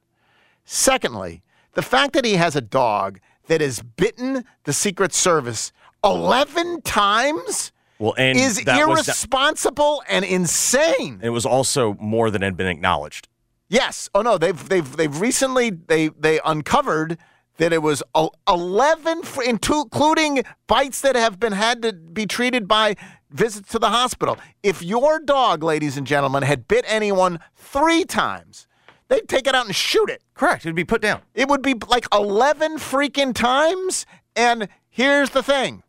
Secondly, 0.63 1.43
the 1.73 1.81
fact 1.81 2.13
that 2.13 2.25
he 2.25 2.33
has 2.35 2.55
a 2.55 2.61
dog 2.61 3.19
that 3.47 3.61
has 3.61 3.81
bitten 3.81 4.45
the 4.63 4.73
Secret 4.73 5.13
Service 5.13 5.71
11 6.03 6.81
times 6.81 7.71
Well, 7.97 8.13
and 8.17 8.37
is 8.37 8.63
that 8.63 8.87
was 8.87 9.07
irresponsible 9.07 10.03
and 10.07 10.23
insane. 10.23 11.19
it 11.21 11.29
was 11.29 11.45
also 11.45 11.95
more 11.99 12.31
than 12.31 12.41
had 12.41 12.55
been 12.55 12.67
acknowledged. 12.67 13.27
Yes. 13.67 14.09
Oh 14.15 14.21
no, 14.21 14.37
they've 14.37 14.69
they've 14.69 14.95
they've 14.97 15.19
recently 15.19 15.69
they 15.69 16.07
they 16.09 16.39
uncovered 16.45 17.17
that 17.59 17.71
it 17.71 17.83
was 17.83 18.01
11 18.47 19.21
including 19.45 20.43
bites 20.65 21.01
that 21.01 21.15
have 21.15 21.39
been 21.39 21.53
had 21.53 21.81
to 21.83 21.93
be 21.93 22.25
treated 22.25 22.67
by 22.67 22.95
visits 23.29 23.69
to 23.69 23.79
the 23.79 23.89
hospital. 23.89 24.37
If 24.63 24.81
your 24.81 25.19
dog, 25.19 25.61
ladies 25.61 25.97
and 25.97 26.07
gentlemen, 26.07 26.41
had 26.41 26.67
bit 26.67 26.83
anyone 26.87 27.39
3 27.55 28.05
times, 28.05 28.65
they'd 29.07 29.27
take 29.27 29.45
it 29.45 29.53
out 29.53 29.65
and 29.65 29.75
shoot 29.75 30.09
it. 30.09 30.23
Correct. 30.33 30.65
It'd 30.65 30.75
be 30.75 30.83
put 30.83 31.01
down. 31.01 31.21
It 31.35 31.47
would 31.47 31.61
be 31.61 31.75
like 31.87 32.07
11 32.13 32.77
freaking 32.77 33.35
times 33.35 34.05
and 34.35 34.67
here's 34.89 35.31
the 35.31 35.43
thing. 35.43 35.83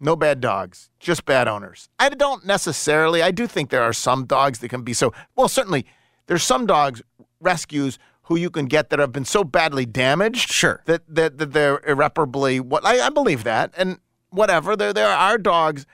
No 0.00 0.14
bad 0.14 0.40
dogs, 0.40 0.90
just 1.00 1.24
bad 1.24 1.48
owners. 1.48 1.88
I 1.98 2.10
don't 2.10 2.46
necessarily. 2.46 3.20
I 3.20 3.32
do 3.32 3.48
think 3.48 3.70
there 3.70 3.82
are 3.82 3.92
some 3.92 4.26
dogs 4.26 4.60
that 4.60 4.68
can 4.68 4.82
be 4.82 4.92
so. 4.92 5.12
Well, 5.34 5.48
certainly 5.48 5.86
there's 6.26 6.44
some 6.44 6.66
dogs 6.66 7.02
rescues 7.40 7.98
who 8.28 8.36
you 8.36 8.50
can 8.50 8.66
get 8.66 8.90
that 8.90 8.98
have 8.98 9.10
been 9.10 9.24
so 9.24 9.42
badly 9.42 9.86
damaged, 9.86 10.50
sure, 10.50 10.82
that 10.84 11.02
that, 11.08 11.38
that 11.38 11.52
they're 11.52 11.80
irreparably. 11.86 12.60
What 12.60 12.84
I, 12.86 13.06
I 13.06 13.08
believe 13.08 13.42
that, 13.44 13.72
and 13.76 13.98
whatever. 14.30 14.76
There 14.76 14.92
there 14.92 15.08
are 15.08 15.38
dogs, 15.38 15.86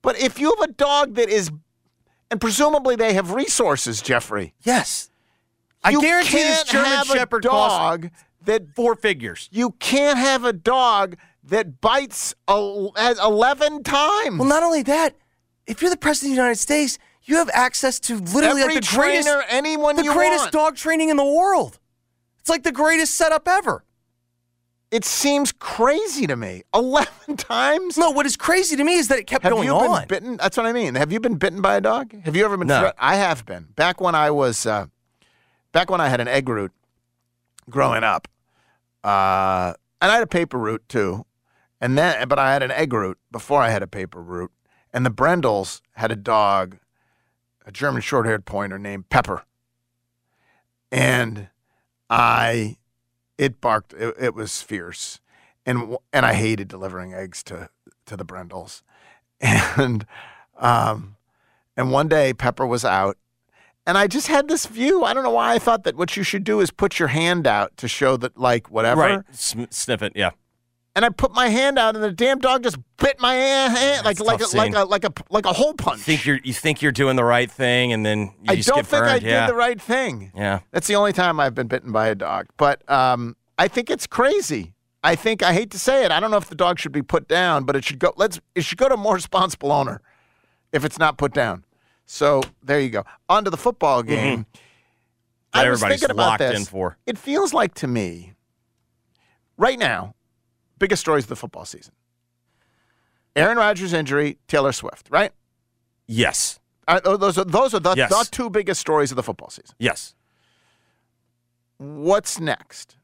but 0.00 0.18
if 0.18 0.38
you 0.38 0.54
have 0.58 0.68
a 0.70 0.72
dog 0.72 1.14
that 1.14 1.28
is, 1.28 1.50
and 2.30 2.40
presumably 2.40 2.94
they 2.96 3.14
have 3.14 3.32
resources, 3.32 4.00
Jeffrey. 4.00 4.54
Yes, 4.62 5.10
I 5.82 5.90
You 5.90 6.00
guarantee 6.00 6.38
this 6.38 6.62
can't 6.62 6.68
German 6.68 6.90
have 6.90 7.10
a 7.10 7.14
Shepherd 7.14 7.44
costs 7.44 7.78
dog 7.78 8.10
that 8.44 8.70
four 8.74 8.94
figures. 8.94 9.48
You 9.50 9.72
can't 9.72 10.18
have 10.18 10.44
a 10.44 10.52
dog 10.52 11.16
that 11.42 11.80
bites 11.80 12.34
el- 12.48 12.94
11 12.96 13.82
times. 13.82 14.38
Well, 14.38 14.48
not 14.48 14.62
only 14.62 14.82
that, 14.84 15.16
if 15.66 15.82
you're 15.82 15.90
the 15.90 15.96
president 15.96 16.32
of 16.32 16.36
the 16.36 16.42
United 16.42 16.60
States, 16.60 16.98
you 17.24 17.36
have 17.36 17.50
access 17.52 17.98
to 18.00 18.16
literally 18.18 18.62
Every 18.62 18.74
like 18.76 18.84
the 18.88 18.96
greatest, 18.96 19.28
anyone 19.48 19.96
the 19.96 20.02
greatest 20.04 20.44
want. 20.44 20.52
dog 20.52 20.76
training 20.76 21.08
in 21.08 21.16
the 21.16 21.24
world. 21.24 21.78
It's 22.40 22.48
like 22.50 22.62
the 22.62 22.72
greatest 22.72 23.14
setup 23.16 23.48
ever. 23.48 23.84
It 24.90 25.04
seems 25.04 25.50
crazy 25.50 26.26
to 26.26 26.36
me. 26.36 26.62
11 26.74 27.36
times? 27.36 27.96
No, 27.98 28.10
what 28.10 28.26
is 28.26 28.36
crazy 28.36 28.76
to 28.76 28.84
me 28.84 28.94
is 28.94 29.08
that 29.08 29.18
it 29.18 29.26
kept 29.26 29.42
Have 29.42 29.52
going 29.52 29.66
you 29.66 29.74
on. 29.74 30.06
bitten? 30.06 30.36
That's 30.36 30.56
what 30.56 30.66
I 30.66 30.72
mean. 30.72 30.94
Have 30.94 31.10
you 31.10 31.18
been 31.18 31.34
bitten 31.36 31.60
by 31.62 31.76
a 31.76 31.80
dog? 31.80 32.12
Have 32.24 32.36
you 32.36 32.44
ever 32.44 32.56
been? 32.56 32.68
No. 32.68 32.80
threat- 32.80 32.94
I 32.98 33.16
have 33.16 33.44
been. 33.46 33.68
Back 33.74 34.00
when 34.00 34.14
I 34.14 34.30
was, 34.30 34.66
uh, 34.66 34.86
back 35.72 35.90
when 35.90 36.00
I 36.00 36.08
had 36.08 36.20
an 36.20 36.28
egg 36.28 36.48
route 36.48 36.70
growing 37.68 38.04
up, 38.04 38.28
uh, 39.02 39.74
and 40.00 40.10
I 40.10 40.14
had 40.14 40.22
a 40.22 40.26
paper 40.28 40.58
route 40.58 40.84
too, 40.88 41.24
and 41.80 41.96
then, 41.98 42.28
but 42.28 42.38
I 42.38 42.52
had 42.52 42.62
an 42.62 42.70
egg 42.70 42.92
route 42.92 43.18
before 43.32 43.62
I 43.62 43.70
had 43.70 43.82
a 43.82 43.86
paper 43.88 44.22
route, 44.22 44.52
and 44.92 45.04
the 45.04 45.10
Brendels 45.10 45.80
had 45.92 46.12
a 46.12 46.16
dog, 46.16 46.76
a 47.64 47.72
German 47.72 48.02
short-haired 48.02 48.44
pointer 48.44 48.78
named 48.78 49.08
Pepper, 49.08 49.44
and 50.90 51.48
I, 52.08 52.76
it 53.38 53.60
barked. 53.60 53.92
It, 53.94 54.14
it 54.18 54.34
was 54.34 54.62
fierce, 54.62 55.20
and 55.66 55.96
and 56.12 56.26
I 56.26 56.34
hated 56.34 56.68
delivering 56.68 57.14
eggs 57.14 57.42
to 57.44 57.70
to 58.06 58.16
the 58.16 58.24
Brendels, 58.24 58.82
and 59.40 60.06
um, 60.58 61.16
and 61.76 61.90
one 61.90 62.08
day 62.08 62.32
Pepper 62.32 62.66
was 62.66 62.84
out, 62.84 63.16
and 63.86 63.98
I 63.98 64.06
just 64.06 64.28
had 64.28 64.48
this 64.48 64.66
view. 64.66 65.04
I 65.04 65.14
don't 65.14 65.24
know 65.24 65.30
why 65.30 65.54
I 65.54 65.58
thought 65.58 65.84
that 65.84 65.96
what 65.96 66.16
you 66.16 66.22
should 66.22 66.44
do 66.44 66.60
is 66.60 66.70
put 66.70 66.98
your 66.98 67.08
hand 67.08 67.46
out 67.46 67.76
to 67.78 67.88
show 67.88 68.16
that 68.18 68.38
like 68.38 68.70
whatever. 68.70 69.00
Right. 69.00 69.20
Sm- 69.32 69.64
sniff 69.70 70.02
it. 70.02 70.12
Yeah. 70.14 70.30
And 70.96 71.04
I 71.04 71.08
put 71.08 71.32
my 71.32 71.48
hand 71.48 71.76
out, 71.76 71.96
and 71.96 72.04
the 72.04 72.12
damn 72.12 72.38
dog 72.38 72.62
just 72.62 72.76
bit 72.98 73.18
my 73.18 73.34
hand 73.34 74.04
like 74.04 74.20
like 74.20 74.40
a, 74.40 74.56
like 74.56 74.74
a 74.74 74.84
like 74.84 75.04
a 75.04 75.12
like 75.28 75.44
a 75.44 75.52
hole 75.52 75.74
punch. 75.74 76.00
Think 76.00 76.24
you're 76.24 76.38
you 76.44 76.52
think 76.52 76.82
you're 76.82 76.92
doing 76.92 77.16
the 77.16 77.24
right 77.24 77.50
thing, 77.50 77.92
and 77.92 78.06
then 78.06 78.32
you 78.42 78.48
I 78.48 78.56
don't 78.60 78.86
think 78.86 79.02
I 79.02 79.16
yeah. 79.16 79.40
did 79.40 79.50
the 79.50 79.56
right 79.56 79.80
thing. 79.80 80.30
Yeah. 80.36 80.60
That's 80.70 80.86
the 80.86 80.94
only 80.94 81.12
time 81.12 81.40
I've 81.40 81.54
been 81.54 81.66
bitten 81.66 81.90
by 81.90 82.06
a 82.08 82.14
dog. 82.14 82.46
But 82.56 82.88
um, 82.88 83.36
I 83.58 83.66
think 83.66 83.90
it's 83.90 84.06
crazy. 84.06 84.72
I 85.02 85.16
think 85.16 85.42
I 85.42 85.52
hate 85.52 85.70
to 85.72 85.78
say 85.78 86.04
it. 86.04 86.12
I 86.12 86.20
don't 86.20 86.30
know 86.30 86.36
if 86.36 86.48
the 86.48 86.54
dog 86.54 86.78
should 86.78 86.92
be 86.92 87.02
put 87.02 87.26
down, 87.26 87.64
but 87.64 87.74
it 87.74 87.84
should 87.84 87.98
go. 87.98 88.12
Let's. 88.16 88.40
It 88.54 88.64
should 88.64 88.78
go 88.78 88.88
to 88.88 88.94
a 88.94 88.98
more 88.98 89.14
responsible 89.16 89.72
owner 89.72 90.00
if 90.72 90.84
it's 90.84 90.98
not 90.98 91.18
put 91.18 91.34
down. 91.34 91.64
So 92.06 92.42
there 92.62 92.80
you 92.80 92.90
go. 92.90 93.04
On 93.28 93.44
to 93.44 93.50
the 93.50 93.56
football 93.56 94.02
game. 94.02 94.46
That 95.52 95.66
I 95.66 95.70
was 95.70 95.82
everybody's 95.82 96.00
thinking 96.00 96.14
about 96.14 96.26
locked 96.26 96.38
this. 96.40 96.58
in 96.58 96.64
for. 96.64 96.98
It 97.06 97.16
feels 97.16 97.54
like 97.54 97.74
to 97.74 97.86
me, 97.86 98.32
right 99.56 99.78
now, 99.78 100.14
biggest 100.84 101.00
stories 101.00 101.24
of 101.24 101.28
the 101.30 101.36
football 101.36 101.64
season. 101.64 101.94
Aaron 103.34 103.56
Rodgers' 103.56 103.94
injury, 103.94 104.36
Taylor 104.48 104.70
Swift, 104.72 105.08
right? 105.10 105.32
Yes. 106.06 106.60
Uh, 106.86 107.00
those 107.16 107.38
are 107.38 107.44
those 107.44 107.72
are 107.72 107.80
the, 107.80 107.94
Yes. 107.96 108.10
the 108.10 108.28
two 108.30 108.50
biggest 108.50 108.80
stories 108.82 109.10
of 109.10 109.16
the 109.16 109.22
football 109.22 109.48
season. 109.48 109.74
Yes. 109.78 110.14
What's 111.78 112.38
next? 112.38 112.96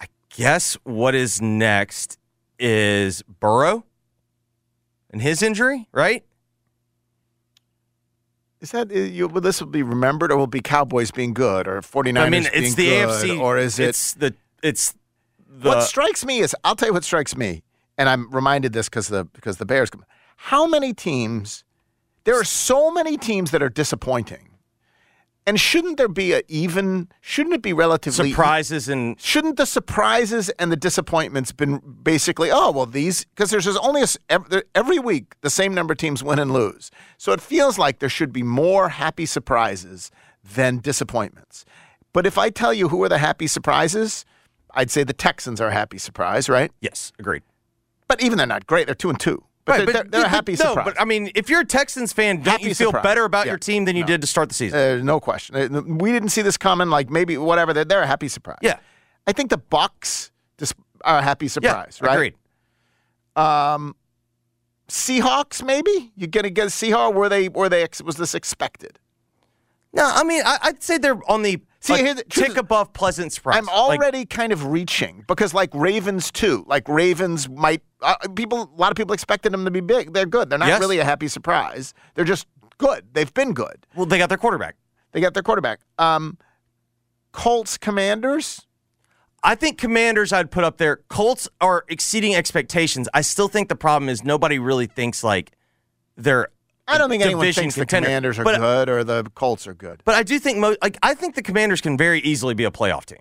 I 0.00 0.06
guess 0.34 0.78
what 0.84 1.14
is 1.14 1.42
next 1.42 2.18
is 2.58 3.22
Burrow 3.22 3.84
and 5.10 5.20
his 5.20 5.42
injury, 5.42 5.86
right? 5.92 6.24
Is 8.62 8.70
that 8.70 8.90
uh, 8.90 8.94
you, 8.94 9.28
will 9.28 9.42
this 9.42 9.60
will 9.60 9.68
be 9.68 9.82
remembered, 9.82 10.32
or 10.32 10.38
will 10.38 10.44
it 10.44 10.50
be 10.50 10.62
Cowboys 10.62 11.10
being 11.10 11.34
good, 11.34 11.68
or 11.68 11.82
49ers 11.82 12.18
I 12.18 12.30
mean, 12.30 12.48
it's 12.54 12.74
the 12.74 12.88
good, 12.88 13.08
AFC, 13.08 13.38
or 13.38 13.58
is 13.58 13.78
it? 13.78 13.90
It's 13.90 14.14
the 14.14 14.34
it's 14.62 14.94
the 15.60 15.68
what 15.68 15.82
strikes 15.82 16.24
me 16.24 16.38
is 16.40 16.54
I'll 16.64 16.76
tell 16.76 16.88
you 16.88 16.94
what 16.94 17.04
strikes 17.04 17.36
me, 17.36 17.62
and 17.98 18.08
I'm 18.08 18.30
reminded 18.30 18.72
this 18.72 18.88
because 18.88 19.08
the 19.08 19.24
because 19.24 19.58
the 19.58 19.66
Bears. 19.66 19.90
come- 19.90 20.04
How 20.36 20.66
many 20.66 20.92
teams? 20.94 21.64
There 22.24 22.38
are 22.38 22.44
so 22.44 22.90
many 22.92 23.16
teams 23.16 23.50
that 23.50 23.62
are 23.62 23.68
disappointing, 23.68 24.50
and 25.46 25.58
shouldn't 25.60 25.96
there 25.96 26.08
be 26.08 26.32
a 26.32 26.42
even? 26.48 27.08
Shouldn't 27.20 27.54
it 27.54 27.62
be 27.62 27.72
relatively 27.72 28.30
surprises 28.30 28.88
and 28.88 29.20
Shouldn't 29.20 29.56
the 29.56 29.66
surprises 29.66 30.48
and 30.58 30.70
the 30.70 30.76
disappointments 30.76 31.50
been 31.52 31.78
basically? 32.02 32.50
Oh 32.50 32.70
well, 32.70 32.86
these 32.86 33.24
because 33.24 33.50
there's 33.50 33.64
just 33.64 33.78
only 33.82 34.02
a 34.02 34.62
every 34.74 34.98
week 35.00 35.34
the 35.42 35.50
same 35.50 35.74
number 35.74 35.92
of 35.92 35.98
teams 35.98 36.22
win 36.22 36.38
and 36.38 36.52
lose, 36.52 36.90
so 37.18 37.32
it 37.32 37.40
feels 37.40 37.76
like 37.76 37.98
there 37.98 38.08
should 38.08 38.32
be 38.32 38.42
more 38.44 38.88
happy 38.90 39.26
surprises 39.26 40.10
than 40.54 40.78
disappointments. 40.78 41.64
But 42.12 42.26
if 42.26 42.38
I 42.38 42.50
tell 42.50 42.72
you 42.72 42.88
who 42.88 43.02
are 43.02 43.08
the 43.08 43.18
happy 43.18 43.46
surprises, 43.48 44.24
I'd 44.74 44.90
say 44.90 45.04
the 45.04 45.12
Texans 45.12 45.60
are 45.60 45.68
a 45.68 45.72
happy 45.72 45.98
surprise, 45.98 46.48
right? 46.48 46.70
Yes, 46.80 47.12
agreed. 47.18 47.42
But 48.08 48.22
even 48.22 48.38
they're 48.38 48.46
not 48.46 48.66
great; 48.66 48.86
they're 48.86 48.94
two 48.94 49.10
and 49.10 49.18
two. 49.20 49.44
But 49.64 49.76
they're, 49.76 49.86
they're, 49.86 50.04
they're 50.04 50.20
a 50.22 50.24
but 50.24 50.30
happy 50.30 50.52
no, 50.52 50.56
surprise. 50.56 50.84
but 50.86 51.00
I 51.00 51.04
mean, 51.04 51.30
if 51.36 51.48
you're 51.48 51.60
a 51.60 51.64
Texans 51.64 52.12
fan, 52.12 52.38
don't 52.42 52.46
Happy 52.54 52.64
you 52.64 52.74
feel 52.74 52.88
surprise. 52.88 53.04
better 53.04 53.24
about 53.24 53.46
Yeah. 53.46 53.52
your 53.52 53.58
team 53.58 53.84
than 53.84 53.94
you 53.94 54.02
No. 54.02 54.08
did 54.08 54.20
to 54.22 54.26
start 54.26 54.48
the 54.48 54.56
season? 54.56 55.00
Uh, 55.00 55.04
no 55.04 55.20
question. 55.20 55.54
Uh, 55.54 55.82
We 55.82 56.10
didn't 56.10 56.30
see 56.30 56.42
this 56.42 56.56
coming. 56.56 56.88
Like 56.90 57.10
maybe 57.10 57.38
whatever. 57.38 57.72
They're, 57.72 57.84
they're 57.84 58.02
a 58.02 58.06
happy 58.06 58.26
surprise. 58.26 58.58
Yeah. 58.60 58.78
I 59.26 59.32
think 59.32 59.50
the 59.50 59.58
Bucks 59.58 60.32
are 61.04 61.18
a 61.18 61.22
happy 61.22 61.46
surprise. 61.46 62.00
right? 62.02 62.12
agreed. 62.14 62.34
Um, 63.36 63.94
Seahawks, 64.88 65.62
maybe 65.64 66.12
you're 66.16 66.28
gonna 66.28 66.50
get 66.50 66.66
a 66.66 66.70
Seahawks? 66.70 67.14
Were 67.14 67.28
they? 67.28 67.48
Were 67.48 67.68
they? 67.68 67.86
Was 68.04 68.16
this 68.16 68.34
expected? 68.34 68.98
No, 69.92 70.10
I 70.12 70.24
mean, 70.24 70.42
I, 70.44 70.58
I'd 70.62 70.82
say 70.82 70.98
they're 70.98 71.20
on 71.30 71.42
the 71.42 71.60
See, 71.82 71.92
like, 71.94 72.16
the 72.16 72.24
tick 72.24 72.56
above 72.56 72.92
pleasant 72.92 73.32
surprise. 73.32 73.58
I'm 73.58 73.66
Like, 73.66 73.74
already 73.98 74.24
kind 74.24 74.52
of 74.52 74.66
reaching 74.66 75.24
because, 75.26 75.52
like 75.52 75.70
Ravens 75.74 76.30
too. 76.30 76.64
Like 76.68 76.88
Ravens 76.88 77.48
might 77.48 77.82
uh, 78.00 78.14
people. 78.36 78.70
A 78.76 78.80
lot 78.80 78.92
of 78.92 78.96
people 78.96 79.12
expected 79.12 79.52
them 79.52 79.64
to 79.64 79.70
be 79.70 79.80
big. 79.80 80.12
They're 80.12 80.24
good. 80.26 80.48
They're 80.48 80.58
not 80.60 80.68
Yes. 80.68 80.80
really 80.80 80.98
a 81.00 81.04
happy 81.04 81.26
surprise. 81.28 81.92
They're 82.14 82.24
just 82.24 82.46
good. 82.78 83.06
They've 83.12 83.32
been 83.34 83.52
good. 83.52 83.84
well, 83.96 84.06
they 84.06 84.16
got 84.18 84.28
their 84.28 84.38
quarterback. 84.38 84.76
They 85.10 85.20
got 85.20 85.34
their 85.34 85.42
quarterback. 85.42 85.80
Um, 85.98 86.38
Colts, 87.32 87.76
Commanders. 87.78 88.66
I 89.42 89.56
think 89.56 89.76
Commanders 89.76 90.32
I'd 90.32 90.52
put 90.52 90.62
up 90.62 90.78
there. 90.78 91.00
Colts 91.08 91.48
are 91.60 91.84
exceeding 91.88 92.34
expectations. 92.36 93.08
I 93.12 93.22
still 93.22 93.48
think 93.48 93.68
the 93.68 93.74
problem 93.76 94.08
is 94.08 94.22
nobody 94.22 94.58
really 94.60 94.86
thinks 94.86 95.24
like 95.24 95.50
they're. 96.16 96.48
I 96.88 96.98
don't 96.98 97.08
think 97.08 97.22
anyone 97.22 97.52
thinks 97.52 97.74
contender. 97.76 98.06
the 98.06 98.08
Commanders 98.10 98.38
are 98.38 98.44
but, 98.44 98.58
good 98.58 98.88
or 98.88 99.04
the 99.04 99.24
Colts 99.34 99.66
are 99.66 99.74
good. 99.74 100.02
But 100.04 100.14
I 100.16 100.22
do 100.22 100.38
think 100.38 100.58
mo- 100.58 100.76
like 100.82 100.98
I 101.02 101.14
think 101.14 101.34
the 101.36 101.42
Commanders 101.42 101.80
can 101.80 101.96
very 101.96 102.20
easily 102.20 102.54
be 102.54 102.64
a 102.64 102.70
playoff 102.70 103.04
team. 103.04 103.20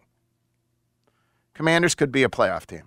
Commanders 1.53 1.95
could 1.95 2.11
be 2.11 2.23
a 2.23 2.29
playoff 2.29 2.65
team. 2.65 2.83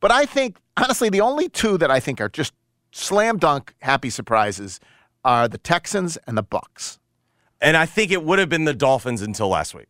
But 0.00 0.10
I 0.12 0.26
think, 0.26 0.58
honestly, 0.76 1.08
the 1.08 1.20
only 1.20 1.48
two 1.48 1.78
that 1.78 1.90
I 1.90 2.00
think 2.00 2.20
are 2.20 2.28
just 2.28 2.52
slam 2.92 3.38
dunk 3.38 3.74
happy 3.80 4.10
surprises 4.10 4.80
are 5.24 5.48
the 5.48 5.58
Texans 5.58 6.16
and 6.26 6.36
the 6.36 6.42
Bucks. 6.42 6.98
And 7.60 7.76
I 7.76 7.86
think 7.86 8.10
it 8.12 8.22
would 8.22 8.38
have 8.38 8.48
been 8.48 8.64
the 8.64 8.74
Dolphins 8.74 9.22
until 9.22 9.48
last 9.48 9.74
week. 9.74 9.86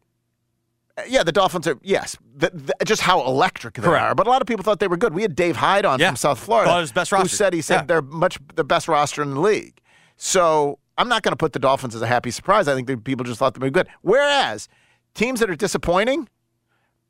Uh, 0.97 1.03
Yeah, 1.07 1.23
the 1.23 1.33
Dolphins 1.33 1.67
are, 1.67 1.79
yes, 1.83 2.17
the, 2.35 2.51
the, 2.55 2.85
just 2.85 3.03
how 3.03 3.25
electric 3.27 3.75
they 3.75 3.83
Correct. 3.83 4.03
are. 4.03 4.15
But 4.15 4.27
a 4.27 4.31
lot 4.31 4.41
of 4.41 4.47
people 4.49 4.63
thought 4.63 4.79
they 4.81 4.89
were 4.89 4.97
good. 4.97 5.13
We 5.15 5.23
had 5.23 5.35
Dave 5.37 5.57
Hyde 5.57 5.85
on 5.85 5.99
Yeah. 6.01 6.09
from 6.09 6.17
South 6.17 6.39
Florida. 6.39 6.71
Thought 6.71 6.79
it 6.79 6.81
was 6.83 6.93
best 6.93 7.11
Who 7.11 7.29
said 7.29 7.53
he 7.53 7.61
said 7.61 7.75
Yeah. 7.81 7.83
they're 7.85 8.03
much 8.03 8.39
the 8.55 8.65
best 8.65 8.89
roster 8.89 9.23
in 9.23 9.35
the 9.35 9.41
league. 9.41 9.81
So 10.19 10.79
I'm 10.99 11.09
not 11.09 11.23
going 11.23 11.33
to 11.33 11.37
put 11.37 11.53
the 11.53 11.59
Dolphins 11.61 11.95
as 11.95 12.03
a 12.03 12.07
happy 12.07 12.31
surprise. 12.31 12.69
I 12.69 12.75
think 12.75 12.87
that 12.89 13.05
people 13.05 13.25
just 13.25 13.39
thought 13.39 13.55
they 13.55 13.61
were 13.65 13.71
good. 13.71 13.89
Whereas 14.03 14.69
teams 15.15 15.41
that 15.41 15.49
are 15.49 15.57
disappointing, 15.57 16.29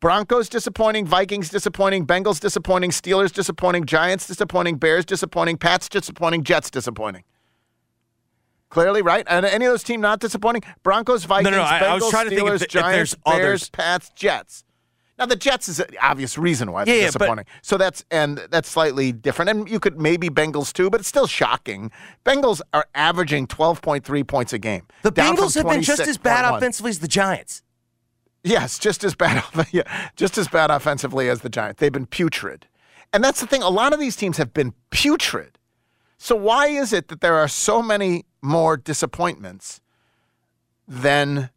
Broncos 0.00 0.48
disappointing, 0.48 1.06
Vikings 1.06 1.48
disappointing, 1.48 2.06
Bengals 2.06 2.38
disappointing, 2.38 2.90
Steelers 2.90 3.32
disappointing, 3.32 3.84
Giants 3.86 4.26
disappointing, 4.28 4.76
Bears 4.76 5.04
disappointing, 5.04 5.56
Pats 5.56 5.88
disappointing, 5.88 6.44
Jets 6.44 6.70
disappointing. 6.70 7.24
Clearly, 8.68 9.00
right? 9.00 9.26
And 9.28 9.46
any 9.46 9.64
of 9.64 9.72
those 9.72 9.82
team 9.82 10.00
not 10.02 10.20
disappointing? 10.20 10.62
Broncos, 10.82 11.24
Vikings, 11.24 11.56
no, 11.56 11.62
I- 11.62 11.80
Bengals, 11.80 11.82
I 11.88 11.94
was 11.94 12.10
trying 12.10 12.28
to 12.28 12.36
think 12.36 12.48
if 12.48 12.58
th- 12.58 12.62
if 12.62 12.68
Giants, 12.68 12.92
there's 12.92 13.14
Bears, 13.24 13.40
others. 13.40 13.70
Pats, 13.70 14.10
Jets. 14.14 14.64
Now 15.18 15.26
the 15.26 15.36
Jets 15.36 15.68
is 15.68 15.80
an 15.80 15.88
obvious 16.00 16.38
reason 16.38 16.70
why 16.70 16.84
they're 16.84 16.94
Yeah, 16.94 17.00
yeah, 17.02 17.06
but- 17.08 17.18
disappointing. 17.18 17.44
so 17.62 17.76
that's 17.76 18.04
and 18.10 18.38
that's 18.50 18.68
slightly 18.68 19.10
different. 19.12 19.48
And 19.50 19.68
you 19.68 19.80
could 19.80 20.00
maybe 20.00 20.28
Bengals 20.28 20.72
too, 20.72 20.90
but 20.90 21.00
it's 21.00 21.08
still 21.08 21.26
shocking. 21.26 21.90
Bengals 22.24 22.60
are 22.72 22.86
averaging 22.94 23.46
twelve 23.48 23.82
point 23.82 24.04
three 24.04 24.22
points 24.24 24.52
a 24.52 24.58
game. 24.58 24.86
The 25.02 25.10
Bengals 25.12 25.54
have 25.56 25.66
been 25.68 25.82
just 25.82 26.00
as 26.02 26.18
bad 26.18 26.44
26.1. 26.44 26.56
offensively 26.56 26.90
as 26.90 26.98
the 27.00 27.08
Giants. 27.08 27.62
Yes, 28.44 28.78
just 28.78 29.02
as 29.02 29.14
bad. 29.16 29.42
Yeah, 29.72 29.82
just 30.14 30.38
as 30.38 30.46
bad 30.46 30.70
offensively 30.70 31.28
as 31.28 31.40
the 31.40 31.48
Giants. 31.48 31.80
They've 31.80 31.92
been 31.92 32.06
putrid, 32.06 32.66
and 33.12 33.24
that's 33.24 33.40
the 33.40 33.46
thing. 33.48 33.62
A 33.62 33.68
lot 33.68 33.92
of 33.92 33.98
these 33.98 34.14
teams 34.14 34.36
have 34.36 34.54
been 34.54 34.72
putrid. 34.90 35.58
So 36.16 36.36
why 36.36 36.68
is 36.68 36.92
it 36.92 37.08
that 37.08 37.20
there 37.20 37.34
are 37.36 37.48
so 37.48 37.82
many 37.82 38.24
more 38.40 38.76
disappointments 38.76 39.80
than? 40.86 41.50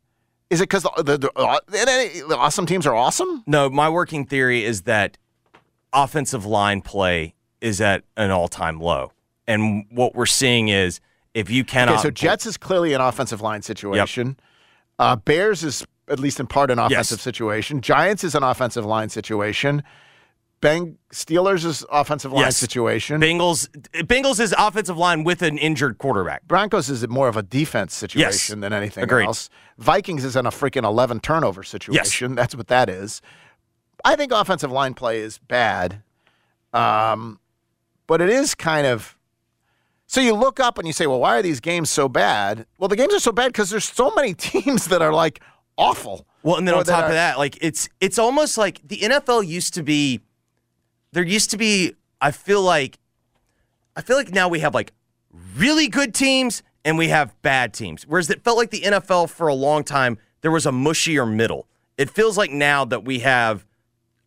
Is 0.52 0.60
it 0.60 0.66
because 0.66 0.84
the, 0.84 1.04
the, 1.04 1.18
the, 1.18 2.26
the 2.28 2.38
awesome 2.38 2.66
teams 2.66 2.86
are 2.86 2.94
awesome? 2.94 3.42
No, 3.48 3.70
my 3.70 3.88
working 3.88 4.26
theory 4.26 4.66
is 4.66 4.82
that 4.82 5.18
offensive 5.94 6.46
line 6.46 6.82
play 6.82 7.36
is 7.62 7.80
at 7.80 8.04
an 8.18 8.32
all-time 8.32 8.80
low, 8.80 9.14
and 9.48 9.86
what 9.90 10.14
we're 10.14 10.26
seeing 10.26 10.68
is 10.68 11.00
if 11.34 11.50
you 11.50 11.64
cannot. 11.64 11.94
Okay, 11.94 12.02
so 12.04 12.12
Jets 12.12 12.46
is 12.46 12.58
clearly 12.58 12.92
an 12.94 13.00
offensive 13.00 13.40
line 13.40 13.62
situation. 13.62 14.38
Uh, 15.00 15.16
Bears 15.16 15.64
is 15.64 15.86
at 16.10 16.20
least 16.20 16.40
in 16.42 16.48
part 16.48 16.70
an 16.70 16.80
offensive 16.80 17.22
situation. 17.22 17.80
Giants 17.80 18.26
is 18.26 18.36
an 18.36 18.44
offensive 18.44 18.86
line 18.86 19.08
situation. 19.08 19.84
Beng 20.62 20.96
Steelers 21.12 21.66
is 21.66 21.84
offensive 21.92 22.32
line 22.32 22.44
Yes. 22.46 22.58
situation. 22.58 23.20
Bengals, 23.20 23.68
Bengals 24.06 24.40
is 24.40 24.54
offensive 24.58 24.96
line 24.98 25.24
with 25.24 25.42
an 25.42 25.58
injured 25.58 25.98
quarterback. 25.98 26.44
Broncos 26.48 26.90
is 26.90 27.08
more 27.08 27.28
of 27.28 27.36
a 27.36 27.42
defense 27.42 27.96
situation 27.96 28.60
than 28.60 28.72
anything 28.72 29.04
Agreed. 29.04 29.26
else. 29.26 29.50
Vikings 29.80 30.24
is 30.24 30.36
in 30.36 30.46
a 30.46 30.52
freaking 30.52 30.84
11 30.84 31.20
turnover 31.22 31.64
situation. 31.64 32.36
That's 32.36 32.56
what 32.56 32.68
that 32.68 32.90
is. 32.90 33.22
I 34.06 34.16
think 34.16 34.32
offensive 34.32 34.72
line 34.72 34.94
play 34.94 35.20
is 35.20 35.40
bad. 35.40 36.04
Um, 36.74 37.40
but 38.08 38.22
it 38.22 38.30
is 38.30 38.54
kind 38.56 38.86
of. 38.88 39.18
So 40.08 40.20
you 40.22 40.34
look 40.36 40.60
up 40.60 40.78
and 40.78 40.86
you 40.86 40.94
say, 40.94 41.08
well, 41.08 41.20
why 41.22 41.38
are 41.38 41.42
these 41.42 41.60
games 41.62 41.90
so 41.90 42.10
bad? 42.10 42.66
Well, 42.78 42.88
the 42.90 42.96
games 42.98 43.14
are 43.14 43.20
so 43.20 43.32
bad 43.32 43.48
because 43.48 43.70
there's 43.70 43.86
so 43.86 44.12
many 44.16 44.34
teams 44.36 44.86
that 44.90 45.02
are 45.02 45.14
like 45.14 45.42
awful. 45.78 46.28
Well, 46.44 46.58
and 46.58 46.68
then 46.68 46.76
on 46.76 46.84
top 46.84 47.04
are- 47.04 47.06
of 47.08 47.12
that, 47.14 47.38
like 47.40 47.58
it's 47.62 47.90
it's 48.00 48.20
almost 48.20 48.58
like 48.58 48.80
the 48.88 48.98
NFL 48.98 49.48
used 49.48 49.74
to 49.74 49.82
be. 49.84 50.20
There 51.14 51.24
used 51.24 51.52
to 51.52 51.58
be. 51.58 51.96
I 52.20 52.32
feel 52.32 52.62
like. 52.62 52.98
I 53.96 54.02
feel 54.02 54.16
like 54.16 54.32
now 54.32 54.48
we 54.48 54.60
have 54.60 54.74
like 54.74 54.94
really 55.56 55.88
good 55.88 56.14
teams 56.14 56.64
and 56.86 56.98
we 56.98 57.10
have 57.10 57.40
bad 57.42 57.74
teams. 57.74 58.04
Whereas 58.08 58.30
it 58.30 58.44
felt 58.44 58.58
like 58.58 58.70
the 58.70 58.82
NFL 58.82 59.30
for 59.30 59.48
a 59.48 59.54
long 59.54 59.84
time 59.84 60.18
there 60.42 60.52
was 60.52 60.66
a 60.66 60.72
mushier 60.72 61.32
middle. 61.32 61.68
It 61.98 62.10
feels 62.10 62.38
like 62.38 62.52
now 62.52 62.86
that 62.86 63.04
we 63.04 63.20
have 63.20 63.66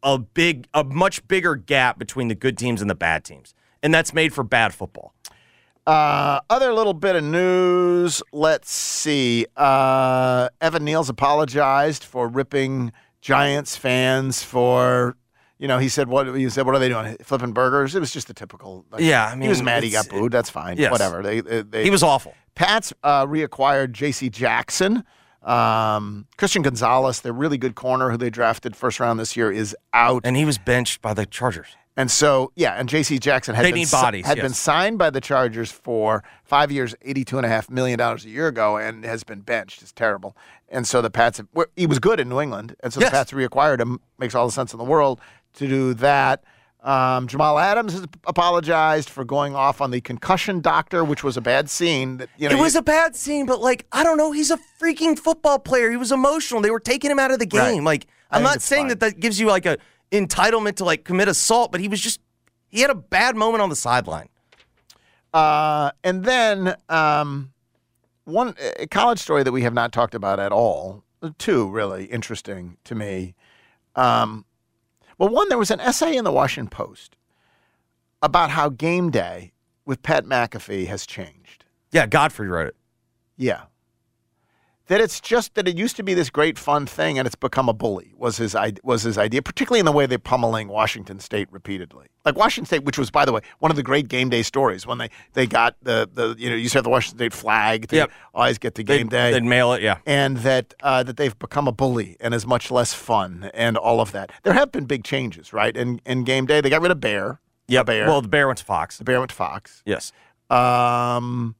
a 0.02 0.18
big, 0.18 0.68
a 0.74 0.84
much 0.84 1.26
bigger 1.28 1.56
gap 1.56 1.98
between 1.98 2.28
the 2.28 2.34
good 2.34 2.56
teams 2.56 2.80
and 2.80 2.90
the 2.90 2.94
bad 2.94 3.24
teams. 3.24 3.54
and 3.82 3.92
that's 3.92 4.14
made 4.14 4.32
for 4.32 4.42
bad 4.42 4.72
football. 4.72 5.12
Uh, 5.86 6.40
other 6.48 6.72
little 6.72 6.94
bit 6.94 7.16
of 7.16 7.22
news. 7.22 8.22
Let's 8.32 8.70
see. 8.70 9.44
Uh, 9.56 10.48
Evan 10.60 10.84
Neal's 10.84 11.10
apologized 11.10 12.02
for 12.02 12.26
ripping 12.26 12.92
Giants 13.20 13.76
fans 13.76 14.42
for. 14.42 15.16
You 15.64 15.68
know, 15.68 15.78
he 15.78 15.88
said 15.88 16.08
what 16.08 16.26
he 16.36 16.46
said. 16.50 16.66
What 16.66 16.74
are 16.74 16.78
they 16.78 16.90
doing? 16.90 17.16
Flipping 17.22 17.52
burgers? 17.52 17.94
It 17.94 18.00
was 18.00 18.12
just 18.12 18.26
the 18.26 18.34
typical. 18.34 18.84
like, 18.90 19.00
Yeah, 19.00 19.32
I 19.34 19.40
he 19.40 19.48
was 19.48 19.62
mad. 19.62 19.82
He 19.82 19.88
got 19.88 20.10
booed. 20.10 20.30
That's 20.30 20.50
fine. 20.50 20.76
Yes. 20.76 20.92
Whatever. 20.92 21.22
They, 21.22 21.40
they, 21.40 21.62
they 21.62 21.84
He 21.84 21.88
was 21.88 22.02
awful. 22.02 22.34
Pats 22.54 22.92
uh, 23.02 23.24
reacquired 23.24 23.92
J.C. 23.92 24.28
Jackson. 24.28 25.04
Um, 25.42 26.26
Christian 26.36 26.60
Gonzalez, 26.60 27.22
their 27.22 27.32
really 27.32 27.56
good 27.56 27.76
corner 27.76 28.10
who 28.10 28.18
they 28.18 28.28
drafted 28.28 28.76
first 28.76 29.00
round 29.00 29.18
this 29.18 29.38
year, 29.38 29.50
is 29.50 29.74
out. 29.94 30.20
And 30.26 30.36
he 30.36 30.44
was 30.44 30.58
benched 30.58 31.00
by 31.00 31.14
the 31.14 31.24
Chargers. 31.24 31.68
And 31.96 32.10
so, 32.10 32.52
yeah, 32.56 32.74
and 32.74 32.86
J.C. 32.86 33.18
Jackson 33.18 33.54
had, 33.54 33.64
They 33.64 33.72
been, 33.72 33.88
bodies, 33.88 34.26
had 34.26 34.36
yes. 34.36 34.44
been 34.44 34.52
signed 34.52 34.98
by 34.98 35.08
the 35.08 35.20
Chargers 35.22 35.70
for 35.70 36.24
five 36.42 36.70
years, 36.72 36.94
$82.5 37.06 37.70
million 37.70 37.98
a 37.98 38.16
year 38.24 38.48
ago, 38.48 38.76
and 38.76 39.02
has 39.04 39.24
been 39.24 39.40
benched. 39.40 39.80
It's 39.80 39.92
terrible. 39.92 40.36
And 40.68 40.86
so 40.86 41.00
the 41.00 41.10
Pats, 41.10 41.38
have, 41.38 41.46
he 41.74 41.86
was 41.86 42.00
good 42.00 42.20
in 42.20 42.28
New 42.28 42.40
England. 42.40 42.76
And 42.80 42.92
so 42.92 43.00
Yes. 43.00 43.10
the 43.10 43.16
Pats 43.16 43.32
reacquired 43.32 43.80
him. 43.80 44.00
Makes 44.18 44.34
all 44.34 44.44
the 44.46 44.52
sense 44.52 44.72
in 44.74 44.78
the 44.78 44.84
world 44.84 45.20
to 45.54 45.66
do 45.68 45.94
that. 45.94 46.44
Um, 46.82 47.28
Jamal 47.28 47.58
Adams 47.58 47.94
has 47.94 48.06
apologized 48.26 49.08
for 49.08 49.24
going 49.24 49.54
off 49.54 49.80
on 49.80 49.90
the 49.90 50.02
concussion 50.02 50.60
doctor, 50.60 51.02
which 51.02 51.24
was 51.24 51.38
a 51.38 51.40
bad 51.40 51.70
scene. 51.70 52.18
That, 52.18 52.28
you 52.36 52.48
know, 52.48 52.56
it 52.56 52.60
was 52.60 52.74
you- 52.74 52.80
a 52.80 52.82
bad 52.82 53.16
scene, 53.16 53.46
but 53.46 53.60
like 53.60 53.86
I 53.90 54.04
don't 54.04 54.18
know, 54.18 54.32
he's 54.32 54.50
a 54.50 54.58
freaking 54.80 55.18
football 55.18 55.58
player. 55.58 55.90
He 55.90 55.96
was 55.96 56.12
emotional. 56.12 56.60
They 56.60 56.70
were 56.70 56.80
taking 56.80 57.10
him 57.10 57.18
out 57.18 57.30
of 57.30 57.38
the 57.38 57.48
Right. 57.52 57.72
game. 57.72 57.84
Like 57.84 58.06
I 58.30 58.36
I'm 58.36 58.42
not 58.42 58.60
saying 58.60 58.88
that 58.88 59.00
that 59.00 59.18
gives 59.18 59.40
you 59.40 59.46
like 59.46 59.64
a 59.64 59.78
entitlement 60.12 60.76
to 60.76 60.84
like 60.84 61.04
commit 61.04 61.26
assault, 61.28 61.72
but 61.72 61.80
he 61.80 61.88
was 61.88 62.00
just 62.02 62.20
he 62.68 62.80
had 62.82 62.90
a 62.90 62.94
bad 62.94 63.34
moment 63.34 63.62
on 63.62 63.70
the 63.70 63.76
sideline. 63.76 64.28
Uh, 65.32 65.90
and 66.04 66.24
then 66.24 66.74
um, 66.88 67.52
one 68.24 68.54
college 68.90 69.18
story 69.18 69.42
that 69.42 69.52
we 69.52 69.62
have 69.62 69.74
not 69.74 69.92
talked 69.92 70.14
about 70.14 70.38
at 70.38 70.52
all. 70.52 71.02
Two 71.38 71.68
really 71.70 72.04
interesting 72.06 72.76
to 72.84 72.94
me. 72.94 73.34
Um, 73.96 74.44
well, 75.18 75.28
one 75.28 75.48
there 75.48 75.58
was 75.58 75.70
an 75.70 75.80
essay 75.80 76.16
in 76.16 76.24
the 76.24 76.32
Washington 76.32 76.70
Post 76.70 77.16
about 78.22 78.50
how 78.50 78.68
game 78.68 79.10
day 79.10 79.52
with 79.84 80.02
Pat 80.02 80.24
McAfee 80.24 80.86
has 80.86 81.06
changed. 81.06 81.64
Yeah, 81.92 82.06
Godfrey 82.06 82.48
wrote 82.48 82.68
it. 82.68 82.76
Yeah. 83.36 83.64
That 84.88 85.00
it's 85.00 85.18
just 85.18 85.54
that 85.54 85.66
it 85.66 85.78
used 85.78 85.96
to 85.96 86.02
be 86.02 86.12
this 86.12 86.28
great 86.28 86.58
fun 86.58 86.84
thing 86.84 87.18
and 87.18 87.24
it's 87.24 87.34
become 87.34 87.70
a 87.70 87.72
bully 87.72 88.12
was 88.18 88.36
his 88.36 88.54
idea, 88.54 88.80
was 88.84 89.02
his 89.02 89.16
idea, 89.16 89.40
particularly 89.40 89.80
in 89.80 89.86
the 89.86 89.92
way 89.92 90.04
they're 90.04 90.18
pummeling 90.18 90.68
Washington 90.68 91.20
State 91.20 91.48
repeatedly. 91.50 92.08
Like 92.26 92.36
Washington 92.36 92.66
State, 92.66 92.84
which 92.84 92.98
was 92.98 93.10
by 93.10 93.24
the 93.24 93.32
way 93.32 93.40
one 93.60 93.70
of 93.70 93.76
the 93.76 93.82
great 93.82 94.08
game 94.08 94.28
day 94.28 94.42
stories 94.42 94.86
when 94.86 94.98
they, 94.98 95.08
they 95.32 95.46
got 95.46 95.76
the, 95.82 96.06
the 96.12 96.34
you 96.38 96.50
know 96.50 96.54
you 96.56 96.62
used 96.64 96.72
to 96.72 96.78
have 96.78 96.84
the 96.84 96.90
Washington 96.90 97.16
State 97.18 97.32
flag 97.32 97.88
to 97.88 97.96
Yep. 97.96 98.10
always 98.34 98.58
get 98.58 98.74
to 98.74 98.82
game 98.82 99.06
They'd- 99.06 99.08
day. 99.16 99.32
they'd 99.32 99.42
mail 99.42 99.72
it, 99.72 99.80
yeah. 99.80 99.98
and 100.04 100.36
that 100.38 100.74
uh, 100.82 101.02
that 101.02 101.16
they've 101.16 101.38
become 101.38 101.66
a 101.66 101.72
bully 101.72 102.18
and 102.20 102.34
is 102.34 102.46
much 102.46 102.70
less 102.70 102.92
fun 102.92 103.50
and 103.54 103.78
all 103.78 104.02
of 104.02 104.12
that. 104.12 104.32
There 104.42 104.52
have 104.52 104.70
been 104.70 104.84
big 104.84 105.02
changes, 105.04 105.54
right? 105.54 105.74
In 105.74 106.02
in 106.04 106.24
game 106.24 106.44
day, 106.44 106.60
they 106.60 106.68
got 106.68 106.82
rid 106.82 106.90
of 106.90 107.00
Bear. 107.00 107.40
Yeah, 107.68 107.84
Bear. 107.84 108.06
Well, 108.06 108.20
the 108.20 108.28
Bear 108.28 108.46
went 108.48 108.58
to 108.58 108.64
Fox. 108.66 108.98
The 108.98 109.04
Bear 109.04 109.18
went 109.18 109.30
to 109.30 109.34
Fox. 109.36 109.82
Yes. 109.86 110.12
Um, 110.50 111.54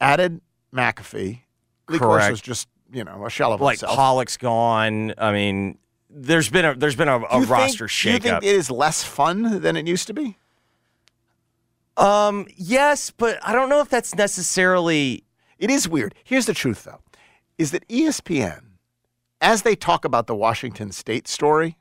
added 0.00 0.40
McAfee. 0.72 1.40
Lee 1.88 1.98
Correct. 1.98 2.30
was 2.30 2.40
just 2.40 2.68
you 2.92 3.04
know 3.04 3.26
a 3.26 3.30
shell 3.30 3.52
of 3.52 3.60
Like 3.60 3.80
himself. 3.80 3.96
Pollack's 3.96 4.36
gone. 4.36 5.14
I 5.18 5.32
mean, 5.32 5.78
there's 6.10 6.48
been 6.48 6.64
a 6.64 6.74
there's 6.74 6.96
been 6.96 7.08
a, 7.08 7.18
Do 7.20 7.24
a 7.30 7.34
you 7.34 7.40
think- 7.42 7.50
roster 7.50 7.86
Do 7.86 8.10
you 8.10 8.18
think 8.18 8.24
shakeup. 8.24 8.38
it 8.38 8.44
is 8.44 8.70
less 8.70 9.02
fun 9.02 9.60
than 9.60 9.76
it 9.76 9.86
used 9.86 10.06
to 10.08 10.14
be? 10.14 10.36
Um, 11.96 12.46
yes, 12.56 13.10
but 13.10 13.38
I 13.42 13.52
don't 13.52 13.68
know 13.68 13.80
if 13.80 13.88
that's 13.88 14.14
necessarily. 14.14 15.24
It 15.58 15.70
is 15.70 15.88
weird. 15.88 16.14
Here's 16.24 16.44
the 16.46 16.52
truth, 16.52 16.84
though, 16.84 17.00
is 17.56 17.70
that 17.70 17.88
ESPN, 17.88 18.60
as 19.40 19.62
they 19.62 19.74
talk 19.74 20.04
about 20.04 20.26
the 20.26 20.34
Washington 20.34 20.92
State 20.92 21.26
story, 21.26 21.78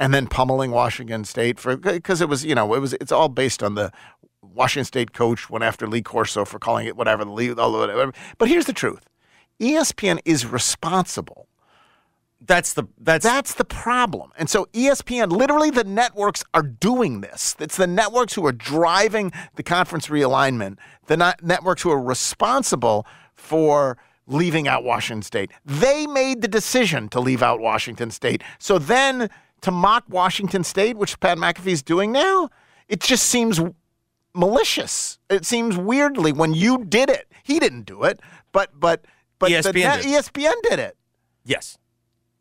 and 0.00 0.12
then 0.12 0.26
pummeling 0.26 0.72
Washington 0.72 1.24
State 1.24 1.60
for 1.60 1.76
because 1.76 2.20
it 2.20 2.28
was 2.28 2.44
you 2.44 2.54
know 2.56 2.74
it 2.74 2.80
was 2.80 2.94
it's 2.94 3.12
all 3.12 3.28
based 3.28 3.62
on 3.62 3.74
the 3.76 3.92
Washington 4.42 4.84
State 4.84 5.12
coach 5.12 5.50
went 5.50 5.64
after 5.64 5.86
Lee 5.86 6.02
Corso 6.02 6.44
for 6.44 6.58
calling 6.58 6.86
it 6.86 6.96
whatever 6.96 7.24
the 7.24 7.30
the 7.30 7.68
whatever. 7.68 8.12
But 8.38 8.48
here's 8.48 8.66
the 8.66 8.72
truth: 8.72 9.04
ESPN 9.60 10.20
is 10.24 10.46
responsible. 10.46 11.48
That's 12.40 12.72
the 12.72 12.84
that's 12.98 13.24
that's 13.24 13.54
the 13.54 13.64
problem. 13.64 14.30
And 14.38 14.48
so 14.48 14.66
ESPN, 14.72 15.30
literally, 15.30 15.70
the 15.70 15.84
networks 15.84 16.44
are 16.54 16.62
doing 16.62 17.20
this. 17.20 17.56
It's 17.58 17.76
the 17.76 17.86
networks 17.86 18.34
who 18.34 18.46
are 18.46 18.52
driving 18.52 19.32
the 19.56 19.62
conference 19.62 20.06
realignment. 20.06 20.78
The 21.06 21.34
networks 21.42 21.82
who 21.82 21.90
are 21.90 22.00
responsible 22.00 23.06
for 23.34 23.98
leaving 24.28 24.68
out 24.68 24.84
Washington 24.84 25.22
State. 25.22 25.50
They 25.64 26.06
made 26.06 26.42
the 26.42 26.48
decision 26.48 27.08
to 27.08 27.20
leave 27.20 27.42
out 27.42 27.60
Washington 27.60 28.10
State. 28.10 28.42
So 28.58 28.78
then 28.78 29.30
to 29.62 29.70
mock 29.70 30.04
Washington 30.08 30.62
State, 30.62 30.96
which 30.96 31.18
Pat 31.18 31.38
McAfee 31.38 31.72
is 31.72 31.82
doing 31.82 32.12
now, 32.12 32.50
it 32.88 33.00
just 33.00 33.26
seems 33.26 33.60
malicious. 34.38 35.18
It 35.28 35.44
seems 35.44 35.76
weirdly 35.76 36.32
when 36.32 36.54
you 36.54 36.84
did 36.84 37.10
it. 37.10 37.26
He 37.42 37.58
didn't 37.58 37.82
do 37.82 38.04
it, 38.04 38.20
but 38.52 38.70
but 38.78 39.04
but 39.38 39.50
ESPN 39.50 39.74
net- 39.74 40.02
did. 40.02 40.06
ESPN 40.24 40.54
did 40.62 40.78
it. 40.78 40.96
yes. 41.44 41.78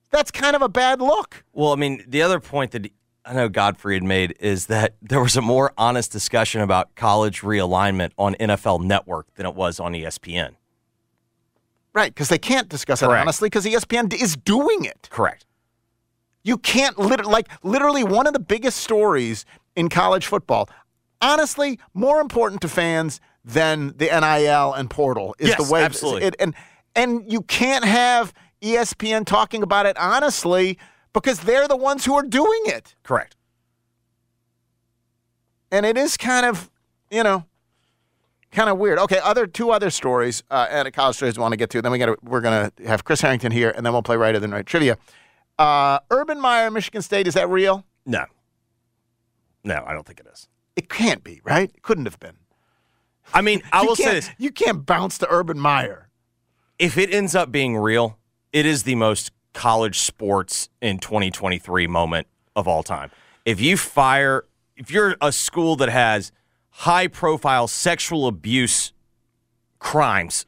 That's 0.09 0.31
kind 0.31 0.55
of 0.55 0.61
a 0.61 0.69
bad 0.69 1.01
look. 1.01 1.43
Well, 1.51 1.73
I 1.73 1.75
mean, 1.75 2.01
the 2.07 2.21
other 2.21 2.39
point 2.39 2.71
that 2.71 2.89
I 3.25 3.33
know 3.33 3.49
Godfrey 3.49 3.95
had 3.95 4.03
made 4.03 4.35
is 4.39 4.67
that 4.67 4.95
there 5.01 5.19
was 5.19 5.35
a 5.35 5.41
more 5.41 5.73
honest 5.77 6.13
discussion 6.13 6.61
about 6.61 6.95
college 6.95 7.41
realignment 7.41 8.11
on 8.17 8.35
NFL 8.35 8.85
Network 8.85 9.33
than 9.35 9.45
it 9.45 9.53
was 9.53 9.81
on 9.81 9.91
ESPN. 9.91 10.55
Right, 11.93 12.13
because 12.13 12.29
they 12.29 12.37
can't 12.37 12.69
discuss 12.69 13.01
it 13.01 13.09
honestly 13.09 13.47
because 13.47 13.65
ESPN 13.65 14.13
is 14.13 14.37
doing 14.37 14.85
it. 14.85 15.09
Correct. 15.11 15.45
You 16.43 16.57
can't 16.57 16.97
lit- 16.97 17.25
like 17.25 17.49
literally 17.63 18.05
one 18.05 18.27
of 18.27 18.33
the 18.33 18.39
biggest 18.39 18.77
stories 18.77 19.43
in 19.75 19.89
college 19.89 20.25
football. 20.25 20.69
Honestly, 21.21 21.79
more 21.93 22.19
important 22.21 22.61
to 22.61 22.67
fans 22.69 23.19
than 23.43 23.95
the 23.97 24.05
NIL 24.05 24.73
and 24.73 24.89
portal 24.89 25.35
is 25.39 25.49
Yes, 25.49 25.65
the 25.65 25.71
way 25.73 25.83
absolutely. 25.83 26.23
It, 26.23 26.35
and 26.39 26.53
and 26.95 27.31
you 27.31 27.41
can't 27.41 27.85
have 27.85 28.33
ESPN 28.61 29.25
talking 29.25 29.63
about 29.63 29.85
it 29.85 29.97
honestly 29.97 30.77
because 31.13 31.39
they're 31.41 31.67
the 31.67 31.77
ones 31.77 32.05
who 32.05 32.13
are 32.15 32.23
doing 32.23 32.61
it. 32.65 32.95
Correct. 33.03 33.35
and 35.71 35.85
it 35.85 35.97
is 35.97 36.15
kind 36.17 36.45
of, 36.45 36.69
you 37.11 37.23
know, 37.23 37.45
kind 38.51 38.69
of 38.69 38.77
weird. 38.77 38.99
Okay, 38.99 39.19
other 39.23 39.45
two 39.47 39.71
other 39.71 39.89
stories 39.89 40.43
uh, 40.49 40.67
and 40.69 40.91
college 40.93 41.15
stories 41.17 41.37
we 41.37 41.41
want 41.41 41.51
to 41.53 41.57
get 41.57 41.69
to. 41.71 41.81
Then 41.81 41.91
we 41.91 41.97
got 41.97 42.23
we're 42.23 42.41
gonna 42.41 42.71
have 42.85 43.03
Chris 43.03 43.21
Herrington 43.21 43.51
here, 43.51 43.71
and 43.75 43.85
then 43.85 43.93
we'll 43.93 44.01
play 44.03 44.15
right 44.17 44.35
of 44.35 44.41
the 44.41 44.47
night 44.47 44.65
trivia. 44.65 44.97
Uh, 45.59 45.99
Urban 46.11 46.39
Meyer, 46.39 46.69
Michigan 46.71 47.01
State, 47.01 47.27
is 47.27 47.33
that 47.33 47.49
real? 47.49 47.83
No. 48.05 48.25
No, 49.63 49.83
I 49.85 49.93
don't 49.93 50.05
think 50.05 50.19
it 50.19 50.27
is. 50.31 50.47
It 50.77 50.89
can't 50.89 51.23
be, 51.23 51.41
right? 51.43 51.71
It 51.73 51.81
couldn't 51.81 52.05
have 52.05 52.19
been. 52.19 52.37
I 53.33 53.41
mean, 53.41 53.61
I 53.73 53.83
will 53.83 53.95
say 53.95 54.13
this. 54.13 54.29
You 54.37 54.51
can't 54.51 54.85
bounce 54.85 55.17
to 55.17 55.27
Urban 55.29 55.59
Meyer. 55.59 56.07
If 56.79 56.97
it 56.97 57.13
ends 57.13 57.35
up 57.35 57.51
being 57.51 57.75
real, 57.75 58.19
it 58.53 58.65
is 58.65 58.83
the 58.83 58.95
most 58.95 59.31
college 59.53 59.99
sports 59.99 60.69
in 60.79 60.99
2023 60.99 61.87
moment 61.87 62.27
of 62.55 62.67
all 62.67 62.83
time. 62.83 63.09
If 63.43 63.59
you 63.59 63.75
fire, 63.75 64.45
if 64.75 64.91
you're 64.91 65.17
a 65.19 65.31
school 65.31 65.75
that 65.77 65.89
has 65.89 66.31
high 66.69 67.07
profile 67.07 67.67
sexual 67.67 68.27
abuse 68.27 68.93
crimes, 69.79 70.45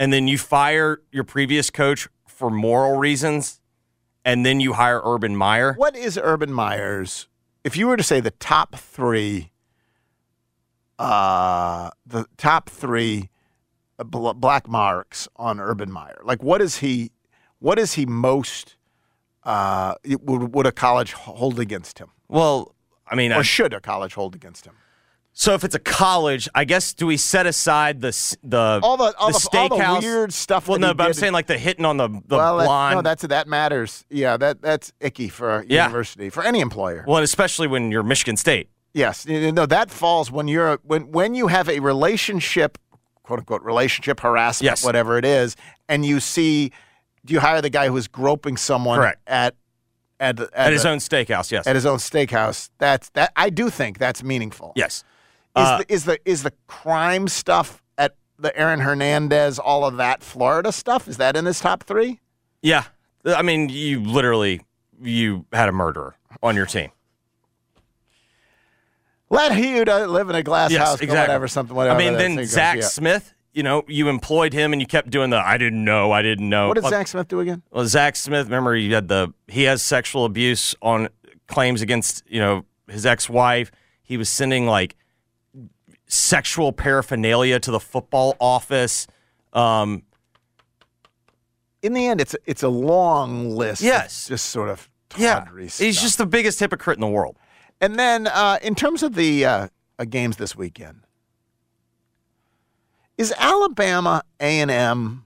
and 0.00 0.12
then 0.12 0.26
you 0.26 0.36
fire 0.36 1.00
your 1.12 1.24
previous 1.24 1.70
coach 1.70 2.08
for 2.26 2.50
moral 2.50 2.98
reasons, 2.98 3.60
and 4.24 4.44
then 4.44 4.58
you 4.58 4.72
hire 4.72 5.00
Urban 5.04 5.36
Meyer, 5.36 5.74
What 5.74 5.94
is 5.94 6.18
Urban 6.20 6.52
Meyer's? 6.52 7.28
If 7.64 7.76
you 7.76 7.86
were 7.88 7.96
to 7.96 8.02
say 8.02 8.20
the 8.20 8.30
top 8.32 8.76
three, 8.76 9.52
uh, 10.98 11.90
the 12.06 12.26
top 12.36 12.68
three 12.68 13.30
bl- 13.98 14.32
black 14.32 14.68
marks 14.68 15.28
on 15.36 15.60
Urban 15.60 15.90
Meyer, 15.90 16.20
like 16.24 16.42
what 16.42 16.60
is 16.62 16.78
he? 16.78 17.10
What 17.58 17.78
is 17.78 17.94
he 17.94 18.06
most? 18.06 18.76
Uh, 19.42 19.94
would, 20.04 20.54
would 20.54 20.66
a 20.66 20.72
college 20.72 21.12
hold 21.14 21.58
against 21.58 21.98
him, 21.98 22.10
well, 22.28 22.74
I 23.06 23.14
mean, 23.14 23.32
or 23.32 23.36
I- 23.36 23.42
should 23.42 23.72
a 23.72 23.80
college 23.80 24.12
hold 24.14 24.34
against 24.34 24.66
him? 24.66 24.74
So 25.32 25.54
if 25.54 25.64
it's 25.64 25.74
a 25.74 25.78
college, 25.80 26.48
I 26.54 26.64
guess 26.64 26.92
do 26.92 27.06
we 27.06 27.16
set 27.16 27.46
aside 27.46 28.00
the 28.00 28.08
the 28.42 28.80
All 28.82 28.96
the 28.96 29.14
all 29.16 29.30
the, 29.32 29.48
all 29.58 29.68
the 29.68 29.76
steakhouse? 29.76 30.02
weird 30.02 30.32
stuff. 30.32 30.68
Well, 30.68 30.78
no, 30.78 30.92
but 30.92 31.06
I'm 31.06 31.12
saying 31.14 31.32
like 31.32 31.46
the 31.46 31.56
hitting 31.58 31.84
on 31.84 31.96
the 31.96 32.08
the 32.08 32.36
well, 32.36 32.58
that- 32.58 32.94
no, 32.94 33.02
that's 33.02 33.22
that 33.22 33.46
matters. 33.48 34.04
Yeah, 34.10 34.36
that 34.36 34.60
that's 34.60 34.92
icky 35.00 35.28
for 35.28 35.60
a 35.60 35.64
Yeah. 35.66 35.84
university 35.86 36.30
for 36.30 36.42
any 36.42 36.60
employer. 36.60 37.04
well, 37.06 37.22
especially 37.22 37.68
when 37.68 37.90
you're 37.90 38.02
Michigan 38.02 38.36
State. 38.36 38.68
Yes, 38.92 39.24
no, 39.26 39.66
that 39.66 39.90
falls 39.90 40.30
when 40.32 40.48
you're 40.48 40.78
when 40.82 41.10
when 41.12 41.34
you 41.34 41.46
have 41.46 41.68
a 41.68 41.78
relationship, 41.80 42.76
quote 43.22 43.38
unquote 43.38 43.62
relationship 43.62 44.20
harassment, 44.20 44.64
Yes. 44.70 44.84
whatever 44.84 45.16
it 45.16 45.24
is, 45.24 45.54
and 45.88 46.04
you 46.04 46.18
see, 46.18 46.72
do 47.24 47.32
you 47.34 47.38
hire 47.40 47.62
the 47.62 47.70
guy 47.70 47.86
who 47.86 47.96
is 47.96 48.08
groping 48.08 48.56
someone 48.56 48.98
Correct. 48.98 49.20
at 49.28 49.54
at, 50.18 50.36
the- 50.36 50.50
At 50.52 50.72
his 50.72 50.82
the- 50.82 50.90
own 50.90 50.98
steakhouse, 50.98 51.50
yes. 51.50 51.66
At 51.66 51.76
his 51.76 51.86
own 51.86 51.96
steakhouse. 51.96 52.68
That's 52.78 53.08
that. 53.10 53.32
I 53.36 53.48
do 53.48 53.70
think 53.70 53.96
that's 53.98 54.22
meaningful. 54.22 54.72
yes. 54.76 55.02
Is, 55.56 55.62
Uh, 55.62 55.78
the, 55.78 55.92
is 55.92 56.04
the 56.04 56.18
is 56.24 56.42
the 56.42 56.52
crime 56.68 57.26
stuff 57.28 57.82
at 57.98 58.14
the 58.38 58.56
Aaron 58.56 58.80
Hernandez, 58.80 59.58
all 59.58 59.84
of 59.84 59.96
that 59.96 60.22
Florida 60.22 60.70
stuff? 60.72 61.08
Is 61.08 61.16
that 61.16 61.36
in 61.36 61.44
this 61.44 61.60
top 61.60 61.82
three? 61.82 62.20
Yeah. 62.62 62.84
I 63.24 63.42
mean, 63.42 63.68
you 63.68 64.00
literally 64.00 64.60
you 65.02 65.46
had 65.52 65.68
a 65.68 65.72
murderer 65.72 66.16
on 66.42 66.56
your 66.56 66.66
team. 66.66 66.90
Let 69.28 69.52
who 69.52 69.84
live 69.84 70.28
in 70.28 70.34
a 70.34 70.42
glass 70.42 70.72
yes, 70.72 70.80
house, 70.80 71.00
exactly. 71.00 71.18
whatever, 71.20 71.46
something, 71.46 71.76
whatever. 71.76 71.94
I 71.94 71.98
mean, 71.98 72.14
then 72.14 72.30
thing 72.30 72.36
goes, 72.38 72.50
Zach 72.50 72.76
yeah. 72.78 72.82
Smith, 72.82 73.32
you 73.52 73.62
know, 73.62 73.84
you 73.86 74.08
employed 74.08 74.52
him 74.52 74.72
and 74.72 74.82
you 74.82 74.86
kept 74.86 75.10
doing 75.10 75.30
the 75.30 75.36
I 75.36 75.56
didn't 75.56 75.84
know, 75.84 76.10
I 76.10 76.22
didn't 76.22 76.48
know. 76.48 76.66
What 76.68 76.74
did 76.74 76.82
Well, 76.82 76.90
Zach 76.90 77.06
Smith 77.06 77.28
do 77.28 77.38
again? 77.40 77.62
Well, 77.70 77.86
Zach 77.86 78.16
Smith, 78.16 78.46
remember 78.46 78.74
he 78.74 78.90
had 78.90 79.08
the 79.08 79.32
he 79.46 79.64
has 79.64 79.82
sexual 79.82 80.24
abuse 80.24 80.74
on 80.82 81.08
claims 81.46 81.80
against 81.80 82.24
you 82.28 82.40
know 82.40 82.64
his 82.88 83.06
ex-wife. 83.06 83.70
He 84.02 84.16
was 84.16 84.28
sending 84.28 84.66
like 84.66 84.96
sexual 86.10 86.72
paraphernalia 86.72 87.58
to 87.60 87.70
the 87.70 87.80
football 87.80 88.36
office. 88.40 89.06
Um, 89.52 90.02
In 91.82 91.92
the 91.94 92.06
end, 92.06 92.20
it's 92.20 92.36
it's 92.46 92.62
a 92.62 92.68
long 92.68 93.50
list. 93.56 93.80
of 93.80 93.86
Yes. 93.86 94.28
just 94.28 94.46
sort 94.46 94.68
of 94.68 94.88
yeah, 95.16 95.40
tawdry 95.40 95.68
he's 95.68 96.00
just 96.00 96.18
the 96.18 96.26
biggest 96.26 96.60
hypocrite 96.60 96.96
in 96.96 97.00
the 97.00 97.06
world. 97.08 97.36
And 97.80 97.98
then, 97.98 98.26
uh, 98.26 98.58
in 98.62 98.74
terms 98.74 99.02
of 99.02 99.14
the 99.14 99.44
uh, 99.44 99.68
uh, 99.98 100.04
games 100.04 100.36
this 100.36 100.54
weekend, 100.54 101.00
is 103.16 103.32
Alabama 103.38 104.22
A 104.40 104.60
and 104.60 104.70
M 104.70 105.24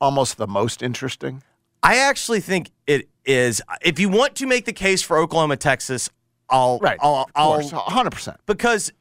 almost 0.00 0.36
the 0.36 0.46
most 0.46 0.82
interesting? 0.82 1.42
I 1.82 1.96
actually 1.98 2.40
think 2.40 2.70
it 2.86 3.08
is. 3.24 3.62
If 3.82 3.98
you 3.98 4.08
want 4.08 4.34
to 4.36 4.46
make 4.46 4.64
the 4.64 4.72
case 4.72 5.02
for 5.02 5.16
Oklahoma, 5.16 5.56
Texas, 5.56 6.10
I'll 6.50 6.78
Right, 6.78 6.98
I'll, 7.00 7.14
of 7.16 7.30
I'll 7.34 7.52
course, 7.60 7.70
hundred 7.70 8.10
percent. 8.10 8.36
because 8.46 8.92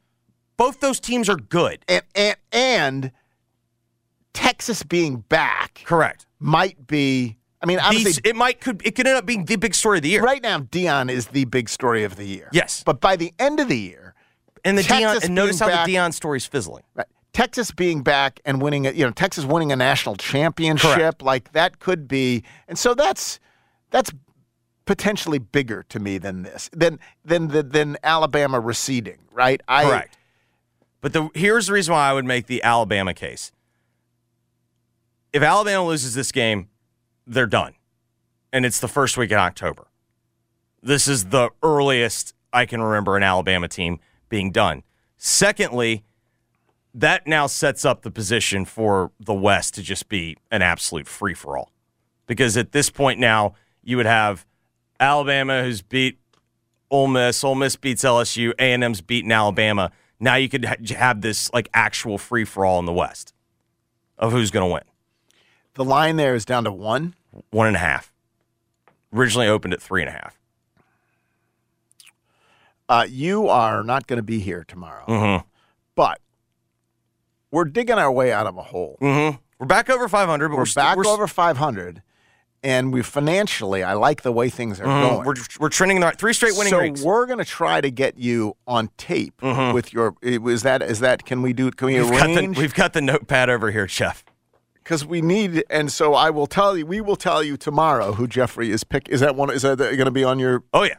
both 0.60 0.80
those 0.82 1.00
teams 1.00 1.28
are 1.30 1.38
good. 1.38 1.84
And 1.88 2.04
and 2.14 2.36
and 2.52 3.12
Texas 4.34 4.84
being 4.84 5.18
back 5.22 5.82
Correct. 5.86 6.28
might 6.40 6.86
be. 6.86 7.38
I 7.62 7.66
mean, 7.66 7.80
obviously, 7.80 8.12
These, 8.12 8.22
it 8.24 8.36
might 8.36 8.62
could 8.62 8.82
it 8.86 8.96
could 8.96 9.08
end 9.08 9.18
up 9.18 9.26
being 9.26 9.46
the 9.46 9.56
big 9.56 9.74
story 9.74 9.98
of 9.98 10.04
the 10.04 10.10
year. 10.10 10.22
right 10.22 10.42
now 10.44 10.60
Deion 10.60 11.10
is 11.10 11.28
the 11.28 11.46
big 11.46 11.68
story 11.68 12.04
of 12.04 12.16
the 12.16 12.26
year. 12.26 12.50
Yes. 12.54 12.84
but 12.86 13.02
by 13.02 13.16
the 13.16 13.34
end 13.40 13.60
of 13.60 13.68
the 13.68 13.78
year, 13.78 14.14
And 14.64 14.78
the 14.78 14.84
Texas 14.84 15.24
Deion 15.24 15.26
and 15.26 15.36
notice 15.36 15.60
how 15.60 15.68
back- 15.68 15.86
the 15.88 15.96
Deion 15.96 16.14
story's 16.14 16.46
fizzling. 16.46 16.84
Right. 16.94 17.08
Texas 17.34 17.72
being 17.72 18.02
back 18.02 18.40
and 18.44 18.62
winning, 18.62 18.88
a, 18.88 18.92
you 18.92 19.06
know, 19.06 19.12
Texas 19.12 19.46
winning 19.46 19.72
a 19.72 19.76
national 19.76 20.16
championship, 20.16 20.96
Correct. 20.96 21.22
like 21.22 21.52
that 21.54 21.80
could 21.80 22.08
be, 22.08 22.44
and 22.68 22.78
so 22.78 22.94
that's 22.94 23.40
that's 23.92 24.12
potentially 24.86 25.38
bigger 25.38 25.84
to 25.90 26.00
me 26.00 26.18
than 26.18 26.44
this, 26.44 26.70
than 26.74 27.00
than 27.24 27.50
the, 27.50 27.62
than 27.64 27.98
Alabama 28.04 28.60
receding, 28.60 29.20
right? 29.32 29.62
I, 29.68 29.84
Correct. 29.84 30.18
But 31.02 31.14
the 31.14 31.30
here's 31.34 31.68
the 31.68 31.74
reason 31.74 31.94
why 31.94 32.10
I 32.10 32.14
would 32.14 32.26
make 32.26 32.48
the 32.48 32.62
Alabama 32.64 33.14
case. 33.14 33.52
If 35.32 35.44
Alabama 35.44 35.86
loses 35.86 36.16
this 36.16 36.32
game, 36.32 36.70
they're 37.26 37.46
done. 37.46 37.76
And 38.52 38.66
it's 38.66 38.80
the 38.80 38.88
first 38.88 39.18
week 39.18 39.32
in 39.32 39.38
October. 39.38 39.88
This 40.82 41.08
is 41.08 41.26
the 41.26 41.50
earliest 41.62 42.34
I 42.52 42.66
can 42.66 42.82
remember 42.82 43.16
an 43.16 43.24
Alabama 43.24 43.68
team 43.68 44.00
being 44.28 44.52
done. 44.52 44.84
Secondly, 45.18 46.04
that 46.94 47.28
now 47.28 47.46
sets 47.46 47.86
up 47.86 48.02
the 48.02 48.12
position 48.12 48.66
for 48.66 49.12
the 49.20 49.34
West 49.34 49.76
to 49.76 49.84
just 49.84 50.10
be 50.10 50.38
an 50.50 50.62
absolute 50.62 51.08
free 51.08 51.36
for 51.36 51.58
all. 51.58 51.72
Because 52.26 52.58
at 52.58 52.72
this 52.72 52.90
point 52.90 53.20
now, 53.20 53.54
you 53.84 53.98
would 53.98 54.06
have 54.06 54.46
Alabama 55.00 55.64
who's 55.64 55.82
beat 55.82 56.20
Ole 56.92 57.08
Miss, 57.08 57.44
Ole 57.44 57.56
Miss 57.56 57.76
beats 57.76 58.04
LSU, 58.04 58.54
A&M's 58.58 59.02
beaten 59.02 59.32
Alabama. 59.32 59.92
Now 60.20 60.36
you 60.36 60.50
could 60.50 60.66
ha- 60.66 60.76
have 60.96 61.22
this 61.22 61.52
like 61.54 61.70
actual 61.74 62.18
free 62.18 62.44
for 62.46 62.66
all 62.66 62.80
in 62.80 62.86
the 62.86 62.94
West 62.94 63.34
of 64.18 64.32
who's 64.32 64.52
going 64.52 64.68
to 64.70 64.74
win. 64.74 64.84
the 65.76 65.86
line 65.86 66.18
there 66.18 66.36
is 66.36 66.44
down 66.46 66.64
to 66.66 66.72
one. 66.72 67.16
One 67.52 67.68
and 67.68 67.76
a 67.76 67.80
half. 67.80 68.12
Originally 69.14 69.48
opened 69.48 69.74
at 69.74 69.82
three 69.82 70.02
and 70.02 70.10
a 70.10 70.14
half. 70.14 70.38
Uh, 72.88 73.06
you 73.08 73.48
are 73.48 73.84
not 73.84 74.08
going 74.08 74.18
to 74.18 74.24
be 74.24 74.40
here 74.40 74.64
tomorrow, 74.68 75.06
Mm-hmm. 75.08 75.48
but 75.96 76.20
we're 77.52 77.66
digging 77.66 77.98
our 78.00 78.12
way 78.12 78.32
out 78.34 78.48
of 78.48 78.58
a 78.58 78.64
hole. 78.64 78.98
Mm-hmm. 79.02 79.38
We're 79.60 79.66
back 79.68 79.90
over 79.90 80.08
500, 80.08 80.50
but 80.50 80.54
We're, 80.56 80.62
we're, 80.62 80.66
st- 80.66 80.76
back 80.84 80.98
we're, 80.98 81.06
over 81.08 81.28
500, 81.28 82.02
and 82.64 82.92
we 82.94 83.02
financially, 83.02 83.84
I 83.84 83.94
like 83.94 84.22
the 84.24 84.32
way 84.32 84.50
things 84.50 84.80
are 84.80 84.86
Mhm. 84.86 85.02
going. 85.10 85.26
We're, 85.26 85.34
we're 85.60 85.70
trending 85.70 85.98
in 85.98 86.02
the 86.02 86.08
right. 86.08 86.18
Three 86.18 86.34
straight 86.34 86.56
winning 86.58 86.72
so 86.72 86.82
weeks. 86.82 87.02
we're 87.02 87.26
going 87.26 87.40
to 87.40 87.46
try 87.46 87.80
to 87.82 87.90
get 87.92 88.18
you 88.18 88.56
on 88.68 88.90
tape 88.98 89.40
Mhm. 89.42 89.74
with 89.74 89.94
your. 89.94 90.16
Is 90.22 90.64
that 90.64 90.82
is 90.82 91.00
that? 91.00 91.26
Can 91.26 91.42
we 91.42 91.54
do? 91.54 91.72
Can 91.72 91.88
we 91.88 92.02
We've 92.02 92.12
got, 92.12 92.28
the, 92.28 92.36
arrange? 92.36 92.58
we've 92.58 92.74
got 92.74 92.94
the 92.94 93.02
notepad 93.02 93.50
over 93.50 93.72
here, 93.72 93.88
Geoff. 93.88 94.24
Because 94.84 95.06
we 95.06 95.22
need, 95.22 95.64
and 95.70 95.92
so 95.92 96.16
I 96.16 96.32
will 96.32 96.48
tell 96.48 96.76
you. 96.76 96.86
We 96.86 97.00
will 97.00 97.16
tell 97.16 97.44
you 97.44 97.58
tomorrow 97.58 98.14
who 98.14 98.28
Jeffrey 98.28 98.72
is 98.72 98.84
pick. 98.84 99.08
Is 99.10 99.20
that 99.20 99.36
one? 99.36 99.52
Is 99.52 99.62
that 99.62 99.78
going 99.78 99.98
to 100.06 100.12
be 100.12 100.24
on 100.24 100.40
your? 100.40 100.64
Oh, 100.74 100.84
yeah. 100.84 100.96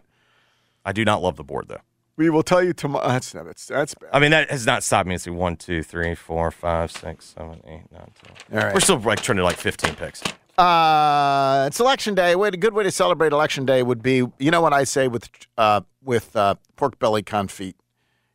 I 0.85 0.93
do 0.93 1.05
not 1.05 1.21
love 1.23 1.37
the 1.37 1.43
board, 1.45 1.67
though. 1.69 1.81
We 2.17 2.31
will 2.31 2.43
tell 2.43 2.63
you 2.63 2.73
tomorrow. 2.73 3.09
That's 3.09 3.33
that's 3.33 3.67
that's 3.67 3.95
bad. 3.95 4.11
I 4.13 4.19
mean, 4.21 4.31
that 4.31 4.51
has 4.51 4.65
not 4.65 4.83
stopped 4.85 5.09
me. 5.09 5.19
See. 5.19 5.31
One, 5.31 5.57
two, 5.57 5.83
three, 5.83 6.15
four, 6.15 6.51
five, 6.51 6.93
six, 6.93 7.35
seven, 7.37 7.61
eight, 7.67 7.83
nine, 7.91 8.13
ten. 8.23 8.59
All 8.59 8.65
right. 8.67 8.75
We're 8.75 8.81
still 8.81 8.99
like 8.99 9.23
trending 9.23 9.43
like 9.45 9.57
15 9.57 9.95
picks. 9.95 10.23
Uh, 10.59 11.65
it's 11.67 11.81
election 11.81 12.15
day. 12.15 12.35
Way, 12.37 12.49
a 12.49 12.53
good 12.53 12.75
way 12.75 12.85
to 12.85 12.91
celebrate 12.91 13.33
election 13.33 13.65
day 13.65 13.83
would 13.83 14.03
be, 14.03 14.27
you 14.39 14.51
know 14.51 14.61
what 14.61 14.73
I 14.73 14.85
say 14.85 15.09
with 15.09 15.29
uh, 15.57 15.81
with 16.03 16.35
uh, 16.37 16.57
pork 16.77 16.99
belly 16.99 17.23
confit, 17.23 17.75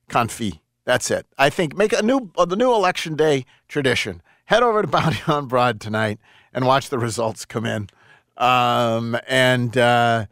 confit. 0.09 0.59
That's 0.85 1.09
it. 1.11 1.25
I 1.37 1.49
think 1.49 1.75
make 1.75 1.93
a 1.93 2.01
new 2.01 2.31
uh, 2.37 2.45
the 2.45 2.55
new 2.55 2.73
election 2.73 3.15
day 3.15 3.45
tradition. 3.67 4.21
Head 4.45 4.63
over 4.63 4.81
to 4.81 4.87
Bounty 4.95 5.19
on 5.27 5.47
Broad 5.47 5.79
tonight 5.79 6.19
and 6.53 6.65
watch 6.65 6.89
the 6.89 6.99
results 6.99 7.45
come 7.45 7.65
in. 7.65 7.89
Um, 8.37 9.17
and 9.27 9.77
uh, 9.77 10.25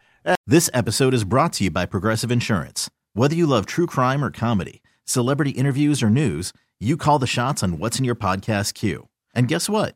This 0.45 0.69
episode 0.73 1.13
is 1.13 1.23
brought 1.23 1.53
to 1.53 1.65
you 1.65 1.71
by 1.71 1.86
Progressive 1.86 2.31
Insurance. 2.31 2.89
Whether 3.13 3.36
you 3.36 3.45
love 3.47 3.65
true 3.65 3.88
crime 3.88 4.23
or 4.23 4.31
comedy, 4.31 4.81
celebrity 5.05 5.51
interviews 5.51 6.01
or 6.03 6.09
news, 6.09 6.53
you 6.79 6.97
call 6.97 7.19
the 7.19 7.27
shots 7.27 7.63
on 7.63 7.77
what's 7.79 7.99
in 7.99 8.05
your 8.05 8.15
podcast 8.15 8.73
queue. 8.73 9.07
And 9.34 9.47
guess 9.47 9.69
what? 9.69 9.95